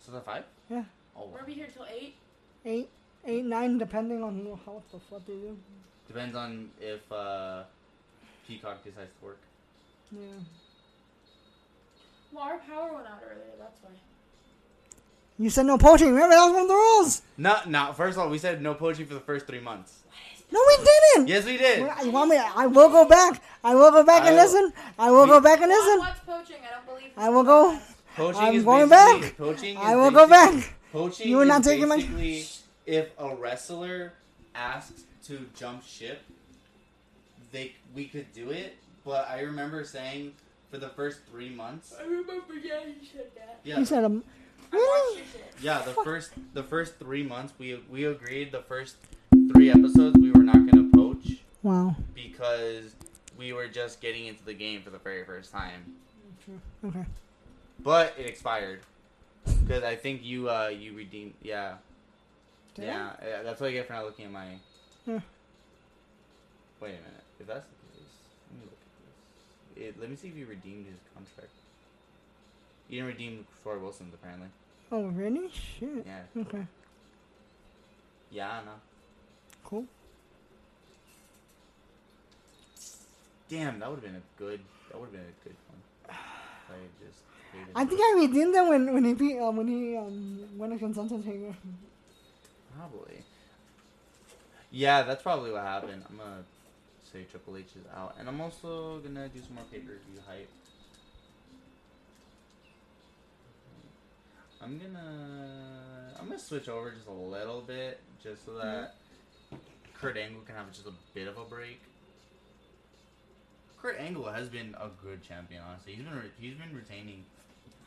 so 0.04 0.12
that 0.12 0.24
five. 0.24 0.44
Yeah. 0.70 0.84
Oh, 1.16 1.26
We're 1.28 1.38
gonna 1.38 1.46
be 1.46 1.54
here 1.54 1.68
till 1.72 1.86
8. 1.90 2.14
Eight, 2.64 2.88
eight, 3.26 3.44
nine, 3.44 3.78
depending 3.78 4.22
on 4.22 4.36
who- 4.38 4.58
how 4.64 4.82
the 4.92 4.98
fuck 5.00 5.24
they 5.26 5.34
do. 5.34 5.56
depends 6.06 6.36
on 6.36 6.70
if 6.80 7.10
uh, 7.12 7.64
Peacock 8.46 8.82
decides 8.84 9.10
to 9.20 9.24
work. 9.26 9.38
Yeah. 10.12 10.20
Well, 12.32 12.44
our 12.44 12.58
power 12.58 12.92
went 12.94 13.06
out 13.06 13.20
earlier, 13.24 13.54
that's 13.58 13.82
why. 13.82 13.90
You 15.38 15.50
said 15.50 15.66
no 15.66 15.78
poaching. 15.78 16.08
Remember 16.08 16.34
that 16.34 16.44
was 16.46 16.52
one 16.52 16.62
of 16.62 16.68
the 16.68 16.74
rules. 16.74 17.22
Not, 17.36 17.70
not. 17.70 17.96
First 17.96 18.16
of 18.18 18.24
all, 18.24 18.28
we 18.30 18.38
said 18.38 18.60
no 18.60 18.74
poaching 18.74 19.06
for 19.06 19.14
the 19.14 19.20
first 19.20 19.46
three 19.46 19.60
months. 19.60 20.00
No, 20.50 20.60
we 20.66 20.76
didn't. 20.84 21.28
Yes, 21.28 21.44
we 21.44 21.56
did. 21.58 21.82
Well, 21.82 22.04
You 22.06 22.10
want 22.10 22.30
me? 22.30 22.36
I 22.38 22.66
will 22.66 22.88
go 22.88 23.04
back. 23.06 23.42
I 23.62 23.74
will 23.74 23.90
go 23.90 24.02
back 24.04 24.22
and 24.26 24.34
I- 24.38 24.42
listen. 24.44 24.72
I 24.98 25.10
will 25.10 25.24
we- 25.24 25.28
go 25.30 25.40
back 25.40 25.60
and 25.60 25.68
listen. 25.70 25.98
what's 25.98 26.20
poaching? 26.20 26.56
I 26.66 26.74
don't 26.74 26.86
believe 26.86 27.10
I 27.16 27.28
will 27.28 27.44
go. 27.44 27.78
Poaching 28.16 28.40
I'm 28.42 28.54
is 28.56 28.64
going 28.64 28.88
basically- 28.88 29.20
back. 29.28 29.36
Poaching. 29.36 29.76
Is 29.76 29.82
I 29.84 29.96
will 29.96 30.10
go 30.10 30.26
basic- 30.26 30.62
back. 30.64 30.74
Poaching 30.92 31.28
You 31.28 31.38
are 31.40 31.42
is 31.42 31.48
not 31.48 31.62
taking 31.64 31.88
my- 31.88 31.96
basically 31.96 32.46
if 32.86 33.08
a 33.18 33.34
wrestler 33.36 34.14
asks 34.54 35.02
to 35.26 35.46
jump 35.54 35.84
ship, 35.84 36.22
they 37.52 37.74
we 37.94 38.06
could 38.06 38.32
do 38.32 38.50
it. 38.50 38.76
But 39.04 39.28
I 39.28 39.40
remember 39.40 39.84
saying 39.84 40.32
for 40.70 40.78
the 40.78 40.88
first 40.90 41.20
three 41.30 41.50
months. 41.50 41.94
I 41.98 42.02
remember, 42.04 42.54
yeah, 42.62 42.80
you 42.86 42.94
said 43.12 43.26
that. 43.36 43.60
Yeah, 43.64 43.78
You 43.78 43.84
said 43.84 44.04
um. 44.04 44.24
I 44.72 44.76
Really? 44.76 45.16
watched 45.16 45.16
your 45.34 45.42
shit. 45.44 45.54
yeah. 45.62 45.82
The 45.82 45.94
first 46.04 46.30
the 46.54 46.62
first 46.62 46.98
three 46.98 47.22
months 47.22 47.52
we 47.58 47.80
we 47.90 48.04
agreed 48.04 48.52
the 48.52 48.60
first 48.62 48.96
three 49.52 49.70
episodes 49.70 50.18
we 50.18 50.27
were 50.27 50.27
not 50.52 50.66
gonna 50.70 50.88
poach 50.94 51.38
Wow. 51.62 51.96
because 52.14 52.94
we 53.38 53.52
were 53.52 53.68
just 53.68 54.00
getting 54.00 54.26
into 54.26 54.44
the 54.44 54.54
game 54.54 54.82
for 54.82 54.90
the 54.90 54.98
very 54.98 55.24
first 55.24 55.52
time. 55.52 55.94
Okay. 56.84 57.04
But 57.80 58.14
it 58.18 58.26
expired 58.26 58.80
because 59.44 59.82
I 59.84 59.94
think 59.96 60.24
you 60.24 60.48
uh 60.50 60.68
you 60.68 60.94
redeemed 60.96 61.34
yeah. 61.42 61.74
Did 62.74 62.86
yeah, 62.86 63.12
yeah, 63.26 63.42
that's 63.42 63.60
what 63.60 63.68
I 63.70 63.72
get 63.72 63.86
for 63.86 63.92
not 63.92 64.04
looking 64.04 64.24
at 64.26 64.30
my. 64.32 64.46
Hmm. 65.04 65.18
Wait 66.80 66.90
a 66.90 66.92
minute. 66.92 67.24
If 67.40 67.46
that's 67.46 67.66
the 67.66 67.98
case, 67.98 68.14
let 68.50 68.60
me 68.60 68.64
look 68.66 68.78
at 68.78 69.76
this. 69.76 69.88
It, 69.96 70.00
let 70.00 70.10
me 70.10 70.16
see 70.16 70.28
if 70.28 70.36
you 70.36 70.46
redeemed 70.46 70.86
his 70.86 70.96
contract. 71.14 71.50
You 72.88 73.00
didn't 73.00 73.08
redeem 73.14 73.46
Torrie 73.64 73.80
Wilson's 73.80 74.14
apparently. 74.14 74.48
Oh, 74.90 75.06
really? 75.08 75.50
Shit. 75.52 76.06
Yeah. 76.06 76.40
Okay. 76.42 76.66
Yeah, 78.30 78.50
I 78.50 78.64
know. 78.64 78.70
Cool. 79.64 79.84
Damn, 83.48 83.78
that 83.78 83.88
would 83.88 83.96
have 83.96 84.04
been 84.04 84.16
a 84.16 84.38
good. 84.38 84.60
That 84.90 84.98
would 84.98 85.06
have 85.06 85.12
been 85.12 85.22
a 85.22 85.44
good 85.44 85.56
one. 85.68 86.16
I 86.70 87.04
just. 87.04 87.20
I 87.74 87.84
think 87.84 88.00
I 88.00 88.26
redeemed 88.26 88.54
them 88.54 88.68
when 88.68 88.92
when 88.92 89.04
he 89.04 89.14
beat 89.14 89.38
um, 89.40 89.56
when 89.56 89.68
he 89.68 89.96
um 89.96 90.58
went 90.58 90.74
against 90.74 90.98
Undertaker. 90.98 91.54
Probably. 92.76 93.22
Yeah, 94.70 95.02
that's 95.02 95.22
probably 95.22 95.50
what 95.50 95.62
happened. 95.62 96.04
I'm 96.08 96.18
gonna 96.18 96.44
say 97.10 97.24
Triple 97.24 97.56
H 97.56 97.64
is 97.76 97.86
out, 97.96 98.16
and 98.18 98.28
I'm 98.28 98.40
also 98.40 98.98
gonna 99.00 99.28
do 99.28 99.40
some 99.40 99.54
more 99.54 99.64
pay 99.72 99.78
per 99.78 99.92
view 99.92 100.20
hype. 100.26 100.48
I'm 104.60 104.78
gonna 104.78 106.12
I'm 106.20 106.26
gonna 106.26 106.38
switch 106.38 106.68
over 106.68 106.90
just 106.90 107.06
a 107.06 107.12
little 107.12 107.62
bit, 107.62 108.00
just 108.22 108.44
so 108.44 108.58
that 108.58 108.96
Kurt 109.94 110.16
Angle 110.18 110.42
can 110.42 110.54
have 110.54 110.70
just 110.70 110.86
a 110.86 110.92
bit 111.14 111.28
of 111.28 111.38
a 111.38 111.44
break. 111.44 111.80
Kurt 113.88 114.00
Angle 114.00 114.30
has 114.30 114.50
been 114.50 114.76
a 114.78 114.90
good 115.02 115.22
champion, 115.22 115.62
honestly. 115.66 115.94
He's 115.94 116.04
been 116.04 116.14
re- 116.14 116.30
he's 116.38 116.54
been 116.56 116.76
retaining 116.76 117.24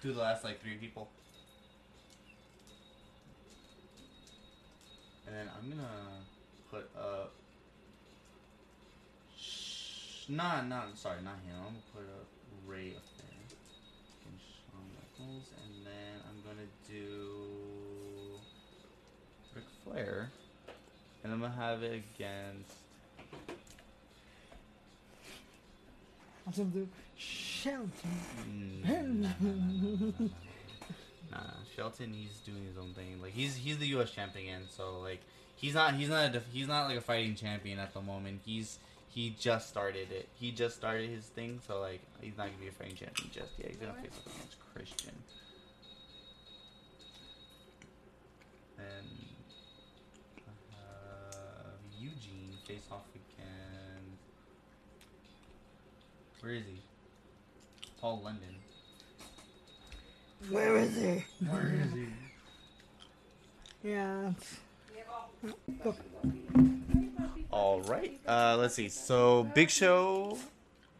to 0.02 0.12
the 0.12 0.20
last 0.20 0.44
like 0.44 0.60
three 0.60 0.74
people. 0.78 1.12
And 5.28 5.36
then 5.36 5.48
I'm 5.56 5.70
gonna 5.70 6.26
put 6.72 6.90
up. 6.98 7.34
Sh- 9.38 10.30
nah, 10.30 10.62
nah, 10.64 10.86
sorry, 10.96 11.22
not 11.22 11.36
him. 11.46 11.54
I'm 11.56 11.66
gonna 11.66 11.78
put 11.94 12.10
up 12.20 12.26
Rey 12.66 12.96
up 12.96 13.04
there. 13.20 13.46
And 14.26 14.40
Shawn 14.42 14.88
Michaels, 14.98 15.52
and 15.64 15.86
then 15.86 16.20
I'm 16.28 16.42
gonna 16.42 16.68
do 16.90 18.40
Ric 19.54 19.66
Flair, 19.84 20.32
and 21.24 21.32
I'm 21.32 21.42
gonna 21.42 21.54
have 21.54 21.84
it 21.84 22.02
against. 22.16 22.81
I 26.46 26.50
was 26.50 26.58
gonna 26.58 26.88
Shelton. 27.16 27.92
Mm, 28.88 30.30
nah, 31.32 31.38
Shelton, 31.76 32.14
he's 32.14 32.40
doing 32.40 32.66
his 32.66 32.78
own 32.78 32.94
thing. 32.94 33.22
Like 33.22 33.34
he's 33.34 33.56
he's 33.56 33.78
the 33.78 33.88
U.S. 33.88 34.12
champion, 34.12 34.64
so 34.70 35.00
like 35.00 35.22
he's 35.56 35.76
not 35.76 35.94
he's 35.96 36.10
not 36.10 36.36
a 36.36 36.42
he's 36.52 36.68
not 36.68 36.88
like 36.88 36.98
a 36.98 37.02
fighting 37.02 37.36
champion 37.36 37.80
at 37.80 37.94
the 37.94 38.02
moment. 38.02 38.42
He's 38.46 38.80
he 39.08 39.36
just 39.40 39.70
started 39.70 40.12
it. 40.12 40.30
He 40.34 40.52
just 40.52 40.76
started 40.78 41.10
his 41.10 41.26
thing, 41.26 41.60
so 41.68 41.80
like 41.80 42.02
he's 42.22 42.38
not 42.38 42.48
gonna 42.48 42.58
be 42.60 42.68
a 42.70 42.72
fighting 42.72 42.96
champion 42.96 43.30
just 43.32 43.52
yet. 43.60 43.68
He's 43.68 43.78
gonna 43.78 43.94
face 43.94 44.20
off 44.26 44.34
against 44.36 44.58
Christian. 44.74 45.14
And 48.80 49.08
uh, 50.74 51.76
Eugene 52.00 52.56
face 52.66 52.88
off 52.92 53.06
against. 53.14 53.22
Where 56.42 56.54
is 56.54 56.64
he? 56.66 56.82
Paul 58.00 58.22
London. 58.24 58.56
Where 60.50 60.76
is 60.78 60.96
he? 60.96 61.24
Where 61.46 61.74
is 61.86 61.94
he? 61.94 62.08
Yeah. 63.84 64.34
All 67.52 67.82
right. 67.82 68.20
Uh, 68.28 68.58
let's 68.60 68.74
see. 68.74 68.90
So 68.90 69.44
Big 69.54 69.70
Show. 69.70 70.38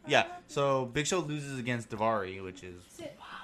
Yeah. 0.08 0.26
So 0.48 0.86
Big 0.86 1.08
Show 1.08 1.20
loses 1.20 1.58
against 1.58 1.90
Daivari, 1.90 2.44
which 2.44 2.64
is 2.64 2.84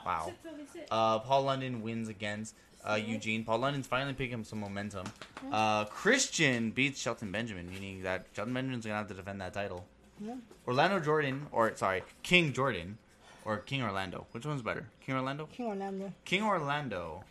wow. 0.06 0.26
Sit, 0.26 0.36
Philly, 0.44 0.66
sit. 0.72 0.88
Uh, 0.92 1.20
Paul 1.20 1.44
London 1.44 1.82
wins 1.82 2.10
against 2.10 2.56
uh, 2.88 2.94
Eugene. 2.94 3.44
Paul 3.44 3.60
London's 3.60 3.88
finally 3.88 4.14
picking 4.14 4.40
up 4.40 4.46
some 4.46 4.60
momentum. 4.60 5.08
Uh, 5.52 5.86
Christian 5.86 6.70
beats 6.72 7.00
Shelton 7.00 7.32
Benjamin, 7.32 7.70
meaning 7.70 8.04
that 8.04 8.28
Shelton 8.36 8.54
Benjamin's 8.54 8.86
gonna 8.86 8.98
have 8.98 9.08
to 9.08 9.16
defend 9.16 9.42
that 9.42 9.54
title. 9.54 9.86
Yeah. 10.20 10.36
Orlando 10.68 11.00
Jordan, 11.00 11.48
or 11.52 11.76
sorry, 11.76 12.04
King 12.24 12.54
Jordan, 12.54 12.98
or 13.46 13.58
King 13.58 13.84
Orlando. 13.84 14.26
Which 14.32 14.46
one's 14.46 14.62
better? 14.62 14.88
King 15.06 15.16
Orlando. 15.16 15.48
King 15.52 15.68
Orlando. 15.68 16.14
King 16.26 16.44
Orlando 16.44 17.24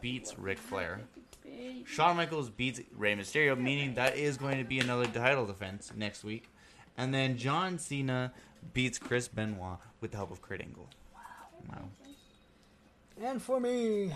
beats 0.00 0.38
Ric 0.38 0.58
Flair. 0.58 1.00
Baby. 1.44 1.84
Shawn 1.86 2.16
Michaels 2.16 2.50
beats 2.50 2.80
Rey 2.96 3.14
Mysterio, 3.14 3.58
meaning 3.58 3.94
that 3.94 4.16
is 4.16 4.36
going 4.36 4.58
to 4.58 4.64
be 4.64 4.78
another 4.78 5.06
title 5.06 5.46
defense 5.46 5.92
next 5.96 6.24
week. 6.24 6.48
And 6.96 7.12
then 7.14 7.36
John 7.36 7.78
Cena 7.78 8.32
beats 8.72 8.98
Chris 8.98 9.28
Benoit 9.28 9.78
with 10.00 10.10
the 10.12 10.16
help 10.16 10.30
of 10.30 10.42
Kurt 10.42 10.60
Angle. 10.60 10.88
Wow. 11.68 11.88
And 13.22 13.40
for 13.40 13.60
me, 13.60 14.12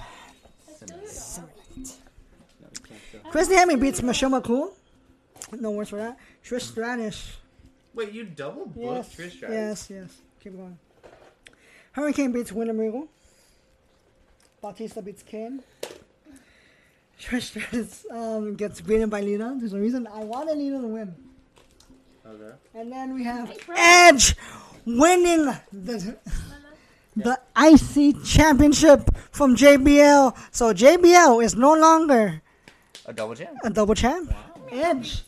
Let's 0.91 1.37
do 1.37 1.43
it. 1.77 1.99
Christy 3.31 3.55
Hemme 3.55 3.81
beats 3.81 4.03
Michelle 4.03 4.31
McCool. 4.31 4.73
No 5.53 5.71
words 5.71 5.91
for 5.91 5.97
that. 5.97 6.19
Trish 6.45 6.63
Stratus. 6.63 7.37
Wait, 7.95 8.13
you 8.13 8.25
double 8.25 8.67
booked 8.67 8.79
Yes. 8.79 9.15
Trish 9.15 9.31
Stratus? 9.37 9.51
Yes, 9.55 9.91
yes. 9.91 10.11
Keep 10.43 10.57
going. 10.57 10.79
Hurricane 11.93 12.33
beats 12.33 12.53
William 12.53 12.79
Regal. 12.79 13.09
Batista 14.61 15.01
beats 15.01 15.23
Kane. 15.23 15.63
Trish 17.21 17.43
Stratus 17.43 18.05
um, 18.11 18.55
gets 18.57 18.81
beaten 18.81 19.09
by 19.09 19.21
Lita. 19.21 19.55
There's 19.59 19.73
a 19.73 19.79
reason 19.79 20.07
I 20.09 20.25
wanted 20.25 20.57
Lita 20.59 20.81
to 20.81 20.87
win. 20.89 21.15
Okay. 22.27 22.55
And 22.75 22.91
then 22.91 23.15
we 23.15 23.23
have 23.25 23.57
Edge 23.77 24.35
winning 24.85 25.55
the 25.73 26.17
the 27.17 27.39
IC 27.57 28.25
championship 28.25 29.09
from 29.31 29.55
JBL. 29.55 30.37
So 30.51 30.73
JBL 30.75 31.45
is 31.45 31.55
no 31.55 31.75
longer 31.75 32.43
A 33.07 33.13
double 33.13 33.35
champ. 33.37 33.57
a 33.63 33.71
double 33.71 33.95
champ. 33.95 34.35
Edge. 34.73 35.23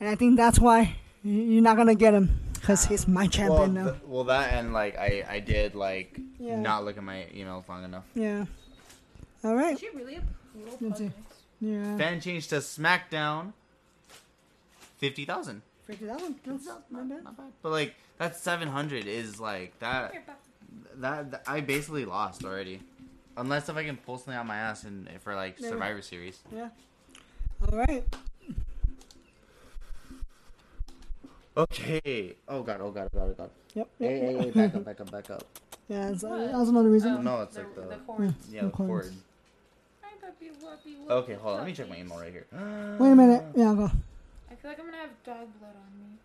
And 0.00 0.08
I 0.10 0.14
think 0.16 0.36
that's 0.36 0.58
why 0.58 0.96
you're 1.22 1.62
not 1.62 1.76
gonna 1.76 1.94
get 1.94 2.14
him 2.14 2.38
because 2.54 2.84
he's 2.84 3.06
my 3.08 3.22
Well, 3.22 3.28
champion 3.30 3.74
now. 3.74 3.84
th- 3.90 4.02
well, 4.06 4.24
that 4.24 4.52
and 4.54 4.72
like 4.72 4.96
I, 4.98 5.24
I 5.28 5.40
did 5.40 5.74
like 5.74 6.18
Yeah. 6.38 6.58
not 6.58 6.84
look 6.84 6.96
at 6.96 7.02
my 7.04 7.26
emails 7.34 7.68
long 7.68 7.84
enough. 7.84 8.04
Yeah. 8.14 8.44
All 9.44 9.54
right. 9.54 9.74
Is 9.74 9.80
she 9.80 9.90
really 9.90 10.16
a 10.16 10.20
pro 10.20 10.88
Let's 10.88 10.98
see. 10.98 11.10
player? 11.10 11.12
Yeah. 11.60 11.96
Fan 11.96 12.20
change 12.20 12.48
to 12.48 12.56
SmackDown. 12.56 13.52
Fifty 14.98 15.24
thousand. 15.24 15.62
Fifty 15.86 16.06
thousand. 16.06 16.36
That's 16.44 16.66
not 16.66 16.92
bad. 16.92 17.24
Not 17.24 17.36
bad. 17.36 17.52
But 17.62 17.70
like 17.72 17.94
that 18.18 18.36
seven 18.36 18.68
hundred 18.68 19.06
is 19.06 19.40
like 19.40 19.78
that. 19.80 20.12
That, 20.96 21.30
that- 21.30 21.42
I 21.46 21.60
basically 21.60 22.04
lost 22.04 22.44
already. 22.44 22.80
Unless 23.36 23.68
if 23.68 23.76
I 23.76 23.84
can 23.84 23.96
pull 23.96 24.18
something 24.18 24.34
out 24.34 24.46
my 24.46 24.56
ass 24.56 24.82
and 24.84 25.08
for 25.22 25.34
like 25.36 25.60
Yeah. 25.60 25.68
Survivor 25.68 26.02
Series. 26.02 26.40
Yeah. 26.54 26.68
All 27.70 27.78
right. 27.78 28.04
Okay. 31.58 32.36
Oh 32.48 32.62
god. 32.62 32.80
Oh 32.80 32.90
god. 32.92 33.08
Oh 33.12 33.18
god. 33.18 33.28
Oh 33.30 33.34
god. 33.36 33.50
Yep. 33.74 33.88
Yep, 33.98 34.10
hey, 34.10 34.32
yep. 34.32 34.40
hey! 34.44 34.50
Back 34.50 34.74
up! 34.76 34.84
Back 34.84 35.00
up! 35.00 35.10
Back 35.10 35.30
up! 35.30 35.44
Yeah, 35.90 36.10
that's, 36.10 36.22
What? 36.22 36.38
that 36.38 36.52
was 36.52 36.68
another 36.68 36.90
reason. 36.90 37.14
Oh, 37.16 37.22
No, 37.22 37.40
it's 37.42 37.56
the, 37.56 37.62
like 37.62 37.74
the- 37.74 37.80
the 37.80 37.96
horn. 38.06 38.34
Yeah, 38.50 38.60
the 38.60 38.66
Of 38.66 38.72
course. 38.74 39.06
cord. 39.06 39.14
Hi, 40.02 40.10
puppy, 40.20 40.50
whoopee, 40.50 40.96
whoopee, 41.00 41.12
Okay, 41.14 41.32
hold 41.32 41.54
on. 41.54 41.58
Let 41.60 41.66
me 41.66 41.72
check 41.72 41.88
my 41.88 41.96
email 41.96 42.18
right 42.18 42.30
here. 42.30 42.44
Wait 43.00 43.10
a 43.10 43.14
minute. 43.14 43.42
Yeah, 43.56 43.72
go. 43.72 43.84
I 44.50 44.54
feel 44.56 44.70
like 44.70 44.78
I'm 44.80 44.84
gonna 44.84 44.98
have 44.98 45.08
dog 45.24 45.48
blood 45.58 45.72
on 45.74 45.98
me. 45.98 46.18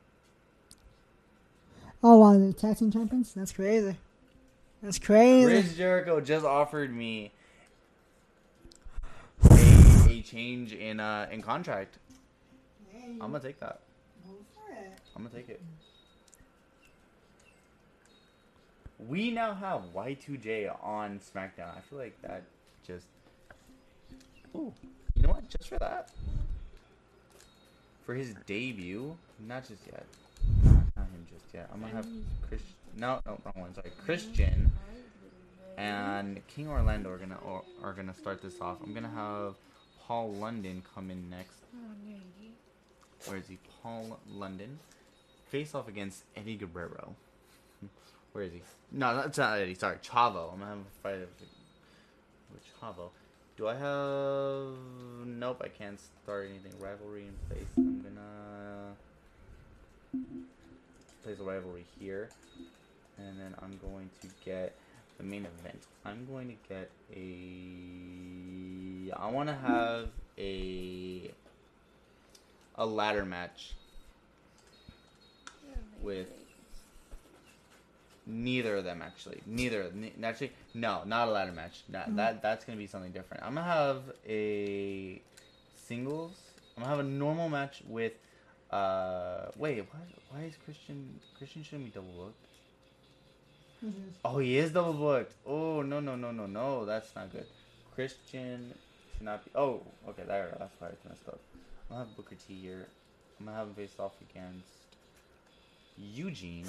Oh 2.03 2.17
wow, 2.17 2.37
the 2.37 2.51
tag 2.51 2.77
team 2.77 2.91
champions. 2.91 3.33
That's 3.33 3.53
crazy. 3.53 3.95
That's 4.81 4.99
crazy. 4.99 5.45
Chris 5.49 5.77
Jericho 5.77 6.19
just 6.19 6.45
offered 6.45 6.93
me 6.93 7.31
a, 9.49 10.09
a 10.09 10.21
change 10.23 10.73
in 10.73 10.99
uh 10.99 11.27
in 11.31 11.41
contract. 11.41 11.99
I'm 13.01 13.17
gonna 13.31 13.39
take 13.39 13.61
that. 13.61 13.79
I'm 15.15 15.23
gonna 15.23 15.35
take 15.35 15.49
it. 15.49 15.61
We 19.07 19.31
now 19.31 19.53
have 19.53 19.81
Y2J 19.93 20.75
on 20.83 21.19
SmackDown. 21.19 21.77
I 21.77 21.81
feel 21.81 21.99
like 21.99 22.19
that 22.21 22.43
just. 22.85 23.05
Ooh, 24.55 24.73
you 25.15 25.23
know 25.23 25.29
what? 25.29 25.49
Just 25.49 25.69
for 25.69 25.77
that, 25.79 26.09
for 28.05 28.13
his 28.13 28.33
debut, 28.45 29.15
not 29.47 29.67
just 29.67 29.81
yet. 29.85 30.05
Not, 30.63 30.73
him 30.73 31.25
just 31.31 31.53
yet. 31.53 31.69
I'm 31.73 31.81
gonna 31.81 31.93
have 31.93 32.07
Chris. 32.47 32.61
No, 32.97 33.19
no, 33.25 33.39
wrong 33.45 33.53
one. 33.55 33.73
Sorry, 33.73 33.91
Christian 34.05 34.71
and 35.77 36.45
King 36.47 36.67
Orlando 36.69 37.09
are 37.09 37.17
gonna 37.17 37.37
or, 37.45 37.63
are 37.83 37.93
gonna 37.93 38.13
start 38.13 38.41
this 38.41 38.61
off. 38.61 38.77
I'm 38.83 38.93
gonna 38.93 39.09
have 39.09 39.55
Paul 40.05 40.33
London 40.33 40.83
come 40.93 41.09
in 41.09 41.29
next. 41.29 41.59
Where 43.25 43.37
is 43.37 43.47
he? 43.47 43.57
Paul 43.81 44.19
London 44.29 44.79
face 45.53 45.75
off 45.75 45.87
against 45.87 46.23
Eddie 46.35 46.55
Guerrero. 46.55 47.15
Where 48.31 48.43
is 48.43 48.53
he? 48.53 48.63
No, 48.91 49.15
that's 49.15 49.37
not 49.37 49.59
Eddie. 49.59 49.75
Sorry, 49.75 49.97
Chavo. 49.97 50.51
I'm 50.51 50.59
gonna 50.59 50.71
have 50.71 50.79
a 50.79 51.03
fight 51.03 51.19
with 52.51 52.63
Chavo. 52.81 53.09
Do 53.55 53.67
I 53.67 53.75
have? 53.75 55.27
Nope, 55.27 55.61
I 55.63 55.67
can't 55.67 55.99
start 56.23 56.49
anything. 56.49 56.71
Rivalry 56.79 57.27
in 57.27 57.35
place. 57.47 57.67
I'm 57.77 58.01
gonna 58.01 58.95
place 61.23 61.39
a 61.39 61.43
rivalry 61.43 61.85
here, 61.99 62.29
and 63.19 63.39
then 63.39 63.53
I'm 63.61 63.79
going 63.87 64.09
to 64.21 64.27
get 64.43 64.73
the 65.19 65.23
main 65.23 65.45
event. 65.59 65.83
I'm 66.03 66.25
going 66.25 66.47
to 66.47 66.55
get 66.67 66.89
a. 67.15 69.13
I 69.15 69.29
want 69.29 69.49
to 69.49 69.55
have 69.55 70.09
a 70.35 71.29
a 72.75 72.85
ladder 72.87 73.23
match 73.23 73.75
with 76.03 76.27
neither 78.25 78.77
of 78.77 78.83
them 78.83 79.01
actually. 79.01 79.41
Neither 79.45 79.89
ne- 79.93 80.13
actually 80.23 80.51
no, 80.73 81.01
not 81.05 81.27
a 81.27 81.31
ladder 81.31 81.51
match. 81.51 81.83
That, 81.89 82.15
that 82.17 82.41
that's 82.41 82.65
gonna 82.65 82.77
be 82.77 82.87
something 82.87 83.11
different. 83.11 83.43
I'm 83.43 83.55
gonna 83.55 83.67
have 83.67 84.01
a 84.27 85.21
singles. 85.75 86.35
I'm 86.77 86.83
gonna 86.83 86.95
have 86.95 87.05
a 87.05 87.09
normal 87.09 87.49
match 87.49 87.81
with. 87.87 88.13
Uh, 88.71 89.51
wait, 89.55 89.85
why 89.91 89.99
why 90.31 90.45
is 90.45 90.55
Christian 90.65 91.19
Christian 91.37 91.63
shouldn't 91.63 91.85
be 91.85 91.91
double 91.91 92.13
booked? 92.13 92.45
Oh, 94.25 94.39
he 94.39 94.57
is 94.57 94.71
double 94.71 94.93
booked. 94.93 95.33
Oh 95.45 95.81
no 95.81 95.99
no 95.99 96.15
no 96.15 96.31
no 96.31 96.45
no, 96.45 96.85
that's 96.85 97.15
not 97.15 97.31
good. 97.31 97.45
Christian 97.93 98.73
should 99.13 99.23
not 99.25 99.43
be. 99.45 99.51
Oh, 99.53 99.81
okay, 100.09 100.23
there. 100.25 100.55
That's 100.57 100.73
why 100.79 100.87
it's 100.87 101.05
messed 101.07 101.27
up. 101.27 101.39
I'm 101.89 101.97
gonna 101.97 102.05
have 102.05 102.15
Booker 102.15 102.35
T 102.47 102.55
here. 102.55 102.87
I'm 103.39 103.45
gonna 103.45 103.57
have 103.57 103.67
him 103.67 103.75
face 103.75 103.93
off 103.99 104.13
against 104.31 104.67
Eugene. 105.97 106.67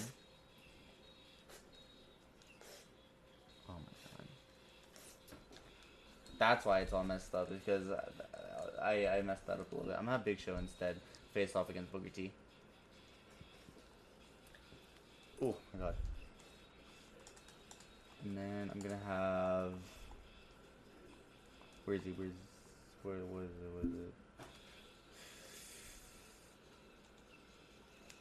Oh 3.68 3.72
my 3.72 3.76
god. 3.78 4.26
That's 6.38 6.64
why 6.64 6.80
it's 6.80 6.92
all 6.92 7.04
messed 7.04 7.34
up 7.34 7.48
because 7.48 7.84
I 8.82 9.06
I 9.08 9.22
messed 9.22 9.46
that 9.46 9.60
up 9.60 9.70
a 9.72 9.74
little 9.74 9.88
bit. 9.90 9.96
I'm 9.98 10.04
gonna 10.04 10.18
have 10.18 10.24
Big 10.24 10.38
Show 10.38 10.56
instead 10.56 10.96
face 11.32 11.56
off 11.56 11.70
against 11.70 11.92
Booker 11.92 12.08
T. 12.08 12.30
Oh 15.42 15.54
my 15.72 15.80
god. 15.80 15.94
And 18.24 18.36
then 18.36 18.70
I'm 18.72 18.80
gonna 18.80 19.00
have. 19.06 19.72
Where 21.84 21.96
is 21.96 22.02
he? 22.02 22.12
Where's 22.12 22.32
where? 23.02 23.16
What 23.16 23.44
is 23.44 23.50
it? 23.50 23.70
What 23.74 23.84
is 23.84 23.92
it? 23.92 24.23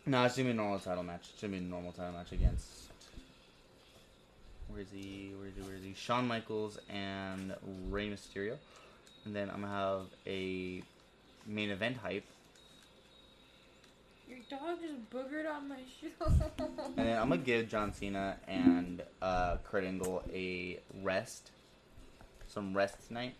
No, 0.05 0.25
it's 0.25 0.35
gonna 0.35 0.47
be 0.47 0.51
a 0.51 0.55
normal 0.55 0.79
title 0.79 1.03
match. 1.03 1.29
It's 1.31 1.41
gonna 1.41 1.51
be 1.51 1.59
a 1.59 1.61
normal 1.61 1.93
title 1.93 2.11
match 2.11 2.33
against. 2.33 2.91
Where 4.67 4.81
is 4.81 4.91
he? 4.91 5.33
Where 5.37 5.47
is 5.47 5.55
he? 5.55 5.61
Where 5.61 5.75
is 5.75 5.83
he? 5.83 5.93
Shawn 5.93 6.27
Michaels 6.27 6.77
and 6.89 7.55
Rey 7.89 8.09
Mysterio. 8.09 8.57
And 9.23 9.33
then 9.33 9.49
I'm 9.49 9.61
gonna 9.61 9.73
have 9.73 10.07
a 10.27 10.83
main 11.45 11.69
event 11.69 11.97
hype 11.97 12.25
Your 14.27 14.39
dog 14.49 14.79
just 14.81 15.09
boogered 15.09 15.49
on 15.49 15.69
my 15.69 15.77
shoe. 15.99 16.09
And 16.97 17.07
then 17.07 17.17
I'm 17.17 17.29
gonna 17.29 17.37
give 17.37 17.69
John 17.69 17.93
Cena 17.93 18.37
and 18.45 19.03
uh, 19.21 19.57
Kurt 19.63 19.85
Angle 19.85 20.23
a 20.33 20.79
rest, 21.01 21.51
some 22.47 22.75
rest 22.75 23.07
tonight. 23.07 23.35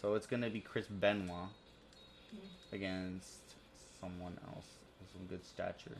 So 0.00 0.14
it's 0.14 0.26
gonna 0.26 0.50
be 0.50 0.60
Chris 0.60 0.86
Benoit 0.88 1.50
against 2.72 3.54
someone 4.00 4.36
else 4.48 4.66
some 5.24 5.36
good 5.36 5.44
stature. 5.46 5.96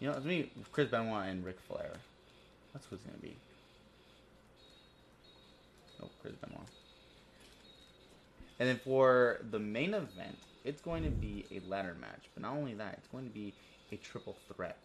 You 0.00 0.08
know, 0.08 0.16
it's 0.16 0.24
me, 0.24 0.50
Chris 0.72 0.88
Benoit 0.88 1.28
and 1.28 1.44
Ric 1.44 1.58
Flair. 1.60 1.92
That's 2.72 2.86
who 2.86 2.96
it's 2.96 3.04
gonna 3.04 3.18
be. 3.18 3.36
Nope, 6.00 6.10
Chris 6.20 6.34
Benoit. 6.34 6.66
And 8.58 8.68
then 8.68 8.80
for 8.84 9.40
the 9.50 9.58
main 9.58 9.94
event, 9.94 10.36
it's 10.64 10.80
going 10.80 11.04
to 11.04 11.10
be 11.10 11.44
a 11.50 11.60
ladder 11.68 11.94
match. 12.00 12.24
But 12.34 12.42
not 12.42 12.54
only 12.54 12.74
that, 12.74 12.94
it's 12.98 13.08
going 13.08 13.24
to 13.24 13.30
be 13.30 13.52
a 13.92 13.96
triple 13.96 14.34
threat. 14.54 14.78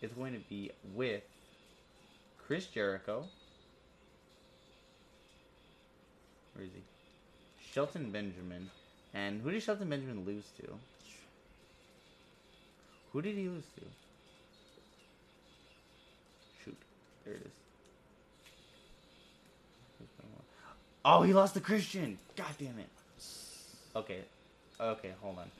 It's 0.00 0.14
going 0.14 0.32
to 0.34 0.40
be 0.48 0.70
with 0.94 1.22
Chris 2.38 2.66
Jericho. 2.66 3.24
Where 6.54 6.64
is 6.64 6.70
he? 6.72 6.82
Shelton 7.72 8.10
Benjamin. 8.10 8.70
And 9.14 9.42
who 9.42 9.50
did 9.50 9.62
Shelton 9.62 9.88
Benjamin 9.88 10.24
lose 10.24 10.44
to? 10.58 10.78
Who 13.16 13.22
did 13.22 13.34
he 13.34 13.48
lose 13.48 13.64
to? 13.76 13.82
Shoot. 16.62 16.76
There 17.24 17.32
it 17.32 17.46
is. 17.46 17.52
Oh, 21.02 21.22
he 21.22 21.32
lost 21.32 21.54
to 21.54 21.60
Christian. 21.60 22.18
God 22.36 22.52
damn 22.58 22.78
it. 22.78 22.90
Okay. 23.96 24.18
Okay, 24.78 25.12
hold 25.22 25.38
on. 25.38 25.50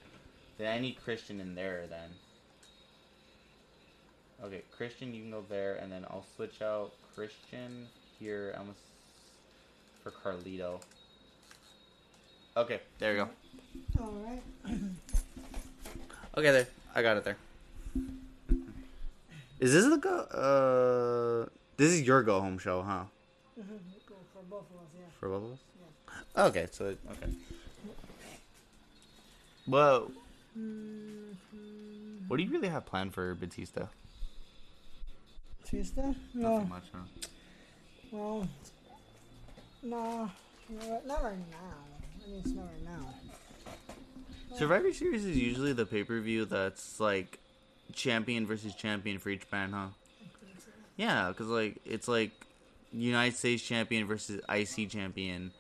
Then 0.59 0.71
I 0.71 0.79
need 0.79 1.03
Christian 1.03 1.41
in 1.41 1.55
there 1.55 1.87
then. 1.89 2.11
Okay, 4.45 4.61
Christian, 4.77 5.15
you 5.15 5.23
can 5.23 5.31
go 5.31 5.43
there, 5.49 5.77
and 5.77 5.91
then 5.91 6.05
I'll 6.11 6.27
switch 6.37 6.61
out 6.61 6.93
Christian 7.15 7.87
here. 8.21 8.55
I'm 8.59 8.69
s- 8.69 8.77
for 10.03 10.11
Carlito. 10.11 10.83
Okay, 12.55 12.83
there 12.99 13.13
you 13.17 13.25
go. 13.25 13.29
All 14.05 14.13
right. 14.27 14.43
Okay, 16.39 16.51
there. 16.51 16.67
I 16.95 17.01
got 17.01 17.17
it 17.17 17.25
there. 17.25 17.39
Is 19.61 19.73
this 19.73 19.85
the 19.89 19.97
go? 19.97 20.19
Uh, 21.47 21.49
this 21.77 21.93
is 21.93 22.03
your 22.03 22.23
go 22.23 22.41
home 22.41 22.59
show, 22.59 22.83
huh? 22.83 23.05
Mm-hmm. 23.59 23.75
For 24.33 24.43
both 24.51 24.67
of 24.71 24.77
us, 24.77 24.89
yeah. 24.95 25.05
For 25.19 25.29
both 25.29 25.43
of 25.45 25.53
us. 25.53 26.49
Okay, 26.51 26.67
so 26.71 26.85
okay. 26.87 27.33
Well, 29.67 30.11
Mm-hmm. 30.59 32.29
what 32.29 32.39
do 32.39 32.43
you 32.43 32.51
really 32.51 32.69
have 32.69 32.87
planned 32.87 33.13
for 33.13 33.35
Batista? 33.35 33.89
Tuesday? 35.67 36.15
No. 36.33 36.55
Nothing 36.55 36.69
much, 36.71 36.85
huh? 36.93 37.29
Well, 38.11 38.49
no, 39.83 40.31
not 41.07 41.23
right 41.25 41.37
now. 41.51 41.75
I 42.25 42.31
mean, 42.31 42.41
it's 42.43 42.53
not 42.53 42.65
right 42.65 42.85
now. 42.85 44.57
Survivor 44.57 44.93
Series 44.95 45.27
is 45.27 45.37
usually 45.37 45.75
the 45.75 45.85
pay 45.85 46.05
per 46.05 46.21
view 46.21 46.47
that's 46.47 46.99
like 47.01 47.39
champion 47.93 48.47
versus 48.47 48.75
champion 48.75 49.19
for 49.19 49.31
each 49.31 49.49
brand, 49.49 49.75
huh? 49.75 49.89
Yeah, 50.97 51.29
because 51.29 51.49
like 51.49 51.77
it's 51.85 52.09
like 52.09 52.33
United 52.93 53.37
States 53.37 53.63
champion 53.63 54.07
versus 54.07 54.41
IC 54.49 54.91
champion, 54.91 55.53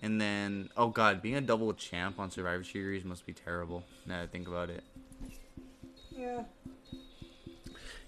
and 0.00 0.20
then 0.20 0.70
oh 0.76 0.88
god, 0.88 1.22
being 1.22 1.34
a 1.36 1.40
double 1.40 1.72
champ 1.74 2.18
on 2.18 2.30
Survivor 2.30 2.64
Series 2.64 3.04
must 3.04 3.26
be 3.26 3.32
terrible. 3.32 3.84
Now 4.06 4.18
that 4.18 4.24
I 4.24 4.26
think 4.26 4.48
about 4.48 4.70
it. 4.70 4.84
Yeah. 6.16 6.44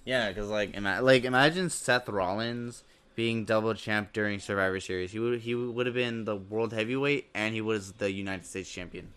Yeah, 0.05 0.29
because 0.29 0.49
like 0.49 0.75
ima- 0.75 1.03
like 1.03 1.25
imagine 1.25 1.69
Seth 1.69 2.09
Rollins 2.09 2.85
being 3.17 3.45
double 3.45 3.75
champ 3.75 4.13
during 4.13 4.39
Survivor 4.39 4.79
Series. 4.79 5.11
He 5.11 5.19
would 5.19 5.41
he 5.41 5.55
would 5.55 5.87
have 5.87 5.95
been 5.95 6.25
the 6.25 6.37
world 6.37 6.73
heavyweight 6.73 7.29
and 7.35 7.55
he 7.55 7.61
was 7.61 7.93
the 7.93 8.13
United 8.13 8.47
States 8.47 8.71
champion. 8.71 9.09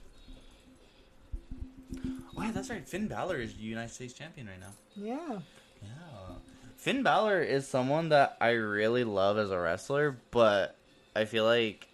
Oh 2.39 2.43
yeah, 2.43 2.51
that's 2.51 2.69
right. 2.69 2.87
Finn 2.87 3.07
Balor 3.07 3.37
is 3.37 3.53
the 3.53 3.63
United 3.63 3.93
States 3.93 4.13
champion 4.13 4.47
right 4.47 4.59
now. 4.59 4.71
Yeah. 4.95 5.39
Yeah. 5.81 6.35
Finn 6.77 7.03
Balor 7.03 7.41
is 7.41 7.67
someone 7.67 8.09
that 8.09 8.37
I 8.39 8.51
really 8.51 9.03
love 9.03 9.37
as 9.37 9.51
a 9.51 9.59
wrestler, 9.59 10.15
but 10.31 10.77
I 11.13 11.25
feel 11.25 11.43
like 11.43 11.87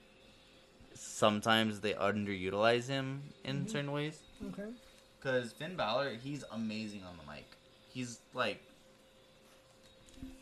sometimes 0.93 1.79
they 1.79 1.93
underutilize 1.93 2.87
him 2.87 3.23
in 3.43 3.67
certain 3.67 3.91
ways. 3.91 4.21
Okay. 4.51 4.69
Because 5.19 5.51
Finn 5.51 5.75
Balor, 5.75 6.11
he's 6.21 6.43
amazing 6.51 7.03
on 7.03 7.17
the 7.17 7.31
mic. 7.31 7.47
He's 7.91 8.19
like, 8.35 8.61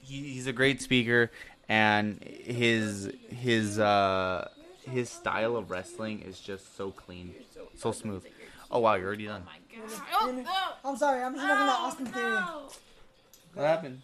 he, 0.02 0.34
he's 0.34 0.48
a 0.48 0.54
great 0.54 0.82
speaker, 0.82 1.32
and 1.70 2.22
his 2.22 3.10
his 3.30 3.80
uh 3.80 4.50
his 4.86 5.10
style 5.10 5.56
of 5.56 5.72
wrestling 5.72 6.22
is 6.24 6.42
just 6.42 6.76
so 6.76 6.92
clean, 6.92 7.34
so 7.78 7.94
smooth. 7.94 8.26
Oh 8.70 8.80
wow, 8.80 8.96
you're 8.96 9.08
already 9.08 9.28
done. 9.28 9.44
Oh, 9.76 10.28
Really? 10.28 10.46
I'm 10.86 10.98
sorry. 10.98 11.24
I'm 11.24 11.34
just 11.34 11.46
looking 11.46 11.68
at 11.68 11.76
Oh, 11.80 11.86
Austin 11.86 12.06
Theory. 12.08 12.30
no. 12.32 12.70
What 13.54 13.66
happened? 13.66 14.02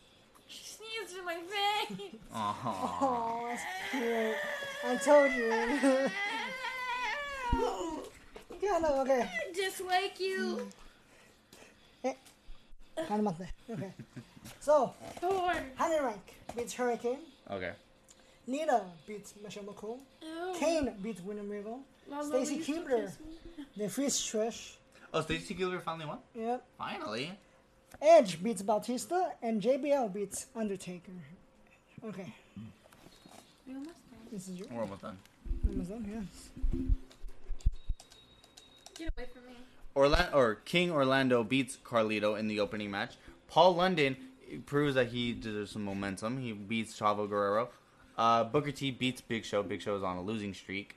She 0.48 0.64
sneezed 0.64 1.18
in 1.18 1.26
my 1.26 1.36
face. 1.36 2.16
Oh, 2.34 2.56
Oh, 3.02 3.48
that's 3.50 3.64
cute. 3.92 4.36
I 4.86 4.96
told 4.98 5.32
you. 5.34 5.50
yeah, 8.62 8.78
no, 8.80 9.02
okay. 9.02 9.30
Just 9.56 9.82
like 9.82 10.20
you. 10.20 10.68
Eh, 12.04 12.14
kind 13.08 13.28
of 13.28 13.42
Okay. 13.70 13.94
So, 14.62 14.94
Thor. 15.20 15.54
Honey 15.76 16.00
Rank 16.02 16.36
beats 16.56 16.74
Hurricane. 16.74 17.20
okay. 17.52 17.72
Lita 18.48 18.82
beats 19.08 19.34
Michelle 19.44 19.64
McCool. 19.64 20.00
Ew. 20.24 20.54
Kane 20.58 20.92
beats 21.04 21.22
William 21.22 21.50
Regal. 21.50 21.80
Stacy 22.24 22.32
will 22.32 22.40
you 22.58 22.64
still 22.64 22.84
Keibler. 22.84 23.12
They 23.78 23.88
freeze 23.90 24.18
Trish. 24.18 24.76
Oh, 25.14 25.22
Stacy 25.22 25.56
Keibler 25.56 25.82
finally 25.82 26.06
won. 26.06 26.20
Yep. 26.36 26.64
Finally. 26.78 27.32
Edge 28.02 28.42
beats 28.44 28.62
Batista, 28.62 29.30
and 29.42 29.62
JBL 29.62 30.14
beats 30.14 30.46
Undertaker. 30.56 31.12
Okay, 32.06 32.34
We 33.68 33.74
almost 33.74 33.90
done. 34.12 34.20
this 34.32 34.48
is 34.48 34.58
your 34.58 34.68
We're 34.72 34.82
almost 34.84 35.02
done. 35.02 35.18
Amazon, 35.70 36.06
yes. 36.10 36.50
Get 38.98 39.12
away 39.18 39.28
from 39.34 39.46
me. 39.48 39.58
Orlando 39.96 40.32
or 40.38 40.56
King 40.56 40.92
Orlando 40.92 41.44
beats 41.44 41.78
Carlito 41.84 42.40
in 42.40 42.48
the 42.48 42.60
opening 42.60 42.90
match. 42.92 43.16
Paul 43.48 43.76
London 43.76 44.16
proves 44.66 44.96
that 44.96 45.08
he 45.08 45.34
deserves 45.34 45.72
some 45.72 45.84
momentum. 45.84 46.38
He 46.40 46.54
beats 46.54 46.98
Chavo 46.98 47.28
Guerrero. 47.28 47.70
Uh, 48.18 48.44
Booker 48.46 48.72
T 48.72 48.92
beats 48.92 49.20
Big 49.22 49.44
Show. 49.44 49.62
Big 49.64 49.82
Show 49.82 49.96
is 49.98 50.04
on 50.04 50.16
a 50.18 50.22
losing 50.22 50.54
streak. 50.54 50.96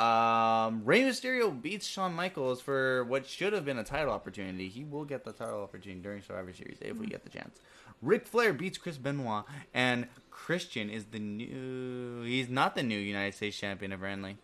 Um, 0.00 0.82
Rey 0.86 1.02
Mysterio 1.02 1.60
beats 1.60 1.86
Shawn 1.86 2.14
Michaels 2.14 2.62
for 2.62 3.04
what 3.04 3.26
should 3.26 3.52
have 3.52 3.66
been 3.66 3.78
a 3.78 3.84
title 3.84 4.12
opportunity. 4.12 4.68
He 4.70 4.82
will 4.82 5.04
get 5.04 5.24
the 5.24 5.32
title 5.32 5.62
opportunity 5.62 6.00
during 6.00 6.22
Survivor 6.22 6.54
Series 6.54 6.78
if 6.80 6.96
we 6.96 7.06
get 7.06 7.22
the 7.22 7.28
chance. 7.28 7.60
Ric 8.00 8.26
Flair 8.26 8.54
beats 8.54 8.78
Chris 8.78 8.96
Benoit, 8.96 9.44
and 9.74 10.06
Christian 10.30 10.88
is 10.88 11.04
the 11.06 11.18
new. 11.18 12.22
He's 12.22 12.48
not 12.48 12.74
the 12.74 12.82
new 12.82 12.98
United 12.98 13.34
States 13.34 13.58
champion 13.58 13.92
apparently. 13.92 14.38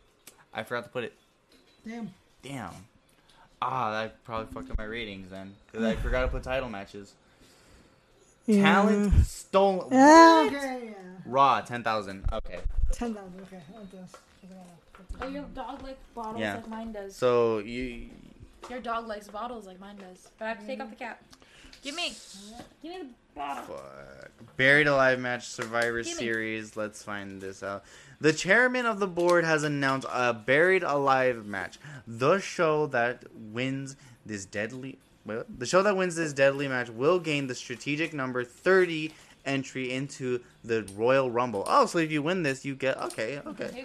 I 0.53 0.63
forgot 0.63 0.85
to 0.85 0.91
put 0.91 1.05
it. 1.05 1.15
Damn. 1.89 2.11
Damn. 2.43 2.75
Ah, 3.63 3.93
that 3.93 4.23
probably 4.25 4.53
fucked 4.53 4.71
up 4.71 4.77
my 4.77 4.85
ratings 4.85 5.31
then. 5.31 5.55
Because 5.73 5.87
I 5.87 5.97
forgot 5.97 6.21
to 6.21 6.29
put 6.29 6.43
title 6.43 6.69
matches. 6.69 7.15
Talent 8.47 9.25
stolen. 9.25 9.89
Yeah, 9.91 10.45
okay, 10.47 10.81
yeah. 10.85 10.93
Raw, 11.25 11.63
10,000. 11.63 12.25
Okay. 12.31 12.59
10,000, 12.93 13.41
okay. 13.43 13.63
I'll 13.75 13.85
do 13.85 13.97
this. 13.97 14.13
Oh, 15.20 15.28
your 15.28 15.44
dog 15.55 15.82
likes 15.82 15.99
bottles 16.14 16.40
Yeah. 16.40 16.55
like 16.57 16.68
mine 16.68 16.92
does. 16.92 17.16
So, 17.16 17.59
you. 17.59 18.11
Your 18.68 18.80
dog 18.80 19.07
likes 19.07 19.28
bottles 19.28 19.66
like 19.66 19.80
mine 19.80 19.97
does. 19.97 20.28
But 20.38 20.44
I 20.47 20.49
have 20.49 20.61
to 20.61 20.66
take 20.66 20.80
off 20.80 20.90
the 20.90 20.97
cap. 20.97 21.22
Give 21.82 21.94
me. 21.94 22.14
Give 22.82 22.92
me 22.92 22.99
the 22.99 23.09
bottle. 23.34 23.76
Fuck. 23.76 24.30
Buried 24.57 24.86
Alive 24.86 25.20
match, 25.20 25.47
Survivor 25.47 26.03
Gimme. 26.03 26.16
Series. 26.16 26.76
Let's 26.76 27.03
find 27.03 27.40
this 27.40 27.62
out. 27.62 27.84
The 28.20 28.32
chairman 28.32 28.86
of 28.86 28.99
the 28.99 29.07
board 29.07 29.44
has 29.44 29.62
announced 29.62 30.09
a 30.11 30.32
Buried 30.32 30.82
Alive 30.82 31.47
match. 31.47 31.78
The 32.07 32.38
show 32.40 32.86
that 32.88 33.24
wins 33.34 33.97
this 34.24 34.44
deadly. 34.47 34.99
Well, 35.24 35.44
the 35.59 35.66
show 35.66 35.82
that 35.82 35.97
wins 35.97 36.16
this 36.16 36.32
deadly 36.32 36.66
match 36.68 36.88
will 36.88 37.18
gain 37.18 37.47
the 37.47 37.55
strategic 37.55 38.14
number 38.14 38.44
30 38.44 39.12
entry 39.44 39.92
into 39.92 40.40
the 40.64 40.88
Royal 40.97 41.30
Rumble. 41.30 41.64
Oh, 41.66 41.86
so 41.86 41.99
if 41.99 42.11
you 42.11 42.22
win 42.22 42.42
this, 42.42 42.64
you 42.64 42.74
get. 42.74 42.97
Okay, 42.97 43.40
okay. 43.47 43.84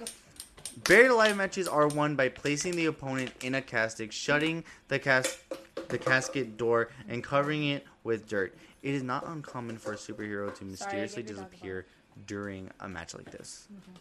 Here 0.71 0.77
you 0.77 0.83
go. 0.83 0.89
Buried 0.89 1.11
alive 1.11 1.37
matches 1.37 1.67
are 1.67 1.87
won 1.87 2.15
by 2.15 2.29
placing 2.29 2.75
the 2.75 2.85
opponent 2.85 3.31
in 3.43 3.55
a 3.55 3.61
casket, 3.61 4.13
shutting 4.13 4.63
the 4.87 4.99
cas- 4.99 5.37
the 5.89 5.97
casket 5.97 6.57
door, 6.57 6.89
and 7.07 7.23
covering 7.23 7.65
it 7.67 7.85
with 8.03 8.27
dirt. 8.27 8.55
It 8.81 8.93
is 8.93 9.03
not 9.03 9.27
uncommon 9.27 9.77
for 9.77 9.93
a 9.93 9.95
superhero 9.95 10.53
to 10.55 10.65
mysteriously 10.65 11.23
gave 11.23 11.31
your 11.31 11.39
dog 11.41 11.49
the 11.51 11.55
disappear 11.55 11.85
during 12.27 12.69
a 12.79 12.89
match 12.89 13.13
like 13.13 13.29
this. 13.31 13.67
Mm-hmm. 13.71 13.91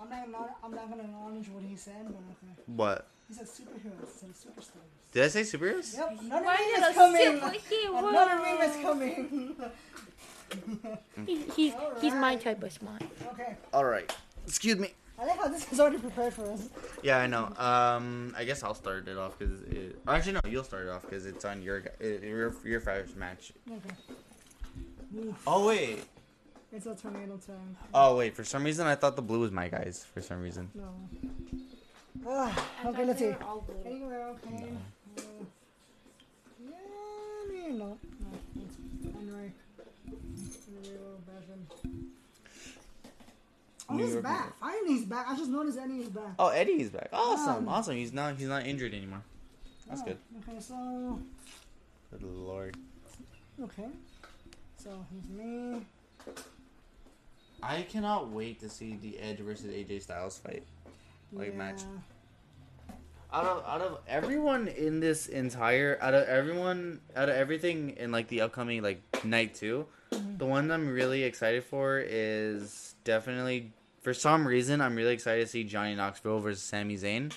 I'm 0.00 0.08
not, 0.10 0.32
gonna, 0.32 0.54
I'm 0.62 0.70
not 0.74 0.90
gonna 0.90 1.02
acknowledge 1.02 1.48
what 1.48 1.64
he 1.64 1.76
said, 1.76 2.06
but 2.06 2.14
okay. 2.14 2.62
What? 2.66 3.08
He 3.28 3.34
said 3.34 3.46
superheroes 3.46 4.22
and 4.22 4.32
superstars. 4.32 5.12
Did 5.12 5.24
I 5.24 5.28
say 5.28 5.42
superheroes? 5.42 5.96
Yep, 5.96 6.18
another 6.22 6.44
Why 6.44 6.56
meme 6.76 6.90
is 6.90 6.94
coming. 6.96 7.60
superhero? 7.60 8.08
Another 8.08 8.36
meme 8.42 8.70
is 8.70 8.76
coming. 8.82 9.56
He, 11.26 11.42
he's 11.56 11.74
he's 12.00 12.14
my 12.14 12.36
type 12.36 12.62
of 12.62 12.72
smart. 12.72 13.02
okay. 13.32 13.56
All 13.72 13.84
right. 13.84 14.10
Excuse 14.46 14.76
me. 14.78 14.94
I 15.20 15.26
like 15.26 15.38
how 15.38 15.48
this 15.48 15.70
is 15.72 15.80
already 15.80 15.98
prepared 15.98 16.32
for 16.32 16.48
us. 16.52 16.68
Yeah, 17.02 17.18
I 17.18 17.26
know. 17.26 17.52
Um, 17.56 18.32
I 18.38 18.44
guess 18.44 18.62
I'll 18.62 18.74
start 18.74 19.08
it 19.08 19.18
off 19.18 19.36
because 19.38 19.62
it, 19.62 19.98
actually 20.06 20.32
no, 20.34 20.40
you'll 20.48 20.62
start 20.64 20.86
it 20.86 20.90
off 20.90 21.02
because 21.02 21.26
it's 21.26 21.44
on 21.44 21.60
your 21.60 21.82
uh, 22.00 22.06
your 22.06 22.54
your 22.64 22.80
first 22.80 23.16
match. 23.16 23.52
Okay. 23.68 23.94
Oof, 25.18 25.34
Oh 25.46 25.66
wait. 25.66 26.04
it's 26.72 26.86
a 26.86 26.94
tornado 26.94 27.36
time. 27.38 27.76
Oh 27.92 28.16
wait. 28.16 28.36
For 28.36 28.44
some 28.44 28.62
reason, 28.62 28.86
I 28.86 28.94
thought 28.94 29.16
the 29.16 29.22
blue 29.22 29.40
was 29.40 29.50
my 29.50 29.68
guys. 29.68 30.06
For 30.14 30.20
some 30.20 30.40
reason. 30.40 30.70
No. 30.74 30.94
Ah, 32.26 32.66
okay, 32.86 33.04
let's 33.04 33.18
see. 33.18 33.26
were 33.26 33.42
all 33.44 33.60
blue. 33.66 33.76
Anywhere, 33.90 34.28
okay. 34.28 34.70
Uh, 35.18 35.22
yeah, 36.60 36.76
I 36.76 37.52
mean, 37.52 37.78
no. 37.78 37.98
Oh, 43.88 43.94
New 43.94 44.04
he's 44.04 44.12
York 44.12 44.24
back. 44.24 44.58
Finally, 44.60 44.88
he's 44.88 45.04
back. 45.06 45.26
I 45.28 45.36
just 45.36 45.50
noticed 45.50 45.78
Eddie 45.78 46.00
is 46.00 46.08
back. 46.08 46.34
Oh, 46.38 46.48
Eddie's 46.48 46.90
back. 46.90 47.08
Awesome, 47.12 47.56
Um, 47.56 47.68
awesome. 47.68 47.96
He's 47.96 48.12
not 48.12 48.36
he's 48.36 48.48
not 48.48 48.66
injured 48.66 48.92
anymore. 48.92 49.22
That's 49.88 50.02
Oh, 50.02 50.04
good. 50.04 50.18
Okay, 50.46 50.60
so. 50.60 51.18
Good 52.10 52.22
lord. 52.22 52.76
Okay. 53.62 53.88
So, 54.76 55.04
he's 55.12 55.28
me. 55.30 55.80
I 57.62 57.82
cannot 57.82 58.30
wait 58.30 58.60
to 58.60 58.68
see 58.68 58.98
the 59.02 59.18
Edge 59.18 59.38
versus 59.38 59.66
AJ 59.74 60.02
Styles 60.02 60.38
fight. 60.38 60.62
Like, 61.32 61.54
match. 61.54 61.82
Out 63.32 63.44
of 63.44 63.64
out 63.66 63.80
of 63.82 63.98
everyone 64.08 64.68
in 64.68 65.00
this 65.00 65.26
entire 65.26 65.98
out 66.00 66.14
of 66.14 66.26
everyone 66.28 67.00
out 67.14 67.28
of 67.28 67.34
everything 67.36 67.90
in 67.98 68.10
like 68.10 68.28
the 68.28 68.40
upcoming 68.40 68.82
like 68.82 69.02
night 69.22 69.54
2 69.54 69.84
the 70.38 70.46
one 70.46 70.70
I'm 70.70 70.88
really 70.88 71.24
excited 71.24 71.62
for 71.64 71.98
is 72.00 72.94
definitely 73.04 73.74
for 74.02 74.14
some 74.14 74.46
reason 74.46 74.80
I'm 74.80 74.94
really 74.96 75.14
excited 75.14 75.40
to 75.42 75.46
see 75.50 75.64
Johnny 75.64 75.94
Knoxville 75.94 76.40
versus 76.40 76.62
Sami 76.62 76.96
Zayn. 76.96 77.32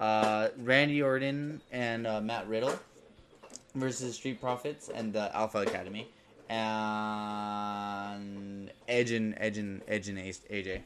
Uh, 0.00 0.48
Randy 0.58 1.02
Orton 1.02 1.60
and 1.70 2.06
uh, 2.06 2.20
Matt 2.20 2.48
Riddle 2.48 2.74
versus 3.74 4.16
Street 4.16 4.40
Profits 4.40 4.88
and 4.88 5.12
the 5.12 5.34
Alpha 5.36 5.58
Academy. 5.58 6.08
And 7.82 8.70
Edge 8.88 9.10
and 9.12 9.34
Edge 9.38 9.58
and 9.58 9.80
Edge 9.88 10.08
and 10.08 10.18
Ace- 10.18 10.40
AJ. 10.50 10.80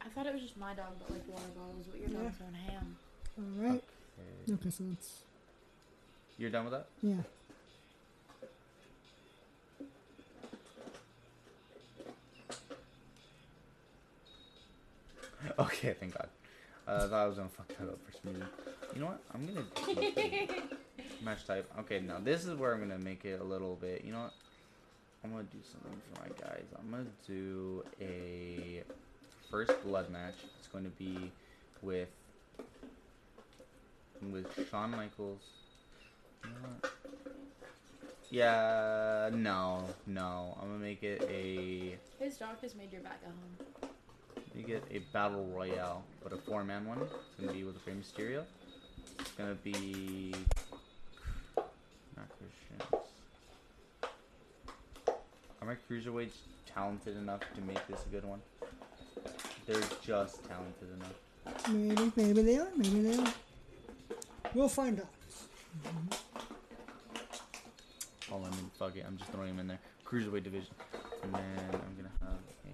I 0.00 0.08
thought 0.10 0.26
it 0.26 0.32
was 0.32 0.42
just 0.42 0.56
my 0.56 0.74
dog, 0.74 0.86
but 1.00 1.10
like 1.10 1.28
water 1.28 1.42
bottles. 1.56 1.86
But 1.90 2.00
your 2.00 2.08
Yeah. 2.10 2.22
dog's 2.28 2.40
on 2.40 2.54
ham. 2.54 2.96
Alright. 3.38 3.84
Okay, 4.50 4.70
so 4.70 4.84
it's. 4.92 5.22
You're 6.38 6.50
done 6.50 6.64
with 6.64 6.72
that? 6.72 6.86
Yeah. 7.02 7.16
Okay, 15.58 15.94
thank 15.98 16.14
God. 16.14 16.28
Uh, 16.86 17.02
I 17.04 17.08
thought 17.08 17.12
I 17.12 17.26
was 17.26 17.36
gonna 17.36 17.48
fuck 17.48 17.68
that 17.68 17.88
up 17.88 17.98
for 18.04 18.12
some 18.12 18.32
reason. 18.32 18.48
You 18.94 19.00
know 19.00 19.06
what? 19.06 19.20
I'm 19.34 19.46
gonna 19.46 20.46
match 21.22 21.46
type. 21.46 21.70
Okay, 21.80 22.00
now 22.00 22.18
this 22.22 22.44
is 22.44 22.56
where 22.56 22.72
I'm 22.74 22.80
gonna 22.80 22.98
make 22.98 23.24
it 23.24 23.40
a 23.40 23.44
little 23.44 23.76
bit. 23.76 24.04
You 24.04 24.12
know 24.12 24.22
what? 24.22 24.34
I'm 25.22 25.30
gonna 25.30 25.44
do 25.44 25.58
something 25.62 26.00
for 26.12 26.22
my 26.22 26.28
guys. 26.40 26.64
I'm 26.78 26.90
gonna 26.90 27.04
do 27.26 27.84
a 28.00 28.82
first 29.50 29.72
blood 29.84 30.10
match. 30.10 30.34
It's 30.58 30.68
going 30.68 30.84
to 30.84 30.90
be 30.90 31.30
with 31.82 32.08
with 34.30 34.68
Shawn 34.70 34.90
Michaels. 34.90 35.42
You 36.44 36.50
know 36.50 36.56
what? 36.80 36.92
Yeah, 38.30 39.30
no, 39.32 39.84
no. 40.06 40.56
I'm 40.60 40.68
gonna 40.68 40.80
make 40.80 41.02
it 41.02 41.22
a 41.30 41.96
His 42.22 42.36
dog 42.36 42.60
has 42.60 42.74
made 42.74 42.92
your 42.92 43.00
back 43.00 43.20
at 43.24 43.28
home. 43.30 43.87
You 44.58 44.64
get 44.64 44.82
a 44.90 44.98
battle 45.12 45.46
royale, 45.54 46.02
but 46.22 46.32
a 46.32 46.36
four 46.36 46.64
man 46.64 46.84
one. 46.84 46.98
It's 47.00 47.40
gonna 47.40 47.52
be 47.52 47.62
with 47.62 47.76
Rey 47.86 47.92
Mysterio. 47.94 48.42
It's 49.20 49.30
gonna 49.32 49.54
be 49.54 50.34
not 52.16 52.26
Christians. 52.36 53.04
Are 55.60 55.66
my 55.66 55.76
cruiserweights 55.88 56.38
talented 56.66 57.16
enough 57.16 57.40
to 57.54 57.60
make 57.60 57.86
this 57.86 58.04
a 58.04 58.08
good 58.08 58.24
one? 58.24 58.40
They're 59.66 59.80
just 60.02 60.44
talented 60.48 60.88
enough. 60.94 61.68
Maybe, 61.70 62.12
maybe 62.16 62.42
they 62.42 62.58
are, 62.58 62.68
maybe 62.76 63.00
they 63.00 63.22
are. 63.22 63.32
We'll 64.54 64.68
find 64.68 65.00
out. 65.00 65.06
Oh, 68.32 68.44
I 68.44 68.50
mean, 68.50 68.70
fuck 68.78 68.96
it. 68.96 69.04
I'm 69.06 69.16
just 69.16 69.30
throwing 69.30 69.50
them 69.50 69.60
in 69.60 69.68
there. 69.68 69.78
Cruiserweight 70.04 70.44
division, 70.44 70.74
and 71.22 71.32
then 71.32 71.42
I'm 71.72 71.96
gonna 71.96 72.10
have 72.20 72.32
a. 72.32 72.68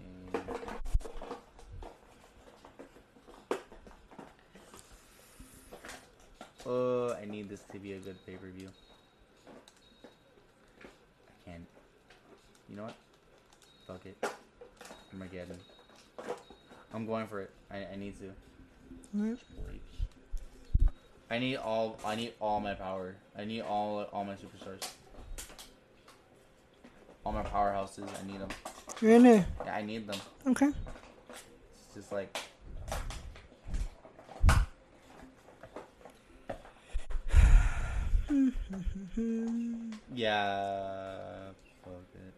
Oh, 6.66 7.14
I 7.20 7.26
need 7.26 7.48
this 7.48 7.60
to 7.72 7.78
be 7.78 7.92
a 7.92 7.98
good 7.98 8.16
pay 8.24 8.34
per 8.34 8.48
view. 8.48 8.68
I 10.82 11.50
can't. 11.50 11.66
You 12.70 12.76
know 12.76 12.84
what? 12.84 12.96
Fuck 13.86 14.06
it. 14.06 14.16
Armageddon. 15.12 15.58
I'm 16.94 17.06
going 17.06 17.26
for 17.26 17.42
it. 17.42 17.50
I, 17.70 17.84
I 17.92 17.96
need 17.96 18.14
to. 18.20 18.32
Alright. 19.18 19.38
I 21.30 21.38
need 21.38 21.56
all. 21.56 21.98
I 22.04 22.14
need 22.14 22.32
all 22.40 22.60
my 22.60 22.74
power. 22.74 23.16
I 23.36 23.44
need 23.44 23.60
all 23.60 24.02
all 24.12 24.24
my 24.24 24.34
superstars. 24.34 24.88
All 27.26 27.32
my 27.32 27.42
powerhouses. 27.42 28.08
I 28.22 28.26
need 28.26 28.40
them. 28.40 28.48
There. 29.00 29.46
Yeah, 29.66 29.74
I 29.74 29.82
need 29.82 30.06
them. 30.06 30.18
Okay. 30.46 30.70
It's 31.28 31.94
just 31.94 32.12
like. 32.12 32.36
Mm-hmm. 39.04 39.92
yeah. 40.14 41.16
Fuck 41.82 41.92
it. 42.14 42.34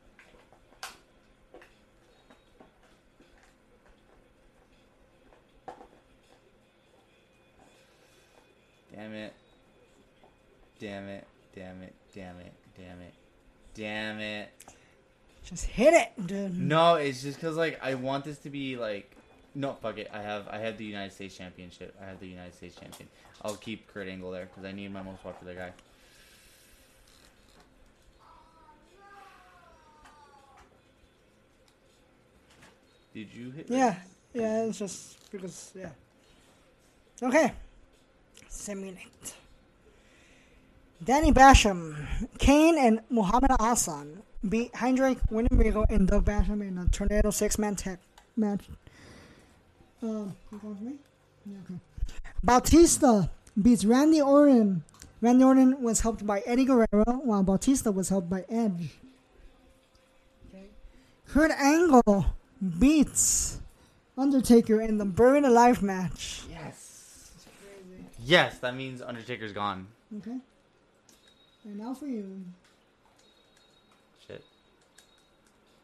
Damn 8.94 9.12
it. 9.12 9.32
Damn 10.80 11.08
it. 11.08 11.26
Damn 11.54 11.82
it. 11.82 11.94
Damn 12.14 12.38
it. 12.40 12.52
Damn 12.76 13.00
it. 13.00 13.14
Damn 13.74 14.20
it. 14.20 14.48
Just 15.44 15.66
hit 15.66 15.94
it, 15.94 16.26
dude. 16.26 16.58
No, 16.58 16.96
it's 16.96 17.22
just 17.22 17.38
because 17.38 17.56
like 17.56 17.78
I 17.80 17.94
want 17.94 18.24
this 18.24 18.38
to 18.38 18.50
be 18.50 18.76
like 18.76 19.16
no 19.54 19.74
fuck 19.74 19.98
it. 19.98 20.10
I 20.12 20.20
have 20.20 20.48
I 20.48 20.58
have 20.58 20.76
the 20.76 20.84
United 20.84 21.12
States 21.12 21.36
Championship. 21.36 21.94
I 22.02 22.06
have 22.06 22.18
the 22.18 22.26
United 22.26 22.54
States 22.54 22.74
Champion. 22.74 23.08
I'll 23.42 23.54
keep 23.54 23.86
Kurt 23.86 24.08
Angle 24.08 24.32
there 24.32 24.46
because 24.46 24.64
I 24.64 24.72
need 24.72 24.92
my 24.92 25.02
most 25.02 25.22
popular 25.22 25.54
guy. 25.54 25.72
Did 33.16 33.32
you 33.32 33.50
hit? 33.50 33.70
Yeah, 33.70 33.94
yeah, 34.34 34.64
it's 34.64 34.78
just 34.78 35.30
because, 35.32 35.72
yeah. 35.74 35.88
Okay. 37.22 37.50
Simulate. 38.50 39.32
Danny 41.02 41.32
Basham, 41.32 41.96
Kane, 42.36 42.76
and 42.76 43.00
Muhammad 43.08 43.52
Hassan 43.58 44.22
beat 44.46 44.70
Heidenreich 44.74 45.18
Winnebago 45.30 45.86
and 45.88 46.06
Doug 46.06 46.26
Basham 46.26 46.60
in 46.60 46.76
a 46.76 46.86
Tornado 46.88 47.30
six 47.30 47.58
man 47.58 47.74
tag 47.74 48.00
match. 48.36 48.68
Um, 50.02 50.36
you 50.52 50.58
going 50.58 50.76
for 50.76 50.84
me? 50.84 50.96
Yeah, 51.46 51.56
okay. 51.64 51.80
Batista 52.44 53.28
beats 53.62 53.86
Randy 53.86 54.20
Orton. 54.20 54.84
Randy 55.22 55.42
Orton 55.42 55.80
was 55.80 56.02
helped 56.02 56.26
by 56.26 56.40
Eddie 56.40 56.66
Guerrero, 56.66 57.22
while 57.24 57.42
Batista 57.42 57.90
was 57.90 58.10
helped 58.10 58.28
by 58.28 58.44
Edge. 58.50 58.90
Okay. 60.50 60.66
Kurt 61.26 61.50
Angle 61.52 62.26
beats 62.78 63.60
Undertaker 64.16 64.80
in 64.80 64.98
the 64.98 65.04
Buried 65.04 65.44
Alive 65.44 65.82
match. 65.82 66.42
Yes. 66.50 67.30
Yes, 68.24 68.58
that 68.58 68.74
means 68.74 69.02
Undertaker's 69.02 69.52
gone. 69.52 69.86
Okay. 70.18 70.38
And 71.64 71.78
now 71.78 71.94
for 71.94 72.06
you. 72.06 72.44
Shit. 74.26 74.42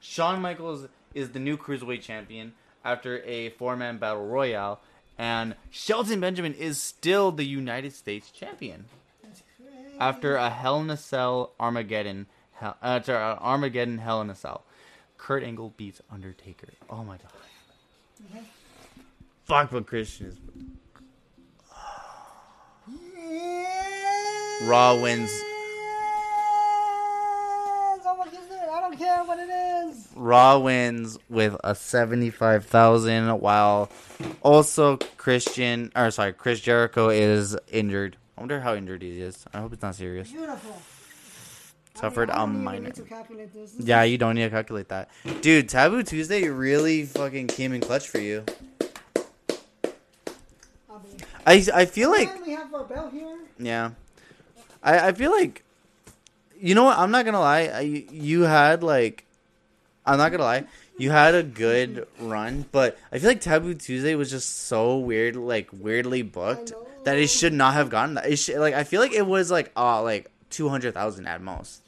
Shawn 0.01 0.41
Michaels 0.41 0.89
is 1.15 1.31
the 1.31 1.39
new 1.39 1.57
cruiserweight 1.57 2.03
champion 2.03 2.55
after 2.85 3.23
a 3.23 3.51
four-man 3.51 3.99
battle 3.99 4.27
royale, 4.27 4.81
and 5.19 5.55
Shelton 5.71 6.21
Benjamin 6.21 6.55
is 6.55 6.81
still 6.81 7.31
the 7.31 7.45
United 7.45 7.93
States 7.93 8.31
champion 8.31 8.87
after 10.01 10.37
a 10.37 10.51
Hell 10.51 10.81
in 10.81 10.91
a 10.91 10.97
Cell 10.97 11.53
Armageddon. 11.61 12.27
Hell, 12.55 12.77
uh, 12.83 13.01
sorry, 13.03 13.23
uh, 13.23 13.37
Armageddon 13.37 13.99
Hell 13.99 14.21
in 14.21 14.31
a 14.31 14.35
Cell. 14.35 14.65
Kurt 15.23 15.45
Angle 15.45 15.73
beats 15.77 16.03
Undertaker. 16.11 16.67
Oh 16.91 17.05
my 17.05 17.17
god. 17.17 17.31
Okay. 18.29 18.43
Fuck, 19.45 19.71
but 19.71 19.87
Christian 19.87 20.27
is. 20.27 20.37
Raw 24.65 25.01
wins. 25.01 25.31
How 28.03 28.17
much 28.17 28.33
is 28.33 28.51
it? 28.51 28.69
I 28.69 28.81
don't 28.81 28.99
care 28.99 29.23
what 29.23 29.39
it 29.39 29.49
is. 29.49 30.09
Raw 30.17 30.59
wins 30.59 31.21
with 31.29 31.57
a 31.63 31.77
seventy-five 31.77 32.67
thousand, 32.67 33.41
while 33.41 33.91
also 34.43 34.97
Christian, 35.19 35.93
or 35.95 36.11
sorry, 36.11 36.33
Chris 36.33 36.59
Jericho 36.59 37.11
is 37.11 37.57
injured. 37.69 38.17
I 38.37 38.41
wonder 38.41 38.59
how 38.59 38.75
injured 38.75 39.03
he 39.03 39.21
is. 39.21 39.45
I 39.55 39.61
hope 39.61 39.73
it's 39.73 39.83
not 39.83 39.95
serious. 39.95 40.33
Beautiful. 40.33 40.83
Suffered 41.95 42.31
I 42.31 42.43
even 42.43 42.65
minor. 42.65 42.81
need 42.85 42.95
to 42.95 43.03
calculate 43.03 43.53
this. 43.53 43.73
This 43.73 43.87
Yeah, 43.87 44.03
you 44.03 44.19
don't 44.19 44.35
need 44.35 44.45
to 44.45 44.51
calculate 44.51 44.89
that, 44.89 45.11
dude. 45.41 45.69
Taboo 45.69 46.03
Tuesday 46.03 46.49
really 46.49 47.05
fucking 47.05 47.49
came 47.49 47.73
in 47.73 47.81
clutch 47.81 48.09
for 48.09 48.19
you. 48.19 48.45
I 51.47 51.65
I 51.75 51.85
feel 51.87 52.11
like 52.11 52.45
we 52.45 52.53
have 52.53 52.73
our 52.73 52.85
bell 52.85 53.11
here. 53.11 53.37
Yeah, 53.59 53.91
I 54.83 55.09
I 55.09 55.13
feel 55.13 55.31
like, 55.31 55.65
you 56.59 56.75
know 56.75 56.85
what? 56.85 56.99
I'm 56.99 57.11
not 57.11 57.25
gonna 57.25 57.41
lie. 57.41 57.63
I, 57.63 57.81
you 57.81 58.43
had 58.43 58.83
like, 58.83 59.25
I'm 60.07 60.19
not 60.19 60.31
gonna 60.31 60.45
lie. 60.45 60.65
You 60.99 61.11
had 61.11 61.35
a 61.35 61.43
good 61.43 62.07
run, 62.21 62.65
but 62.71 62.97
I 63.11 63.19
feel 63.19 63.29
like 63.31 63.41
Taboo 63.41 63.75
Tuesday 63.75 64.15
was 64.15 64.31
just 64.31 64.67
so 64.67 64.99
weird, 64.99 65.35
like 65.37 65.69
weirdly 65.73 66.23
booked 66.23 66.73
that 67.05 67.19
it 67.19 67.29
should 67.29 67.53
not 67.53 67.75
have 67.75 67.91
gotten 67.91 68.15
that. 68.15 68.27
It 68.27 68.37
should, 68.37 68.59
like 68.59 68.75
I 68.75 68.85
feel 68.85 69.01
like 69.01 69.13
it 69.13 69.27
was 69.27 69.51
like 69.51 69.73
uh 69.77 70.03
like 70.03 70.31
two 70.53 70.69
hundred 70.69 70.95
thousand 70.95 71.27
at 71.27 71.41
most. 71.43 71.83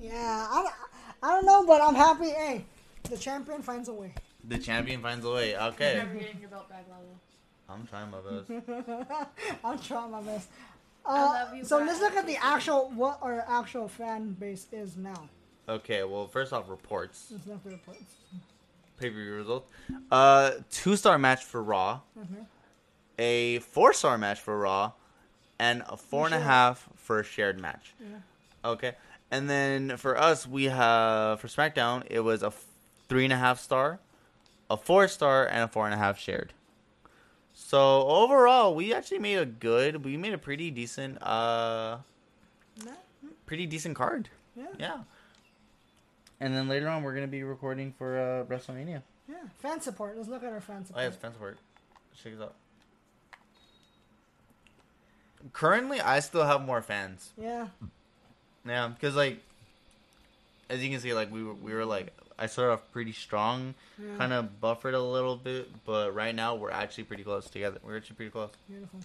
Yeah, 0.00 0.48
I, 0.50 0.62
don't- 0.64 0.74
I 1.22 1.28
don't 1.34 1.46
know, 1.46 1.64
but 1.66 1.80
I'm 1.82 1.94
happy. 1.94 2.30
Hey, 2.30 2.64
the 3.08 3.16
champion 3.16 3.62
finds 3.62 3.88
a 3.88 3.92
way. 3.92 4.12
The 4.48 4.58
champion 4.58 5.00
finds 5.02 5.24
a 5.24 5.30
way. 5.30 5.50
You're 5.50 5.60
Okay, 5.62 5.94
never 5.98 6.14
getting 6.14 6.40
your 6.40 6.48
belt 6.48 6.68
back, 6.68 6.86
Lalo. 6.90 7.04
I'm 7.68 7.86
trying 7.86 8.10
my 8.10 8.18
best. 8.18 9.30
I'm 9.64 9.78
trying 9.78 10.10
my 10.10 10.22
best. 10.22 10.48
I 11.06 11.20
Uh, 11.20 11.26
love 11.26 11.54
you, 11.56 11.64
so 11.64 11.76
Brad. 11.76 11.88
let's 11.88 12.00
look 12.00 12.16
at 12.16 12.26
the 12.26 12.36
actual 12.42 12.90
what 12.94 13.18
our 13.22 13.44
actual 13.48 13.86
fan 13.88 14.32
base 14.32 14.66
is 14.72 14.96
now. 14.96 15.28
Okay, 15.68 16.02
well, 16.04 16.26
first 16.26 16.52
off, 16.52 16.68
reports. 16.68 17.28
Let's 17.30 17.46
look 17.46 17.60
at 17.66 17.72
reports. 17.72 18.02
Pay 18.98 19.10
per 19.10 19.16
view 19.16 19.34
results. 19.34 19.66
Uh, 20.10 20.50
two 20.70 20.96
star 20.96 21.16
match 21.18 21.44
for 21.44 21.62
Raw. 21.62 22.00
Mhm. 22.18 22.46
a 23.18 23.58
four 23.60 23.92
star 23.92 24.18
match 24.18 24.40
for 24.40 24.58
Raw, 24.58 24.92
and 25.58 25.82
a 25.88 25.96
four 25.96 26.26
and 26.26 26.34
a 26.34 26.40
half 26.40 26.88
a 27.18 27.24
shared 27.24 27.60
match. 27.60 27.94
Yeah. 28.00 28.06
Okay, 28.64 28.92
and 29.30 29.50
then 29.50 29.96
for 29.96 30.16
us, 30.16 30.46
we 30.46 30.64
have 30.66 31.40
for 31.40 31.48
SmackDown, 31.48 32.04
it 32.10 32.20
was 32.20 32.42
a 32.42 32.48
f- 32.48 32.64
three 33.08 33.24
and 33.24 33.32
a 33.32 33.36
half 33.36 33.58
star, 33.58 33.98
a 34.70 34.76
four 34.76 35.08
star, 35.08 35.46
and 35.46 35.62
a 35.64 35.68
four 35.68 35.86
and 35.86 35.94
a 35.94 35.98
half 35.98 36.18
shared. 36.18 36.52
So 37.52 38.06
overall, 38.06 38.74
we 38.74 38.94
actually 38.94 39.18
made 39.18 39.36
a 39.38 39.46
good, 39.46 40.04
we 40.04 40.16
made 40.16 40.32
a 40.34 40.38
pretty 40.38 40.70
decent, 40.70 41.22
uh, 41.22 41.98
Yeah. 42.84 42.92
pretty 43.46 43.66
decent 43.66 43.96
card. 43.96 44.28
Yeah. 44.56 44.66
Yeah. 44.78 44.98
And 46.40 46.54
then 46.54 46.68
later 46.68 46.88
on, 46.88 47.02
we're 47.02 47.14
gonna 47.14 47.26
be 47.26 47.42
recording 47.42 47.92
for 47.92 48.18
uh, 48.18 48.44
WrestleMania. 48.44 49.02
Yeah. 49.28 49.36
Fan 49.58 49.80
support. 49.80 50.16
Let's 50.16 50.28
look 50.28 50.42
at 50.42 50.52
our 50.52 50.60
fan 50.60 50.78
Oh 50.80 50.86
support. 50.86 51.02
yeah, 51.02 51.08
it's 51.08 51.16
fence 51.16 51.38
work. 51.40 51.58
Check 52.22 52.32
it 52.34 52.42
out. 52.42 52.54
Currently, 55.52 56.00
I 56.00 56.20
still 56.20 56.44
have 56.44 56.64
more 56.64 56.82
fans. 56.82 57.30
Yeah. 57.40 57.68
Yeah, 58.66 58.88
because 58.88 59.16
like, 59.16 59.40
as 60.68 60.82
you 60.82 60.90
can 60.90 61.00
see, 61.00 61.14
like 61.14 61.32
we 61.32 61.42
were, 61.42 61.54
we 61.54 61.72
were 61.72 61.84
like, 61.84 62.12
I 62.38 62.46
started 62.46 62.72
off 62.72 62.92
pretty 62.92 63.12
strong, 63.12 63.74
yeah. 63.98 64.16
kind 64.16 64.32
of 64.32 64.60
buffered 64.60 64.94
a 64.94 65.02
little 65.02 65.36
bit, 65.36 65.68
but 65.84 66.14
right 66.14 66.34
now 66.34 66.54
we're 66.54 66.70
actually 66.70 67.04
pretty 67.04 67.22
close 67.22 67.48
together. 67.48 67.78
We're 67.82 67.96
actually 67.98 68.16
pretty 68.16 68.30
close. 68.30 68.50
Beautiful. 68.68 69.00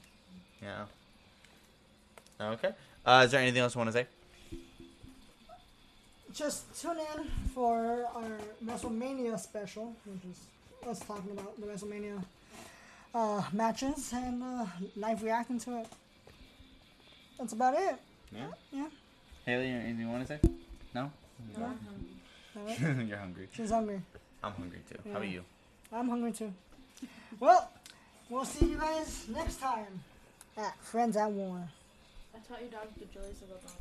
Yeah. 0.62 0.86
Okay. 2.40 2.72
Uh, 3.06 3.24
is 3.26 3.32
there 3.32 3.41
anything 3.41 3.62
else 3.62 3.76
you 3.76 3.80
want 3.80 3.90
to 3.90 3.94
say? 3.94 4.07
Just 6.34 6.82
tune 6.82 6.98
in 6.98 7.26
for 7.53 8.06
our 8.14 8.38
WrestleMania 8.66 9.40
special, 9.40 9.95
which 10.06 10.24
is 10.30 10.40
us 10.88 10.99
talking 10.99 11.32
about 11.32 11.60
the 11.60 11.68
WrestleMania 11.68 12.22
uh, 13.14 13.41
matches 13.53 14.12
and 14.14 14.44
uh, 14.44 14.66
live 14.98 15.24
reacting 15.24 15.60
to 15.60 15.80
it. 15.80 15.88
That's 17.38 17.53
about 17.53 17.74
it. 17.76 17.95
Yeah. 18.32 18.48
Yeah. 18.72 18.88
Haley, 19.45 19.70
anything 19.70 19.99
you 19.99 20.10
want 20.10 20.28
to 20.28 20.28
say? 20.28 20.40
No. 20.94 21.12
No. 21.57 21.66
All 21.66 22.64
right. 22.66 22.80
You're 22.80 23.18
hungry. 23.18 23.48
She's 23.52 23.70
hungry. 23.72 24.02
I'm 24.44 24.53
hungry 24.53 24.80
too. 24.90 24.98
How 25.12 25.18
about 25.18 25.28
you? 25.28 25.44
I'm 25.91 26.10
hungry 26.10 26.32
too. 26.32 26.53
Well, 27.40 27.70
we'll 28.30 28.45
see 28.45 28.68
you 28.68 28.78
guys 28.78 29.28
next 29.30 29.60
time 29.60 30.02
at 30.57 30.78
Friends 30.82 31.18
at 31.18 31.30
War. 31.30 31.68
I 32.34 32.40
taught 32.48 32.62
your 32.62 32.70
dog 32.72 32.88
the 32.98 33.06
joys 33.06 33.41
of 33.44 33.49
a 33.49 33.53
bottle. 33.56 33.72